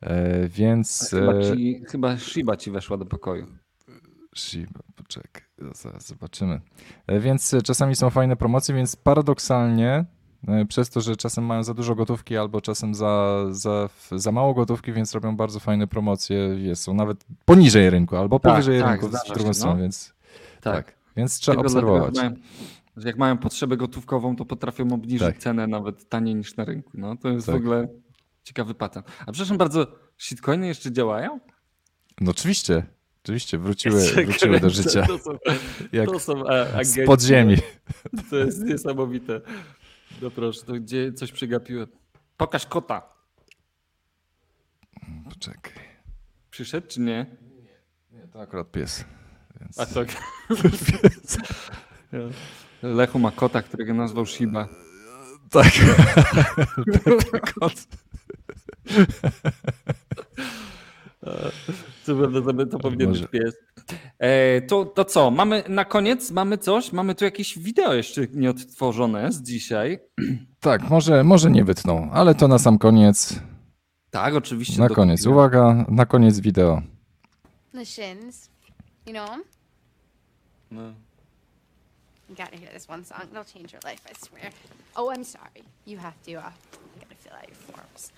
[0.00, 1.10] E, Więc.
[1.10, 3.46] Chyba, e, ci, chyba Shiba ci weszła do pokoju.
[4.36, 5.42] Shiba, poczekaj,
[5.74, 6.60] zaraz zobaczymy.
[7.20, 10.04] Więc czasami są fajne promocje, więc paradoksalnie
[10.68, 14.92] przez to, że czasem mają za dużo gotówki albo czasem za, za, za mało gotówki,
[14.92, 19.08] więc robią bardzo fajne promocje, jest, są nawet poniżej rynku albo Tak, powyżej tak, rynku
[19.08, 19.82] w drugą się, stronę, no.
[19.82, 20.14] więc
[20.60, 20.74] Tak.
[20.86, 20.94] tak.
[21.16, 22.16] Więc trzeba obserwować.
[22.16, 22.36] Jak mają,
[22.96, 25.38] że jak mają potrzebę gotówkową, to potrafią obniżyć Tak.
[25.38, 26.90] cenę nawet taniej niż na rynku.
[26.94, 27.56] No, to jest w Tak.
[27.60, 27.88] ogóle
[28.42, 29.06] ciekawy patent.
[29.20, 29.86] A przepraszam bardzo,
[30.18, 31.40] shitcoiny jeszcze działają?
[32.20, 32.82] No oczywiście,
[33.24, 35.06] oczywiście, wróciły, wróciły do życia.
[35.06, 35.30] To są,
[36.12, 36.90] to są e, agenci.
[37.02, 37.56] z podziemi.
[38.30, 39.40] To jest niesamowite.
[40.22, 41.86] No proszę, to gdzie coś przegapiłem.
[42.36, 43.02] Pokaż kota.
[45.28, 45.72] Poczekaj.
[46.50, 47.26] Przyszedł czy nie?
[48.12, 49.04] Nie, to akurat pies.
[49.60, 49.78] Więc...
[49.78, 50.08] A tak.
[52.82, 54.68] Lechu ma kota, którego nazwał Shiba.
[55.50, 55.72] Tak.
[57.54, 57.72] Kot.
[62.06, 63.54] To, to, to powinien być pies.
[64.18, 65.30] E, to, to co?
[65.30, 66.92] Mamy na koniec mamy coś?
[66.92, 69.98] Mamy tu jakieś wideo jeszcze nieodtworzone z dzisiaj.
[70.60, 73.40] Tak, może, może nie wytną, ale to na sam koniec.
[74.10, 74.80] Tak, oczywiście.
[74.80, 76.82] Na koniec, uwaga, na koniec wideo.
[77.72, 78.50] The shins.
[79.06, 79.42] You know 'em?
[80.70, 80.82] No.
[82.28, 83.20] You gotta hear this one song.
[83.32, 84.52] It'll change your life, I swear.
[84.96, 85.62] Oh, I'm sorry.
[85.86, 86.52] You have to, uh,
[86.94, 88.12] you gotta fill out your forms.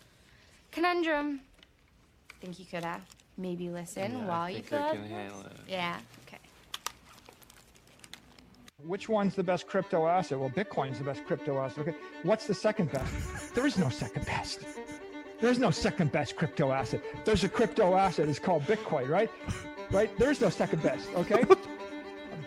[0.75, 1.41] Conundrum.
[2.41, 2.97] Think you could, uh,
[3.37, 5.45] maybe listen while you fill out the forms?
[5.69, 6.39] Yeah, okay.
[8.87, 10.39] Which one's the best crypto asset?
[10.39, 11.81] Well, Bitcoin's the best crypto asset.
[11.81, 11.97] Okay.
[12.23, 13.55] What's the second best?
[13.55, 14.61] There is no second best.
[15.41, 17.03] There's no second best crypto asset.
[17.25, 18.29] There's a crypto asset.
[18.29, 19.31] It's called Bitcoin, right?
[19.91, 20.17] Right?
[20.19, 21.09] There's no second best.
[21.15, 21.45] Okay.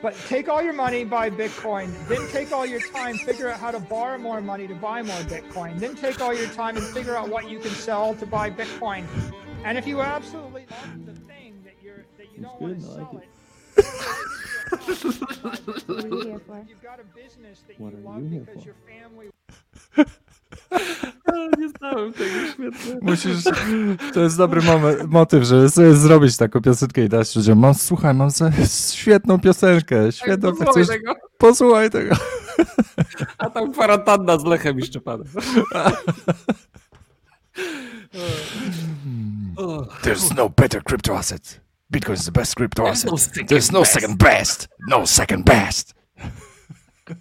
[0.02, 1.92] but take all your money, buy Bitcoin.
[2.08, 5.22] Then take all your time, figure out how to borrow more money to buy more
[5.22, 5.80] Bitcoin.
[5.80, 9.06] Then take all your time and figure out what you can sell to buy Bitcoin.
[9.66, 13.22] And if you absolutely love the thing that you're that you don't want to sell
[13.22, 13.30] it.
[16.68, 19.30] You've got a business that you love because your family
[21.60, 22.96] Nie znałem tego, świetnie.
[23.02, 23.44] Musisz,
[24.14, 28.14] to jest dobry moment, motyw, żeby sobie zrobić taką piosenkę i dać ludziom, mam, słuchaj,
[28.14, 28.52] mam za,
[28.92, 31.14] świetną piosenkę, świetną, Tak, posłuchaj chcesz, tego.
[31.38, 32.16] posłuchaj tego.
[33.38, 35.28] A tam kwarantanna z Lechem i Szczepanem.
[40.02, 41.62] There's no better crypto asset.
[41.94, 43.18] Bitcoin is the best crypto There's no
[43.48, 43.94] There's no best.
[43.94, 44.68] second best.
[44.90, 45.94] No second best.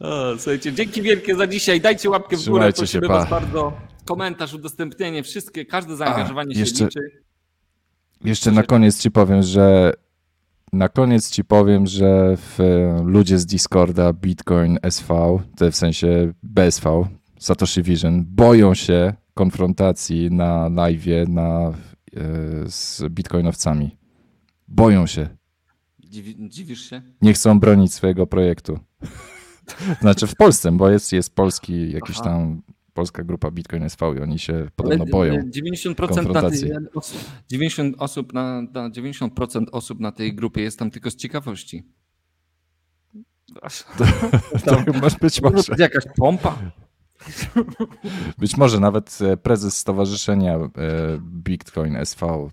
[0.00, 1.80] O, słuchajcie, dzięki wielkie za dzisiaj.
[1.80, 3.18] Dajcie łapkę w górę, prosimy się, pa.
[3.18, 3.72] was bardzo.
[4.04, 7.00] Komentarz, udostępnienie, wszystkie, każde zaangażowanie się jeszcze- liczy.
[8.24, 9.92] Jeszcze na koniec ci powiem, że
[10.72, 12.58] na koniec ci powiem, że w,
[13.04, 17.08] ludzie z Discorda Bitcoin SV, to w sensie BSV,
[17.38, 21.72] Satoshi Vision, boją się konfrontacji na live na, e,
[22.66, 23.96] z bitcoinowcami.
[24.68, 25.28] Boją się.
[25.98, 27.02] Dziwi, dziwisz się?
[27.22, 28.78] Nie chcą bronić swojego projektu.
[30.00, 32.24] Znaczy w Polsce, bo jest, jest polski, jakiś Aha.
[32.24, 32.62] tam
[32.94, 35.34] polska grupa Bitcoin SV i oni się podobno boją.
[35.34, 40.90] 90% na tej, osób, 90 osób na, na 90% osób na tej grupie jest tam
[40.90, 41.84] tylko z ciekawości.
[44.64, 46.58] To masz być Może to jakaś pompa?
[48.38, 50.68] Być może nawet e, prezes stowarzyszenia e,
[51.20, 52.48] Bitcoin SV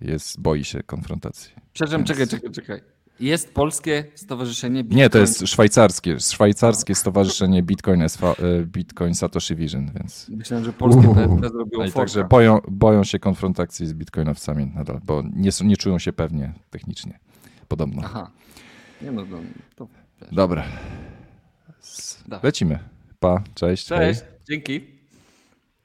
[0.00, 1.52] jest, boi się konfrontacji.
[1.72, 2.80] Przepraszam, Więc- czekaj, czekaj, czekaj.
[3.20, 4.98] Jest polskie stowarzyszenie Bitcoin.
[4.98, 8.34] Nie, to jest szwajcarskie, szwajcarskie stowarzyszenie Bitcoin, SV, e,
[8.66, 10.28] Bitcoin Satoshi Vision, więc...
[10.28, 11.02] Myślałem, że polskie.
[11.02, 11.98] PSP zrobiło forka.
[11.98, 17.18] także boją, boją się konfrontacji z bitcoinowcami nadal, bo nie, nie czują się pewnie technicznie.
[17.68, 18.02] Podobno.
[18.04, 18.30] Aha.
[19.02, 19.22] Nie no,
[19.76, 19.88] to.
[20.32, 20.64] Dobra.
[22.42, 22.78] Lecimy.
[23.20, 23.88] Pa, cześć.
[23.88, 23.98] hej.
[23.98, 24.99] Cześć, dzięki.